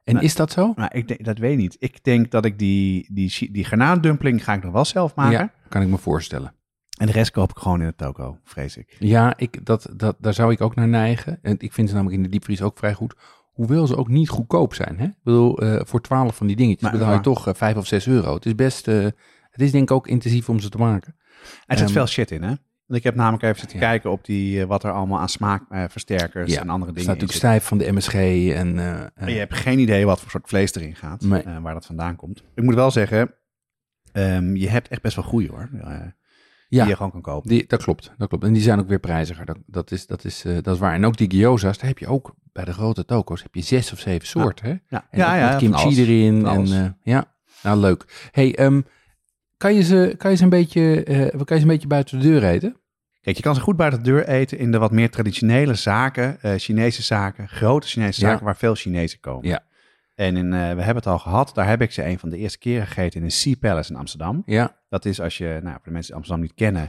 En 0.08 0.14
Nee. 0.14 0.24
is 0.24 0.34
dat 0.34 0.52
zo? 0.52 0.72
Maar 0.76 0.94
ik 0.94 1.08
denk, 1.08 1.24
dat 1.24 1.38
weet 1.38 1.52
ik 1.52 1.58
niet. 1.58 1.76
Ik 1.78 2.04
denk 2.04 2.30
dat 2.30 2.44
ik 2.44 2.58
die, 2.58 3.06
die, 3.12 3.48
die 3.52 3.64
garnalendumpling 3.64 4.44
ga 4.44 4.54
ik 4.54 4.62
nog 4.62 4.72
wel 4.72 4.84
zelf 4.84 5.14
maken. 5.14 5.32
Ja, 5.38 5.52
kan 5.68 5.82
ik 5.82 5.88
me 5.88 5.98
voorstellen. 5.98 6.54
En 6.98 7.06
de 7.06 7.12
rest 7.12 7.30
koop 7.30 7.50
ik 7.50 7.56
gewoon 7.56 7.80
in 7.80 7.86
de 7.86 7.94
toko, 7.94 8.38
vrees 8.44 8.76
ik. 8.76 8.96
Ja, 8.98 9.32
ik, 9.36 9.66
dat, 9.66 9.88
dat, 9.96 10.16
daar 10.20 10.34
zou 10.34 10.52
ik 10.52 10.60
ook 10.60 10.74
naar 10.74 10.88
neigen. 10.88 11.38
En 11.42 11.54
ik 11.58 11.72
vind 11.72 11.88
ze 11.88 11.94
namelijk 11.94 12.16
in 12.18 12.22
de 12.24 12.28
diepvries 12.30 12.62
ook 12.62 12.78
vrij 12.78 12.94
goed. 12.94 13.14
Hoewel 13.52 13.86
ze 13.86 13.96
ook 13.96 14.08
niet 14.08 14.28
goedkoop 14.28 14.74
zijn. 14.74 14.98
Hè? 14.98 15.04
Ik 15.04 15.22
bedoel, 15.22 15.58
eh, 15.58 15.80
voor 15.84 16.00
twaalf 16.02 16.36
van 16.36 16.46
die 16.46 16.56
dingetjes 16.56 16.82
Maar- 16.82 16.92
betaal 16.92 17.08
je 17.08 17.14
maar- 17.14 17.24
toch 17.24 17.46
eh, 17.48 17.54
vijf 17.54 17.76
of 17.76 17.86
zes 17.86 18.06
euro. 18.06 18.34
Het 18.34 18.46
is 18.46 18.54
best, 18.54 18.88
eh, 18.88 19.04
het 19.50 19.60
is 19.60 19.70
denk 19.70 19.82
ik 19.90 19.96
ook 19.96 20.06
intensief 20.08 20.48
om 20.48 20.60
ze 20.60 20.68
te 20.68 20.78
maken. 20.78 21.16
Er 21.66 21.76
zit 21.76 21.86
Ehm, 21.86 21.94
veel 21.96 22.06
shit 22.06 22.30
in, 22.30 22.42
hè? 22.42 22.54
Want 22.88 23.00
ik 23.00 23.06
heb 23.06 23.14
namelijk 23.14 23.42
even 23.42 23.58
zitten 23.58 23.78
Ja. 23.78 23.84
kijken 23.88 24.10
op 24.10 24.24
die, 24.24 24.60
eh, 24.60 24.66
wat 24.66 24.84
er 24.84 24.92
allemaal 24.92 25.18
aan 25.18 25.28
smaakversterkers 25.28 26.52
Ja, 26.52 26.60
en 26.60 26.68
andere 26.68 26.92
dingen 26.92 27.02
staat 27.02 27.14
natuurlijk 27.14 27.38
stijf 27.38 27.64
van 27.64 27.78
de 27.78 27.92
MSG 27.92 28.14
en... 28.14 28.78
eh, 28.78 29.00
eh, 29.14 29.28
je 29.28 29.38
hebt 29.38 29.54
geen 29.54 29.78
idee 29.78 30.06
wat 30.06 30.20
voor 30.20 30.30
soort 30.30 30.48
vlees 30.48 30.74
erin 30.74 30.96
gaat, 30.96 31.20
Nee. 31.22 31.42
waar 31.62 31.74
dat 31.74 31.86
vandaan 31.86 32.16
komt. 32.16 32.42
Ik 32.54 32.62
moet 32.62 32.74
wel 32.74 32.90
zeggen, 32.90 33.34
ehm, 34.12 34.54
je 34.56 34.68
hebt 34.68 34.88
echt 34.88 35.02
best 35.02 35.16
wel 35.16 35.24
goeie 35.24 35.48
hoor, 35.48 35.68
ja, 35.72 36.12
die 36.68 36.88
je 36.88 36.96
gewoon 36.96 37.10
kan 37.12 37.20
kopen. 37.22 37.48
die, 37.48 37.64
dat 37.66 37.82
klopt. 37.82 38.12
Dat 38.18 38.28
klopt. 38.28 38.44
En 38.44 38.52
die 38.52 38.62
zijn 38.62 38.78
ook 38.78 38.88
weer 38.88 38.98
prijziger. 38.98 39.44
Dat, 39.44 39.58
dat, 39.66 39.90
is, 39.90 40.06
dat, 40.06 40.24
is, 40.24 40.42
dat 40.42 40.66
is 40.74 40.78
waar. 40.78 40.94
En 40.94 41.06
ook 41.06 41.16
die 41.16 41.30
gyoza's, 41.30 41.78
daar 41.78 41.88
heb 41.88 41.98
je 41.98 42.06
ook 42.06 42.34
bij 42.52 42.64
de 42.64 42.72
grote 42.72 43.04
toko's 43.04 43.42
heb 43.42 43.54
je 43.54 43.60
zes 43.62 43.92
of 43.92 43.98
zeven 43.98 44.26
soorten. 44.28 44.66
Hè? 44.66 44.96
Ja, 44.96 45.06
En 45.10 45.40
met 45.40 45.50
van 45.50 45.58
kimchi 45.58 46.02
erin. 46.02 46.46
En, 46.46 46.96
ja, 47.02 47.24
nou 47.62 47.78
leuk. 47.78 48.28
Hey, 48.32 48.56
ehm, 48.56 48.80
kan, 49.58 49.74
je 49.74 49.82
ze, 49.82 50.14
kan, 50.18 50.30
je 50.30 50.36
ze 50.36 50.42
een 50.42 50.48
beetje, 50.48 51.04
eh, 51.04 51.16
kan 51.30 51.44
je 51.46 51.54
ze 51.54 51.60
een 51.60 51.66
beetje 51.66 51.86
buiten 51.86 52.18
de 52.20 52.28
deur 52.28 52.44
eten? 52.44 52.76
Kijk, 53.20 53.36
je 53.36 53.42
kan 53.42 53.54
ze 53.54 53.60
goed 53.60 53.76
buiten 53.76 54.02
de 54.02 54.10
deur 54.10 54.28
eten 54.28 54.58
in 54.58 54.72
de 54.72 54.78
wat 54.78 54.90
meer 54.92 55.10
traditionele 55.10 55.74
zaken, 55.74 56.40
eh, 56.40 56.52
Chinese 56.56 57.02
zaken, 57.02 57.48
grote 57.48 57.86
Chinese 57.86 58.20
Ja. 58.20 58.28
zaken 58.28 58.44
waar 58.44 58.56
veel 58.56 58.74
Chinezen 58.74 59.20
komen. 59.20 59.48
Ja. 59.48 59.66
En 60.14 60.36
in, 60.36 60.46
eh, 60.52 60.58
we 60.60 60.64
hebben 60.82 60.94
het 60.96 61.06
al 61.06 61.18
gehad, 61.18 61.50
daar 61.54 61.68
heb 61.68 61.82
ik 61.82 61.92
ze 61.92 62.04
een 62.04 62.18
van 62.18 62.28
de 62.28 62.36
eerste 62.36 62.58
keren 62.58 62.86
gegeten 62.86 63.18
in 63.20 63.24
een 63.26 63.32
Sea 63.32 63.54
Palace 63.60 63.92
in 63.92 63.98
Amsterdam. 63.98 64.42
Ja, 64.46 64.76
Dat 64.88 65.04
is 65.04 65.20
als 65.20 65.38
je, 65.38 65.58
nou, 65.62 65.72
voor 65.74 65.84
de 65.84 65.90
mensen 65.90 66.06
die 66.06 66.14
Amsterdam 66.14 66.40
niet 66.40 66.54
kennen, 66.54 66.82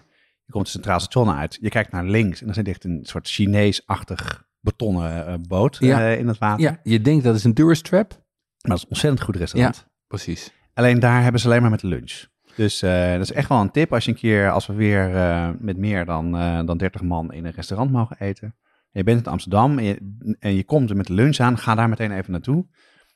je 0.45 0.51
komt 0.51 0.63
het 0.63 0.73
Centraal 0.73 0.99
Station 0.99 1.29
uit, 1.35 1.57
je 1.61 1.69
kijkt 1.69 1.91
naar 1.91 2.03
links 2.05 2.39
en 2.39 2.45
dan 2.45 2.55
zit 2.55 2.67
echt 2.67 2.83
een 2.83 2.99
soort 3.03 3.27
Chinees-achtig 3.27 4.47
betonnen 4.61 5.41
boot 5.47 5.77
Ja. 5.79 6.07
in 6.09 6.27
het 6.27 6.37
water. 6.37 6.63
ja, 6.63 6.79
je 6.83 7.01
denkt 7.01 7.23
dat 7.23 7.35
is 7.35 7.43
een 7.43 7.53
tourist 7.53 7.83
trap? 7.83 8.09
Maar 8.09 8.21
dat 8.61 8.77
is 8.77 8.83
een 8.83 8.89
ontzettend 8.89 9.21
goed 9.23 9.35
restaurant. 9.35 9.87
Precies. 10.07 10.51
Alleen 10.73 10.99
daar 10.99 11.23
hebben 11.23 11.41
ze 11.41 11.47
alleen 11.47 11.61
maar 11.61 11.69
met 11.71 11.79
de 11.79 11.87
lunch. 11.87 12.25
Dus 12.59 12.81
eh, 12.81 13.11
dat 13.11 13.21
is 13.21 13.31
echt 13.31 13.49
wel 13.49 13.61
een 13.61 13.71
tip 13.71 13.93
als 13.93 14.05
je 14.05 14.11
een 14.11 14.17
keer, 14.17 14.51
als 14.51 14.67
we 14.67 14.73
weer 14.73 15.15
eh, 15.15 15.49
met 15.59 15.77
meer 15.77 16.05
dan, 16.05 16.37
eh, 16.37 16.59
dan 16.65 16.77
30 16.77 17.01
man 17.01 17.33
in 17.33 17.45
een 17.45 17.51
restaurant 17.51 17.91
mogen 17.91 18.17
eten. 18.19 18.55
En 18.91 18.99
je 18.99 19.03
bent 19.03 19.25
in 19.25 19.31
Amsterdam 19.31 19.77
en 19.77 19.83
je, 19.83 20.35
en 20.39 20.55
je 20.55 20.63
komt 20.63 20.89
er 20.89 20.95
met 20.95 21.07
de 21.07 21.13
lunch 21.13 21.37
aan, 21.37 21.57
ga 21.57 21.75
daar 21.75 21.89
meteen 21.89 22.11
even 22.11 22.31
naartoe. 22.31 22.65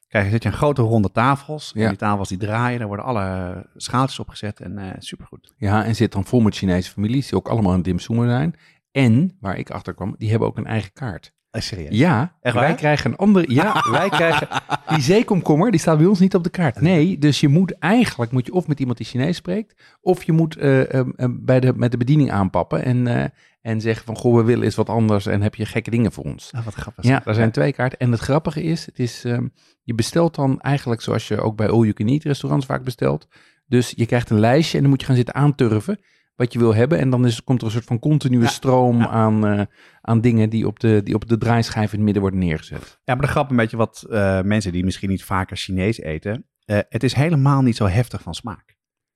Kijk, 0.07 0.25
er 0.25 0.31
zit 0.31 0.43
je 0.43 0.49
een 0.49 0.55
grote 0.55 0.81
ronde 0.81 1.11
tafels. 1.11 1.73
En 1.73 1.81
Ja. 1.81 1.87
die 1.87 1.97
tafels 1.97 2.29
die 2.29 2.37
draaien, 2.37 2.79
daar 2.79 2.87
worden 2.87 3.05
alle 3.05 3.65
schaaltjes 3.75 4.19
opgezet 4.19 4.59
en 4.59 4.95
supergoed. 4.97 5.53
Ja, 5.57 5.85
en 5.85 5.95
zit 5.95 6.11
dan 6.11 6.25
vol 6.25 6.39
met 6.39 6.55
Chinese 6.55 6.91
families 6.91 7.27
die 7.27 7.37
ook 7.37 7.47
allemaal 7.47 7.73
een 7.73 7.81
dimsummer 7.81 8.27
zijn. 8.27 8.55
En, 8.91 9.37
waar 9.39 9.57
ik 9.57 9.69
achter 9.71 9.93
kwam, 9.93 10.15
die 10.17 10.29
hebben 10.29 10.47
ook 10.47 10.57
een 10.57 10.65
eigen 10.65 10.93
kaart. 10.93 11.33
Eh, 11.53 11.61
serieus? 11.61 11.97
Ja, 11.97 12.35
Echt 12.41 12.55
wij 12.55 12.67
waar? 12.67 12.75
krijgen 12.75 13.11
een 13.11 13.17
andere. 13.17 13.53
Ja, 13.53 13.83
wij 13.99 14.09
krijgen. 14.09 14.47
Die 14.87 15.01
zeekomkommer, 15.01 15.71
die 15.71 15.79
staat 15.79 15.97
bij 15.97 16.05
ons 16.05 16.19
niet 16.19 16.35
op 16.35 16.43
de 16.43 16.49
kaart. 16.49 16.81
Nee, 16.81 17.17
dus 17.17 17.39
je 17.39 17.47
moet 17.47 17.77
eigenlijk 17.79 18.31
moet 18.31 18.45
je 18.45 18.53
of 18.53 18.67
met 18.67 18.79
iemand 18.79 18.97
die 18.97 19.07
Chinees 19.07 19.35
spreekt, 19.35 19.81
of 20.01 20.23
je 20.23 20.31
moet 20.31 20.57
eh, 20.57 20.99
eh, 20.99 21.05
bij 21.29 21.59
de, 21.59 21.73
met 21.75 21.91
de 21.91 21.97
bediening 21.97 22.31
aanpappen 22.31 22.83
en, 22.83 23.31
en 23.61 23.81
zeggen 23.81 24.05
van, 24.05 24.17
goh, 24.17 24.35
we 24.35 24.43
willen 24.43 24.63
eens 24.63 24.75
wat 24.75 24.89
anders 24.89 25.25
en 25.25 25.41
heb 25.41 25.55
je 25.55 25.65
gekke 25.65 25.89
dingen 25.89 26.11
voor 26.11 26.23
ons. 26.23 26.51
Ah, 26.51 26.65
wat 26.65 26.73
grappig. 26.73 27.03
Ja, 27.03 27.25
er 27.25 27.35
zijn 27.35 27.51
twee 27.51 27.73
kaarten. 27.73 27.99
En 27.99 28.11
het 28.11 28.19
grappige 28.19 28.63
is, 28.63 28.85
het 28.85 28.99
is 28.99 29.23
ehm, 29.23 29.47
je 29.83 29.93
bestelt 29.93 30.35
dan 30.35 30.61
eigenlijk 30.61 31.01
zoals 31.01 31.27
je 31.27 31.41
ook 31.41 31.55
bij 31.55 31.69
All 31.69 31.79
You 31.79 31.93
Can 31.93 32.07
Eat 32.07 32.23
restaurants 32.23 32.65
vaak 32.65 32.83
bestelt. 32.83 33.27
Dus 33.65 33.93
je 33.95 34.05
krijgt 34.05 34.29
een 34.29 34.39
lijstje 34.39 34.75
en 34.75 34.81
dan 34.81 34.91
moet 34.91 35.01
je 35.01 35.07
gaan 35.07 35.15
zitten 35.15 35.35
aanturven 35.35 35.99
wat 36.35 36.53
je 36.53 36.59
wil 36.59 36.75
hebben. 36.75 36.99
En 36.99 37.09
dan 37.09 37.25
is, 37.25 37.43
komt 37.43 37.59
er 37.59 37.65
een 37.65 37.71
soort 37.73 37.85
van 37.85 37.99
continue 37.99 38.41
Ja, 38.41 38.47
stroom 38.47 38.97
ja. 38.99 39.07
Aan, 39.07 39.45
eh, 39.47 39.61
aan 40.01 40.21
dingen 40.21 40.49
die 40.49 40.67
op, 40.67 40.79
de, 40.79 41.01
die 41.03 41.15
op 41.15 41.27
de 41.29 41.37
draaischijf 41.37 41.85
in 41.91 41.95
het 41.97 42.03
midden 42.03 42.21
worden 42.21 42.39
neergezet. 42.39 42.99
Ja, 43.03 43.13
maar 43.15 43.25
de 43.25 43.31
grap 43.31 43.49
een 43.49 43.55
beetje 43.55 43.77
wat 43.77 44.05
eh, 44.09 44.41
mensen 44.41 44.71
die 44.71 44.83
misschien 44.83 45.09
niet 45.09 45.23
vaker 45.23 45.57
Chinees 45.57 45.99
eten. 45.99 46.45
eh, 46.65 46.79
het 46.89 47.03
is 47.03 47.13
helemaal 47.13 47.61
niet 47.61 47.75
zo 47.75 47.85
heftig 47.87 48.21
van 48.21 48.33
smaak. 48.33 48.75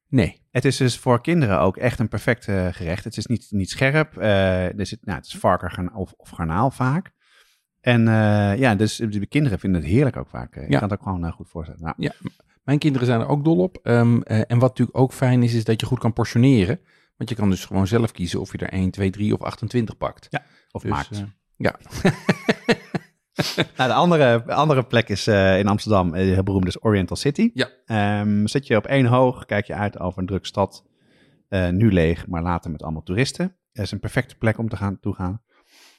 Nee. 0.09 0.41
Het 0.51 0.65
is 0.65 0.77
dus 0.77 0.97
voor 0.97 1.21
kinderen 1.21 1.59
ook 1.59 1.77
echt 1.77 1.99
een 1.99 2.07
perfect 2.07 2.43
gerecht. 2.71 3.03
Het 3.03 3.17
is 3.17 3.25
niet, 3.25 3.47
niet 3.49 3.69
scherp. 3.69 4.17
er 4.17 4.85
zit, 4.85 5.05
nou, 5.05 5.17
het 5.17 5.27
is 5.27 5.35
varken 5.37 5.93
of, 5.93 6.13
of 6.17 6.29
garnaal 6.29 6.71
vaak. 6.71 7.11
En 7.81 8.01
ja, 8.57 8.75
dus 8.75 8.95
de 8.95 9.25
kinderen 9.27 9.59
vinden 9.59 9.81
het 9.81 9.89
heerlijk 9.89 10.17
ook 10.17 10.29
vaak. 10.29 10.55
eh. 10.55 10.63
Ik 10.63 10.69
Ja. 10.71 10.79
kan 10.79 10.89
het 10.89 10.97
ook 10.99 11.05
gewoon 11.05 11.31
goed 11.31 11.49
voorstellen. 11.49 11.81
Nou, 11.97 12.11
Mijn 12.63 12.79
kinderen 12.79 13.07
zijn 13.07 13.19
er 13.19 13.27
ook 13.27 13.43
dol 13.43 13.57
op. 13.57 13.79
Ehm, 13.83 14.21
eh, 14.21 14.37
en 14.37 14.59
wat 14.59 14.69
natuurlijk 14.69 14.97
ook 14.97 15.13
fijn 15.13 15.43
is, 15.43 15.53
is 15.53 15.63
dat 15.63 15.79
je 15.79 15.85
goed 15.85 15.99
kan 15.99 16.13
portioneren. 16.13 16.79
Want 17.17 17.29
je 17.29 17.35
kan 17.35 17.49
dus 17.49 17.65
gewoon 17.65 17.87
zelf 17.87 18.11
kiezen 18.11 18.39
of 18.39 18.51
je 18.51 18.57
er 18.57 18.69
1, 18.69 18.91
2, 18.91 19.09
3 19.09 19.33
of 19.33 19.41
28 19.41 19.97
pakt. 19.97 20.27
Ja, 20.29 20.43
of 20.71 20.81
Dus, 20.81 20.91
maakt. 20.91 21.11
eh, 21.11 21.23
ja. 21.55 21.75
Nou, 23.77 23.89
de 23.89 23.95
andere, 23.95 24.53
andere 24.53 24.83
plek 24.83 25.09
is 25.09 25.27
eh, 25.27 25.59
in 25.59 25.67
Amsterdam, 25.67 26.13
eh, 26.13 26.23
heel 26.33 26.43
beroemd 26.43 26.67
is 26.67 26.83
Oriental 26.83 27.15
City. 27.15 27.51
Ja. 27.53 27.69
Ehm, 27.85 28.45
zit 28.45 28.67
je 28.67 28.75
op 28.75 28.85
één 28.85 29.05
hoog, 29.05 29.45
kijk 29.45 29.65
je 29.65 29.73
uit 29.73 29.99
over 29.99 30.19
een 30.19 30.25
drukke 30.25 30.47
stad. 30.47 30.85
Nu 31.49 31.91
leeg, 31.91 32.27
maar 32.27 32.41
later 32.41 32.71
met 32.71 32.83
allemaal 32.83 33.03
toeristen. 33.03 33.55
Het 33.71 33.85
is 33.85 33.91
een 33.91 33.99
perfecte 33.99 34.35
plek 34.35 34.57
om 34.57 34.69
te 34.69 34.75
gaan 34.75 34.99
toe 34.99 35.13
gaan. 35.13 35.41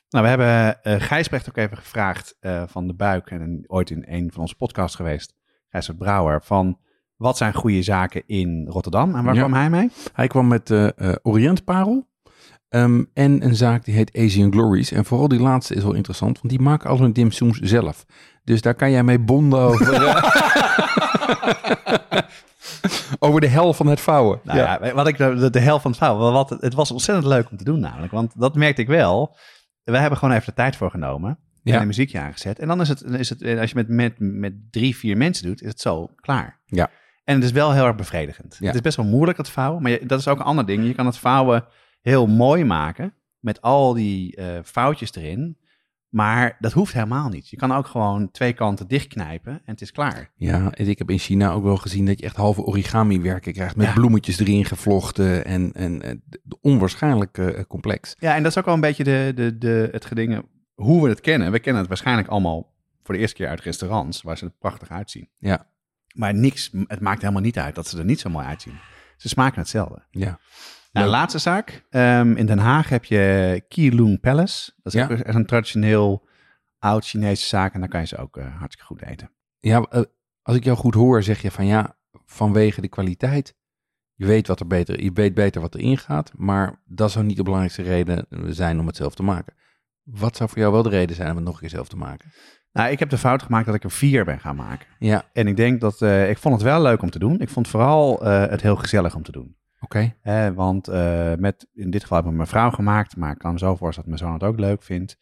Nou, 0.09 0.25
we 0.25 0.31
hebben 0.31 0.83
eh 0.83 1.01
Gijsbrecht 1.01 1.49
ook 1.49 1.57
even 1.57 1.77
gevraagd 1.77 2.37
van 2.67 2.87
de 2.87 2.95
Buik. 2.95 3.31
En 3.31 3.65
ooit 3.67 3.91
in 3.91 4.05
een 4.09 4.33
van 4.33 4.41
onze 4.41 4.55
podcasts 4.55 4.97
geweest. 4.97 5.35
Gijsbert 5.69 5.99
Brouwer. 5.99 6.43
Van 6.43 6.79
wat 7.19 7.37
zijn 7.37 7.55
goede 7.55 7.83
zaken 7.83 8.23
in 8.27 8.67
Rotterdam? 8.69 9.15
En 9.15 9.25
waar 9.25 9.35
Ja. 9.35 9.41
kwam 9.41 9.53
hij 9.55 9.71
mee? 9.71 9.91
Hij 10.13 10.27
kwam 10.27 10.49
met 10.49 10.71
eh, 10.71 10.89
Oriëntparel. 11.23 12.07
Ehm, 12.69 13.05
en 13.15 13.45
een 13.45 13.55
zaak 13.55 13.85
die 13.85 13.95
heet 13.95 14.17
Asian 14.19 14.53
Glories. 14.53 14.93
En 14.93 15.05
vooral 15.05 15.29
die 15.29 15.41
laatste 15.41 15.75
is 15.75 15.83
wel 15.83 15.93
interessant, 15.95 16.37
want 16.41 16.49
die 16.49 16.61
maken 16.63 16.91
al 16.91 16.99
hun 17.01 17.13
dimsums 17.13 17.59
zelf. 17.59 18.05
Dus 18.45 18.61
daar 18.63 18.75
kan 18.75 18.91
jij 18.91 19.03
mee 19.05 19.19
bonden 19.19 19.59
over, 19.61 19.93
eh, 19.93 20.23
over 23.19 23.41
de 23.41 23.47
hel 23.47 23.73
van 23.75 23.87
het 23.87 24.01
vouwen. 24.01 24.41
Nou 24.43 24.59
ja, 24.59 24.95
wat 24.95 25.07
ik 25.09 25.17
de, 25.17 25.51
de 25.51 25.61
helft 25.61 25.83
van 25.83 25.91
het 25.91 26.01
verhaal. 26.01 26.33
Wat, 26.33 26.51
het 26.61 26.75
was 26.75 26.91
ontzettend 26.91 27.27
leuk 27.27 27.51
om 27.51 27.57
te 27.57 27.65
doen 27.65 27.81
namelijk. 27.81 28.13
Want 28.13 28.33
dat 28.41 28.55
merkte 28.55 28.83
ik 28.83 28.89
wel. 28.89 29.37
We 29.85 29.99
hebben 29.99 30.19
gewoon 30.19 30.35
even 30.35 30.47
de 30.47 30.55
tijd 30.55 30.77
voor 30.77 30.91
genomen. 30.91 31.39
Ja. 31.63 31.75
En 31.75 31.81
een 31.81 31.87
muziekje 31.87 32.19
aangezet. 32.21 32.59
En 32.59 32.69
dan 32.69 32.81
is 32.81 32.89
het, 32.89 33.03
is 33.03 33.29
het 33.29 33.59
als 33.59 33.71
je 33.71 33.77
met, 33.77 33.89
met, 33.89 34.15
met 34.19 34.53
drie, 34.71 34.97
vier 34.97 35.17
mensen 35.17 35.47
doet, 35.47 35.63
is 35.63 35.69
het 35.69 35.81
zo 35.81 36.09
klaar. 36.17 36.61
Ja. 36.67 36.91
En 37.29 37.35
het 37.35 37.45
is 37.45 37.51
wel 37.53 37.73
heel 37.73 37.85
erg 37.87 37.97
bevredigend. 37.97 38.57
Ja. 38.61 38.67
Het 38.67 38.75
is 38.75 38.81
best 38.81 38.97
wel 38.97 39.07
moeilijk 39.07 39.39
het 39.39 39.49
vouwen. 39.51 39.83
Maar 39.83 39.91
je- 39.91 40.07
dat 40.07 40.19
is 40.19 40.29
ook 40.29 40.39
een 40.39 40.45
ander 40.45 40.67
ding. 40.67 40.87
Je 40.87 40.95
kan 40.95 41.07
het 41.07 41.19
vouwen 41.19 41.65
heel 42.01 42.27
mooi 42.27 42.65
maken. 42.65 43.15
Met 43.41 43.63
al 43.63 43.95
die 43.95 44.37
eh, 44.37 44.47
foutjes 44.65 45.15
erin. 45.15 45.59
Maar 46.09 46.57
dat 46.61 46.73
hoeft 46.73 46.93
helemaal 46.93 47.29
niet. 47.29 47.49
Je 47.49 47.57
kan 47.57 47.73
ook 47.73 47.87
gewoon 47.87 48.31
twee 48.31 48.53
kanten 48.53 48.89
dichtknijpen 48.89 49.53
en 49.53 49.61
het 49.65 49.81
is 49.81 49.93
klaar. 49.93 50.31
Ja, 50.37 50.71
en 50.71 50.89
ik 50.89 50.99
heb 50.99 51.11
in 51.11 51.19
China 51.19 51.51
ook 51.51 51.63
wel 51.63 51.77
gezien 51.77 52.07
dat 52.07 52.19
je 52.19 52.25
echt 52.25 52.37
halve 52.37 52.63
origami 52.63 53.21
werken 53.21 53.53
krijgt. 53.53 53.77
Met 53.77 53.87
Ja. 53.87 53.93
bloemetjes 53.93 54.39
erin 54.39 54.65
gevlochten 54.65 55.45
en, 55.45 55.73
en 55.73 56.03
eh, 56.03 56.15
onwaarschijnlijk 56.61 57.39
eh, 57.39 57.61
complex. 57.69 58.17
Ja, 58.19 58.35
en 58.37 58.43
dat 58.43 58.51
is 58.53 58.59
ook 58.59 58.65
wel 58.65 58.75
een 58.75 58.81
beetje 58.81 59.05
de, 59.05 59.33
de, 59.35 59.59
de, 59.59 59.89
het 59.93 60.05
gedingen 60.05 60.45
hoe 60.75 61.03
we 61.03 61.09
het 61.09 61.21
kennen. 61.21 61.53
We 61.53 61.59
kennen 61.59 61.81
het 61.81 61.89
waarschijnlijk 61.91 62.29
allemaal 62.29 62.75
voor 63.03 63.15
de 63.15 63.21
eerste 63.21 63.37
keer 63.37 63.49
uit 63.49 63.61
restaurants, 63.61 64.23
waar 64.23 64.39
ze 64.39 64.45
er 64.45 64.53
prachtig 64.59 64.91
uitzien. 64.91 65.29
Ja. 65.39 65.67
Maar 66.15 66.35
niks, 66.35 66.71
het 66.87 67.01
maakt 67.01 67.21
helemaal 67.21 67.43
niet 67.43 67.59
uit 67.59 67.75
dat 67.75 67.87
ze 67.87 67.99
er 67.99 68.05
niet 68.05 68.21
zo 68.21 68.31
mooi 68.31 68.47
uitzien. 68.47 68.79
Ze 69.17 69.29
smaken 69.29 69.59
hetzelfde. 69.59 70.03
Ja. 70.11 70.39
Nou, 70.93 71.09
laatste 71.09 71.39
zaak. 71.39 71.85
Ehm, 71.91 72.33
in 72.37 72.47
Den 72.47 72.59
Haag 72.59 72.89
heb 72.89 73.05
je 73.05 73.65
Keelung 73.69 74.21
Palace. 74.21 74.73
Dat 74.83 74.95
is 74.95 75.01
Ja. 75.01 75.11
echt 75.11 75.35
een 75.35 75.47
traditioneel 75.47 76.27
oud 76.79 77.05
Chinese 77.07 77.47
zaak. 77.47 77.75
En 77.75 77.81
daar 77.81 77.89
kan 77.89 78.01
je 78.01 78.07
ze 78.07 78.17
ook 78.17 78.37
eh, 78.37 78.57
hartstikke 78.57 78.85
goed 78.95 79.03
eten. 79.03 79.31
Ja, 79.59 79.81
eh, 79.91 80.03
als 80.43 80.57
ik 80.57 80.65
jou 80.65 80.77
goed 80.77 80.95
hoor, 80.95 81.23
zeg 81.23 81.43
je 81.43 81.51
van 81.51 81.67
ja, 81.67 81.97
vanwege 82.25 82.81
de 82.81 82.89
kwaliteit. 82.89 83.57
Je 84.15 84.27
weet, 84.27 84.47
wat 84.47 84.61
er 84.61 84.67
beter, 84.67 85.03
je 85.03 85.13
weet 85.13 85.35
beter 85.35 85.61
wat 85.61 85.75
erin 85.75 85.99
gaat, 85.99 86.33
maar 86.37 86.83
dat 86.85 87.11
zou 87.11 87.25
niet 87.25 87.37
de 87.37 87.43
belangrijkste 87.43 87.83
reden 87.83 88.27
zijn 88.55 88.81
om 88.81 88.87
het 88.87 88.97
zelf 88.97 89.15
te 89.15 89.23
maken. 89.23 89.55
Wat 90.11 90.37
zou 90.37 90.49
voor 90.49 90.59
jou 90.59 90.73
wel 90.73 90.83
de 90.83 90.89
reden 90.89 91.17
zijn 91.17 91.31
om 91.31 91.37
het 91.37 91.45
nog 91.45 91.55
een 91.55 91.61
keer 91.61 91.69
zelf 91.69 91.89
te 91.89 91.97
maken? 91.97 92.33
Nou, 92.73 92.91
ik 92.91 92.99
heb 92.99 93.11
de 93.11 93.19
fout 93.19 93.43
gemaakt 93.43 93.67
dat 93.67 93.75
ik 93.75 93.85
er 93.85 93.91
vier 93.91 94.25
ben 94.25 94.41
gaan 94.41 94.57
maken. 94.57 94.87
Ja, 94.99 95.25
En 95.33 95.47
ik 95.47 95.57
denk 95.57 95.81
dat, 95.81 96.03
eh, 96.03 96.31
ik 96.31 96.39
vond 96.39 96.55
het 96.55 96.63
wel 96.63 96.83
leuk 96.83 97.03
om 97.03 97.11
te 97.11 97.19
doen. 97.19 97.41
Ik 97.41 97.49
vond 97.49 97.69
vooral 97.69 98.25
eh, 98.25 98.47
het 98.47 98.63
heel 98.63 98.77
gezellig 98.77 99.15
om 99.15 99.23
te 99.23 99.33
doen. 99.33 99.57
oké. 99.81 100.15
Want 100.55 100.89
eh, 100.89 101.33
met, 101.35 101.69
in 101.73 101.91
dit 101.91 102.03
geval 102.03 102.17
heb 102.17 102.27
ik 102.27 102.33
met 102.33 102.41
mijn 102.41 102.49
vrouw 102.49 102.71
gemaakt, 102.71 103.17
maar 103.17 103.33
ik 103.33 103.39
kan 103.39 103.53
me 103.53 103.59
zo 103.59 103.77
voorstellen 103.77 104.11
dat 104.11 104.21
mijn 104.21 104.31
zoon 104.31 104.49
het 104.49 104.55
ook 104.55 104.61
leuk 104.61 104.83
vindt. 104.83 105.17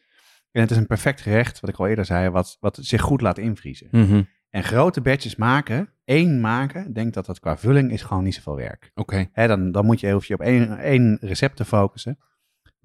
En 0.51 0.61
het 0.61 0.71
is 0.71 0.77
een 0.77 0.87
perfect 0.87 1.21
gerecht, 1.21 1.61
wat 1.61 1.71
ik 1.71 1.77
al 1.77 1.87
eerder 1.87 2.05
zei, 2.05 2.31
wat, 2.31 2.57
wat 2.61 2.79
zich 2.81 3.01
goed 3.01 3.21
laat 3.21 3.39
invriezen. 3.39 3.89
Mhm. 3.91 4.23
En 4.51 4.65
grote 4.65 5.01
batches 5.01 5.37
maken, 5.37 5.89
één 6.05 6.41
maken, 6.41 6.93
denk 6.93 7.15
dat 7.15 7.27
dat 7.27 7.41
qua 7.41 7.57
vulling 7.57 7.93
is 7.93 8.03
gewoon 8.03 8.25
niet 8.25 8.35
zoveel 8.35 8.57
werk. 8.57 8.91
Oké, 8.95 9.29
Hè, 9.33 9.47
dan, 9.47 9.73
dan 9.73 9.85
moet 9.87 10.01
je, 10.01 10.07
je 10.21 10.35
op 10.35 10.41
één, 10.41 10.79
één 10.79 11.19
recept 11.21 11.57
te 11.57 11.65
focussen. 11.65 12.19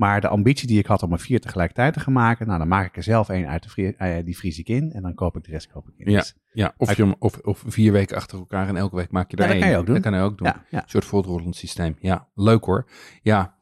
Maar 0.02 0.22
de 0.22 0.28
ambitie 0.28 0.68
die 0.68 0.80
ik 0.80 0.86
had 0.86 1.04
om 1.04 1.12
er 1.12 1.20
vier 1.20 1.40
tegelijkertijd 1.42 1.94
te 1.94 2.00
gaan 2.00 2.14
maken, 2.14 2.48
nou 2.48 2.60
dan 2.60 2.68
maak 2.68 2.86
ik 2.86 2.98
er 2.98 3.04
zelf 3.04 3.30
één 3.30 3.48
uit, 3.48 3.64
de 3.64 3.70
vrie- 3.70 3.96
eh, 3.98 4.26
die 4.26 4.38
vries 4.38 4.60
ik 4.60 4.68
in 4.70 4.92
en 4.92 5.02
dan 5.02 5.14
koop 5.14 5.36
ik 5.38 5.44
de 5.44 5.52
rest 5.52 5.72
koop 5.72 5.88
ik 5.88 5.94
in. 5.98 6.12
Ja. 6.12 6.20
Dus- 6.20 6.36
ja. 6.54 6.74
Of, 6.78 6.96
je, 6.98 7.16
of, 7.20 7.38
of 7.38 7.64
vier 7.68 7.92
weken 7.92 8.16
achter 8.16 8.38
elkaar 8.38 8.68
en 8.68 8.78
elke 8.78 8.96
week 8.96 9.12
maak 9.12 9.32
je 9.32 9.38
er 9.38 9.42
Ja, 9.44 9.48
dat 9.48 9.56
één. 9.56 9.62
kan 9.64 9.72
je 9.72 9.78
ook 9.78 9.86
doen. 9.86 9.96
Dat 9.96 10.04
kan 10.04 10.14
je 10.14 10.20
ook 10.22 10.38
doen. 10.38 10.48
ja, 10.48 10.66
ja. 10.70 10.82
Een 10.84 10.90
soort 10.90 11.06
voortrollend 11.06 11.56
systeem. 11.56 11.96
Ja, 12.00 12.28
leuk 12.36 12.64
hoor. 12.66 12.90
Ja, 13.22 13.56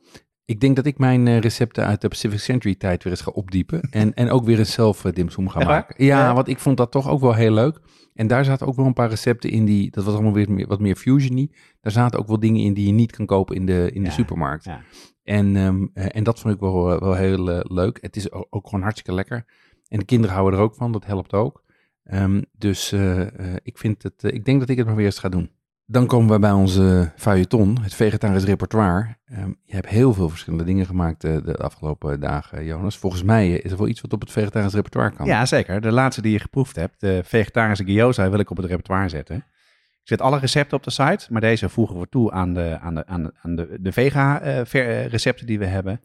ik 0.50 0.60
denk 0.60 0.76
dat 0.76 0.86
ik 0.86 0.98
mijn 0.98 1.28
eh, 1.28 1.40
recepten 1.40 1.86
uit 1.86 2.02
de 2.02 2.08
Pacific 2.08 2.40
Century 2.40 2.76
tijd 2.76 3.04
weer 3.04 3.14
eens 3.14 3.22
ga 3.22 3.32
opdiepen. 3.32 3.82
En, 3.82 4.14
en 4.14 4.30
ook 4.30 4.46
weer 4.46 4.60
eens 4.60 4.72
zelf 4.74 5.04
uh, 5.06 5.12
dimsum 5.14 5.50
gaan 5.50 5.66
maken. 5.66 6.06
Ja, 6.06 6.20
Ja. 6.26 6.34
want 6.34 6.48
ik 6.48 6.60
vond 6.60 6.78
dat 6.78 6.92
toch 6.92 7.10
ook 7.10 7.22
wel 7.22 7.34
heel 7.34 7.52
leuk. 7.54 7.80
En 8.14 8.28
daar 8.28 8.46
zaten 8.46 8.68
ook 8.68 8.76
wel 8.76 8.86
een 8.86 8.94
paar 8.94 9.10
recepten 9.10 9.50
in 9.50 9.66
die, 9.66 9.92
dat 9.92 10.04
was 10.04 10.14
allemaal 10.14 10.34
weer 10.34 10.52
meer, 10.52 10.68
wat 10.68 10.80
meer 10.80 10.96
fusiony. 10.96 11.52
Daar 11.82 11.92
zaten 11.92 12.20
ook 12.20 12.28
wel 12.28 12.40
dingen 12.40 12.62
in 12.62 12.74
die 12.74 12.86
je 12.86 12.92
niet 12.92 13.12
kan 13.12 13.26
kopen 13.26 13.56
in 13.56 13.66
de, 13.66 13.90
in 13.94 14.02
de 14.04 14.10
Ja, 14.10 14.16
supermarkt. 14.16 14.64
ja. 14.64 14.82
En, 15.24 15.56
ehm, 15.56 15.86
eh, 15.94 16.06
en 16.10 16.24
dat 16.24 16.40
vond 16.40 16.54
ik 16.54 16.60
wel, 16.60 16.92
eh, 16.94 17.00
wel 17.00 17.14
heel 17.16 17.52
eh, 17.52 17.60
leuk. 17.64 17.98
Het 18.02 18.16
is 18.16 18.32
ook, 18.32 18.68
gewoon 18.68 18.82
hartstikke 18.82 19.14
lekker. 19.14 19.46
En 19.88 20.00
de 20.00 20.06
kinderen 20.06 20.36
houden 20.36 20.60
er 20.60 20.66
ook 20.66 20.76
van, 20.76 20.92
dat 20.92 21.06
helpt 21.06 21.34
ook. 21.34 21.64
Ehm, 22.04 22.42
dus 22.58 22.92
eh, 22.92 23.22
eh, 23.22 23.56
ik, 23.64 23.78
vind 23.78 24.04
het, 24.04 24.24
eh, 24.24 24.34
ik 24.34 24.46
denk 24.46 24.60
dat 24.60 24.70
ik 24.70 24.78
het 24.78 24.86
maar 24.86 24.96
weer 24.96 25.06
eens 25.06 25.20
ga 25.20 25.30
doen. 25.30 25.52
Dan 25.92 26.08
komen 26.08 26.34
we 26.34 26.40
bij 26.40 26.52
onze 26.52 27.12
feuilleton, 27.16 27.78
het 27.82 27.94
vegetarisch 27.94 28.44
repertoire. 28.44 29.16
Ehm, 29.26 29.50
je 29.66 29.76
hebt 29.76 29.88
heel 29.88 30.14
veel 30.14 30.30
verschillende 30.30 30.64
dingen 30.64 30.86
gemaakt 30.86 31.24
eh, 31.24 31.38
de 31.44 31.58
afgelopen 31.58 32.20
dagen, 32.20 32.66
Jonas. 32.66 32.98
Volgens 32.98 33.24
mij 33.24 33.48
eh, 33.48 33.66
is 33.66 33.72
er 33.72 33.78
wel 33.78 33.88
iets 33.88 34.02
wat 34.02 34.14
op 34.14 34.22
het 34.22 34.32
vegetarisch 34.32 34.74
repertoire 34.74 35.12
kan. 35.12 35.26
Ja, 35.26 35.46
zeker. 35.46 35.82
De 35.82 35.92
laatste 35.92 36.22
die 36.22 36.32
je 36.32 36.40
geproefd 36.40 36.76
hebt, 36.76 37.00
de 37.00 37.22
vegetarische 37.24 37.84
gyoza, 37.84 38.30
wil 38.30 38.40
ik 38.40 38.50
op 38.50 38.58
het 38.58 38.66
repertoire 38.66 39.10
zetten. 39.10 39.36
Ik 39.36 40.08
zet 40.18 40.22
alle 40.22 40.40
recepten 40.40 40.78
op 40.78 40.84
de 40.84 40.92
site, 40.92 41.28
maar 41.30 41.42
deze 41.42 41.70
voegen 41.70 42.00
we 42.00 42.10
toe 42.10 42.32
aan 42.32 42.54
de, 42.54 42.78
aan 42.82 42.96
de, 42.96 43.06
aan 43.06 43.24
de, 43.24 43.34
aan 43.42 43.56
de, 43.56 43.78
de 43.80 43.92
vega-recepten 43.92 45.46
die 45.46 45.60
we 45.60 45.66
hebben. 45.66 46.02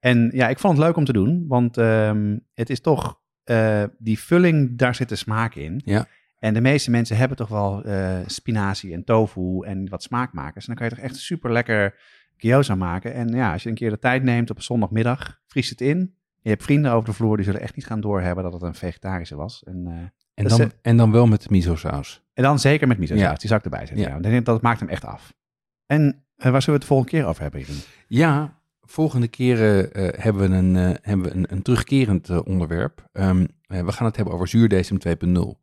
En 0.00 0.30
ja, 0.32 0.48
ik 0.48 0.58
vond 0.58 0.76
het 0.76 0.86
leuk 0.86 0.96
om 0.96 1.04
te 1.04 1.12
doen, 1.12 1.44
want 1.48 1.76
ehm, 1.76 2.36
het 2.54 2.70
is 2.70 2.80
toch, 2.80 3.20
eh, 3.44 3.84
die 3.98 4.18
vulling, 4.18 4.78
daar 4.78 4.94
zit 4.94 5.08
de 5.08 5.16
smaak 5.16 5.54
in. 5.54 5.82
Ja. 5.84 6.06
En 6.44 6.54
de 6.54 6.60
meeste 6.60 6.90
mensen 6.90 7.16
hebben 7.16 7.36
toch 7.36 7.48
wel 7.48 7.82
eh, 7.84 8.18
spinazie 8.26 8.92
en 8.92 9.04
tofu 9.04 9.60
en 9.60 9.88
wat 9.88 10.02
smaakmakers. 10.02 10.66
En 10.68 10.74
dan 10.74 10.74
kan 10.74 10.86
je 10.88 10.94
toch 10.94 11.10
echt 11.10 11.16
super 11.16 11.52
lekker 11.52 11.94
gyoza 12.36 12.74
maken. 12.74 13.14
En 13.14 13.28
ja, 13.28 13.52
als 13.52 13.62
je 13.62 13.68
een 13.68 13.74
keer 13.74 13.90
de 13.90 13.98
tijd 13.98 14.22
neemt 14.22 14.50
op 14.50 14.56
een 14.56 14.62
zondagmiddag, 14.62 15.40
vries 15.46 15.70
het 15.70 15.80
in. 15.80 16.14
Je 16.40 16.48
hebt 16.48 16.62
vrienden 16.62 16.92
over 16.92 17.08
de 17.08 17.14
vloer, 17.14 17.36
die 17.36 17.44
zullen 17.44 17.60
echt 17.60 17.76
niet 17.76 17.86
gaan 17.86 18.00
doorhebben 18.00 18.44
dat 18.44 18.52
het 18.52 18.62
een 18.62 18.74
vegetarische 18.74 19.36
was. 19.36 19.62
En, 19.66 19.86
eh, 19.86 19.92
En, 20.34 20.44
Dus, 20.44 20.56
dan, 20.56 20.60
eh, 20.60 20.66
en 20.82 20.96
dan 20.96 21.12
wel 21.12 21.26
met 21.26 21.50
miso 21.50 21.76
saus. 21.76 22.22
en 22.34 22.42
dan 22.42 22.58
zeker 22.58 22.88
met 22.88 22.98
miso 22.98 23.14
Ja. 23.14 23.28
saus, 23.28 23.38
die 23.38 23.48
zou 23.48 23.58
ik 23.60 23.64
erbij 23.64 23.86
zetten. 23.86 24.32
Ja. 24.32 24.40
Dat 24.40 24.62
maakt 24.62 24.80
hem 24.80 24.88
echt 24.88 25.04
af. 25.04 25.34
En 25.86 26.24
waar 26.36 26.62
zullen 26.62 26.64
we 26.66 26.72
het 26.72 26.80
de 26.80 26.86
volgende 26.86 27.10
keer 27.12 27.26
over 27.26 27.42
hebben, 27.42 27.60
Jeroen? 27.60 27.80
Ja, 28.08 28.60
volgende 28.80 29.28
keer 29.28 29.58
hebben 30.22 30.50
we 30.50 30.56
een, 30.56 30.74
hebben 31.02 31.22
we 31.26 31.34
een, 31.34 31.46
een 31.52 31.62
terugkerend 31.62 32.42
onderwerp. 32.44 33.08
Ehm, 33.12 33.46
eh, 33.66 33.84
we 33.84 33.92
gaan 33.92 34.06
het 34.06 34.16
hebben 34.16 34.34
over 34.34 34.48
zuurdesem 34.48 34.98
2.0. 34.98 35.62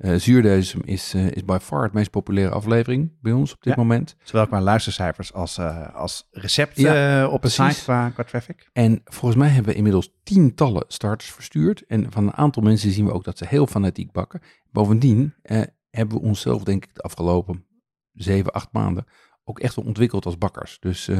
Eh 0.00 0.14
zuurdesem 0.14 0.80
is, 0.84 1.14
eh, 1.14 1.30
is 1.30 1.44
by 1.44 1.58
far 1.60 1.82
het 1.82 1.92
meest 1.92 2.10
populaire 2.10 2.54
aflevering 2.54 3.12
bij 3.20 3.32
ons 3.32 3.52
op 3.54 3.62
dit 3.62 3.74
Ja. 3.74 3.82
moment. 3.82 4.16
Zowel 4.22 4.46
qua 4.46 4.60
luistercijfers 4.60 5.32
als, 5.32 5.58
eh, 5.58 5.94
als 5.94 6.28
recept 6.30 6.76
Ja, 6.76 7.20
eh, 7.20 7.26
op 7.26 7.32
de 7.32 7.38
precies. 7.38 7.74
site 7.74 7.82
qua, 7.84 8.10
qua 8.10 8.24
traffic. 8.24 8.68
En 8.72 9.00
volgens 9.04 9.40
mij 9.40 9.48
hebben 9.48 9.70
we 9.72 9.76
inmiddels 9.76 10.12
tientallen 10.22 10.84
starters 10.88 11.30
verstuurd. 11.30 11.84
En 11.86 12.12
van 12.12 12.26
een 12.26 12.34
aantal 12.34 12.62
mensen 12.62 12.90
zien 12.90 13.04
we 13.04 13.12
ook 13.12 13.24
dat 13.24 13.38
ze 13.38 13.46
heel 13.48 13.66
fanatiek 13.66 14.12
bakken. 14.12 14.40
Bovendien 14.70 15.34
hebben 15.90 16.16
we 16.18 16.22
onszelf, 16.24 16.62
denk 16.64 16.84
ik, 16.84 16.94
de 16.94 17.02
afgelopen 17.02 17.66
zeven, 18.12 18.52
acht 18.52 18.68
maanden 18.72 19.04
ook 19.44 19.58
echt 19.58 19.74
wel 19.74 19.84
ontwikkeld 19.84 20.24
als 20.24 20.38
bakkers. 20.38 20.76
Dus 20.80 21.10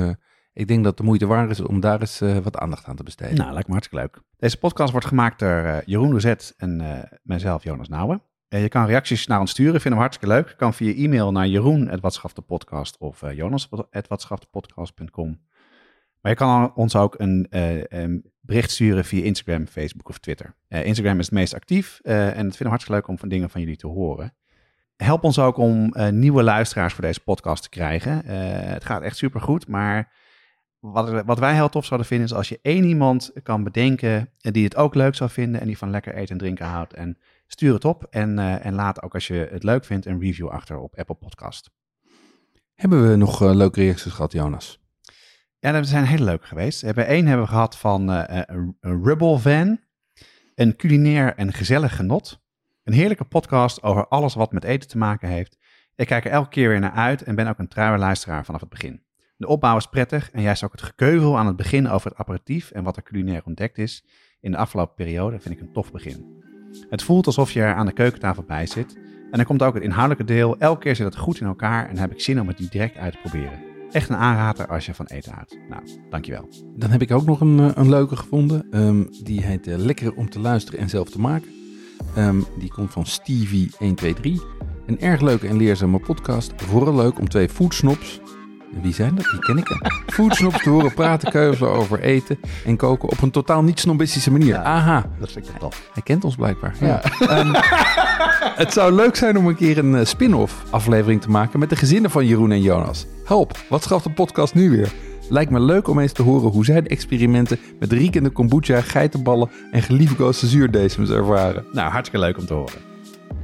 ik 0.53 0.69
denk 0.69 0.85
dat 0.85 0.97
de 0.97 1.03
moeite 1.03 1.27
waard 1.27 1.51
is 1.51 1.61
om 1.61 1.81
daar 1.81 2.01
eens 2.01 2.19
wat 2.43 2.57
aandacht 2.57 2.85
aan 2.87 2.97
te 2.97 3.03
besteden. 3.03 3.37
Nou, 3.37 3.53
lijkt 3.53 3.67
me 3.69 3.73
hartstikke 3.75 4.05
leuk. 4.05 4.23
Deze 4.37 4.59
podcast 4.59 4.91
wordt 4.93 5.07
gemaakt 5.07 5.39
door 5.39 5.49
eh, 5.63 5.79
Jeroen 5.85 6.13
Rozet 6.13 6.55
en 6.57 6.77
mijzelf, 7.23 7.65
Jonas 7.65 7.89
Nouwen. 7.89 8.23
Eh, 8.51 8.63
je 8.63 8.69
kan 8.69 8.87
reacties 8.87 9.27
naar 9.27 9.41
ons 9.41 9.51
sturen, 9.51 9.81
vinden 9.81 10.01
we 10.01 10.07
hartstikke 10.07 10.35
leuk. 10.35 10.55
Kan 10.57 10.75
via 10.75 10.95
e-mail 10.95 11.33
naar 11.33 11.47
jeroen.watschaftepodcast 11.47 12.99
of 12.99 13.23
uh, 13.23 13.33
jonas.watschaftepodcast.com. 13.33 15.41
Maar 16.21 16.33
je 16.33 16.39
kan 16.39 16.75
ons 16.75 16.97
ook 16.97 17.15
een, 17.19 17.47
eh, 17.51 17.83
een 17.83 18.33
bericht 18.41 18.71
sturen 18.71 19.05
via 19.05 19.25
Instagram, 19.25 19.67
Facebook 19.67 20.09
of 20.09 20.19
Twitter. 20.19 20.55
Eh, 20.69 20.85
Instagram 20.85 21.19
is 21.19 21.25
het 21.25 21.35
meest 21.35 21.55
actief 21.55 22.01
eh, 22.03 22.15
en 22.15 22.27
het 22.27 22.37
vinden 22.37 22.59
we 22.59 22.69
hartstikke 22.69 23.01
leuk 23.01 23.09
om 23.09 23.19
van 23.19 23.29
dingen 23.29 23.51
van 23.51 23.61
jullie 23.61 23.77
te 23.77 23.87
horen. 23.87 24.35
Help 24.97 25.25
ons 25.25 25.39
ook 25.39 25.57
om 25.57 25.93
eh, 25.93 26.09
nieuwe 26.09 26.43
luisteraars 26.43 26.95
voor 26.95 27.05
deze 27.05 27.21
podcast 27.21 27.63
te 27.63 27.69
krijgen. 27.69 28.25
Eh, 28.25 28.73
het 28.73 28.85
gaat 28.85 29.03
echt 29.03 29.17
supergoed, 29.17 29.69
maar 29.69 30.13
wat, 30.79 31.25
wat 31.25 31.39
wij 31.39 31.55
heel 31.55 31.69
tof 31.69 31.85
zouden 31.85 32.09
vinden 32.09 32.27
is 32.27 32.35
als 32.35 32.49
je 32.49 32.59
één 32.63 32.85
iemand 32.85 33.33
kan 33.43 33.65
bedenken 33.65 34.31
die 34.39 34.65
het 34.65 34.77
ook 34.77 34.95
leuk 34.95 35.15
zou 35.15 35.31
vinden 35.31 35.61
en 35.61 35.67
die 35.67 35.79
van 35.79 35.91
lekker 35.91 36.15
eten 36.15 36.33
en 36.33 36.39
drinken 36.39 36.67
houdt. 36.67 36.95
En 36.95 37.19
stuur 37.53 37.75
het 37.75 37.85
op 37.85 38.05
en, 38.11 38.39
uh, 38.39 38.67
en 38.67 38.75
laat 38.75 39.03
ook 39.03 39.15
als 39.15 39.27
je 39.27 39.49
het 39.51 39.63
leuk 39.63 39.85
vindt 39.85 40.07
een 40.07 40.21
review 40.21 40.49
achter 40.49 40.79
op 40.79 40.99
Apple 40.99 41.15
Podcast. 41.15 41.71
Hebben 42.75 43.11
we 43.11 43.17
nog 43.17 43.43
uh, 43.43 43.55
leuke 43.55 43.81
reacties 43.81 44.13
gehad, 44.13 44.33
Jonas? 44.33 44.81
Ja, 45.59 45.75
er 45.75 45.85
zijn 45.85 46.05
hele 46.05 46.25
leuke 46.25 46.47
geweest. 46.47 46.81
We 46.81 46.87
hebben 46.87 47.07
één 47.07 47.27
hebben 47.27 47.47
we 47.47 47.53
gehad 47.53 47.77
van 47.77 48.11
uh, 48.11 48.23
een, 48.27 48.77
een 48.81 49.05
Rebel 49.05 49.39
Van. 49.39 49.81
Een 50.55 50.77
culinair 50.77 51.35
en 51.35 51.53
gezellig 51.53 51.97
genot. 51.97 52.41
Een 52.85 52.93
heerlijke 52.93 53.25
podcast 53.25 53.83
over 53.83 54.09
alles 54.09 54.35
wat 54.35 54.53
met 54.53 54.65
eten 54.65 54.89
te 54.89 54.99
maken 54.99 55.29
heeft. 55.29 55.59
Ik 55.95 56.07
kijk 56.07 56.25
er 56.25 56.31
elke 56.31 56.49
keer 56.49 56.69
weer 56.69 56.81
naar 56.81 56.93
uit 56.93 57.23
en 57.23 57.35
ben 57.35 57.47
ook 57.47 57.59
een 57.59 57.69
trouwe 57.69 57.99
luisteraar 57.99 58.45
vanaf 58.45 58.61
het 58.61 58.71
begin. 58.71 59.03
De 59.37 59.47
opbouw 59.47 59.77
is 59.77 59.87
prettig 59.87 60.31
en 60.31 60.43
juist 60.43 60.65
ook 60.65 60.73
het 60.73 60.83
gekeuvel 60.83 61.39
aan 61.39 61.47
het 61.47 61.57
begin 61.57 61.89
over 61.89 62.11
het 62.11 62.19
aperitief 62.19 62.71
en 62.71 62.85
wat 62.85 62.97
er 62.97 63.03
culinair 63.03 63.43
ontdekt 63.45 63.79
is 63.79 64.05
in 64.41 64.51
de 64.51 64.57
afgelopen 64.57 64.95
periode 64.95 65.41
vind 65.41 65.55
ik 65.55 65.61
een 65.61 65.73
tof 65.73 65.93
begin. 65.93 66.49
Het 66.91 67.03
voelt 67.03 67.27
alsof 67.27 67.53
je 67.53 67.61
er 67.61 67.75
aan 67.75 67.87
de 67.87 67.93
keukentafel 67.93 68.43
bij 68.43 68.67
zit. 68.67 68.95
En 69.31 69.37
dan 69.37 69.45
komt 69.45 69.63
ook 69.63 69.75
het 69.75 69.83
inhoudelijke 69.83 70.33
deel. 70.33 70.59
Elke 70.59 70.81
keer 70.81 70.97
zit 70.97 71.07
het 71.07 71.17
goed 71.17 71.41
in 71.41 71.47
elkaar 71.47 71.89
en 71.89 71.99
heb 71.99 72.13
ik 72.13 72.21
zin 72.21 72.41
om 72.41 72.49
het 72.49 72.71
direct 72.71 72.97
uit 72.97 73.13
te 73.13 73.19
proberen. 73.19 73.63
Echt 73.91 74.09
een 74.09 74.17
aanrader 74.17 74.67
als 74.67 74.87
je 74.87 74.95
van 74.95 75.07
eten 75.07 75.33
houdt. 75.33 75.59
Nou, 75.69 75.83
dankjewel. 76.11 76.49
Dan 76.77 76.91
heb 76.91 77.03
ik 77.03 77.11
ook 77.11 77.25
nog 77.25 77.41
een, 77.41 77.79
een 77.81 77.89
leuke 77.89 78.17
gevonden. 78.17 78.67
Um, 78.71 79.09
die 79.23 79.43
heet 79.43 79.67
uh, 79.67 79.77
Lekker 79.77 80.15
om 80.15 80.31
te 80.31 80.41
luisteren 80.41 80.81
en 80.81 80.89
zelf 80.89 81.11
te 81.11 81.21
maken. 81.21 81.49
Um, 82.19 82.45
die 82.59 82.73
komt 82.73 82.93
van 82.93 83.07
Stevie123. 83.07 84.31
Een 84.87 85.01
erg 85.01 85.21
leuke 85.21 85.49
en 85.49 85.57
leerzame 85.57 85.99
podcast. 85.99 86.53
Vooral 86.57 86.95
leuk 86.95 87.19
om 87.19 87.29
twee 87.29 87.49
foodsnops 87.49 88.21
wie 88.83 88.95
zijn 88.95 89.15
dat? 89.15 89.25
Die 89.25 89.39
ken 89.39 89.59
ik. 89.59 89.91
Foodsnops 90.07 90.63
te 90.63 90.71
horen 90.71 90.95
praten, 90.95 91.31
keuvelen 91.31 91.73
over 91.73 92.01
eten 92.01 92.39
en 92.65 92.77
koken 92.77 93.09
op 93.09 93.23
een 93.23 93.31
totaal 93.31 93.63
niet 93.63 93.81
snobistische 93.81 94.31
manier. 94.31 94.55
Ja, 94.55 94.63
Aha. 94.63 95.07
Dat 95.19 95.33
vind 95.33 95.49
ik 95.49 95.57
tof. 95.59 95.91
Hij 95.93 96.03
kent 96.03 96.25
ons 96.25 96.35
blijkbaar. 96.35 96.75
Ja. 96.81 97.03
Ja. 97.19 97.39
Um, 97.39 97.53
het 98.65 98.73
zou 98.73 98.93
leuk 98.93 99.17
zijn 99.17 99.39
om 99.39 99.47
een 99.47 99.57
keer 99.57 99.79
een 99.79 99.95
uh, 99.95 100.05
spin-off 100.05 100.65
aflevering 100.71 101.21
te 101.21 101.31
maken 101.31 101.59
met 101.59 101.71
de 101.71 101.77
gezinnen 101.77 102.11
van 102.11 102.27
Jeroen 102.27 102.53
en 102.53 102.63
Jonas. 102.63 103.07
Help, 103.25 103.59
wat 103.69 103.83
schaft 103.83 104.05
de 104.05 104.11
podcast 104.11 104.55
nu 104.55 104.71
weer? 104.71 104.93
Lijkt 105.29 105.51
me 105.51 105.61
leuk 105.61 105.89
om 105.89 105.99
eens 105.99 106.13
te 106.13 106.23
horen 106.23 106.51
hoe 106.51 106.65
zij 106.65 106.83
de 106.83 106.89
experimenten 106.89 107.59
met 107.79 107.93
riekende 107.93 108.31
kombucha, 108.31 108.81
geitenballen 108.81 109.51
en 109.71 109.83
geliefkoosde 109.83 110.47
zuurdesems 110.47 111.11
ervaren. 111.11 111.65
Nou, 111.73 111.91
hartstikke 111.91 112.27
leuk 112.27 112.39
om 112.39 112.47
te 112.47 112.55
horen. 112.55 112.79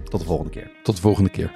Tot 0.04 0.20
de 0.20 0.26
volgende 0.26 0.50
keer. 0.50 0.70
Tot 0.82 0.94
de 0.96 1.02
volgende 1.02 1.30
keer. 1.30 1.50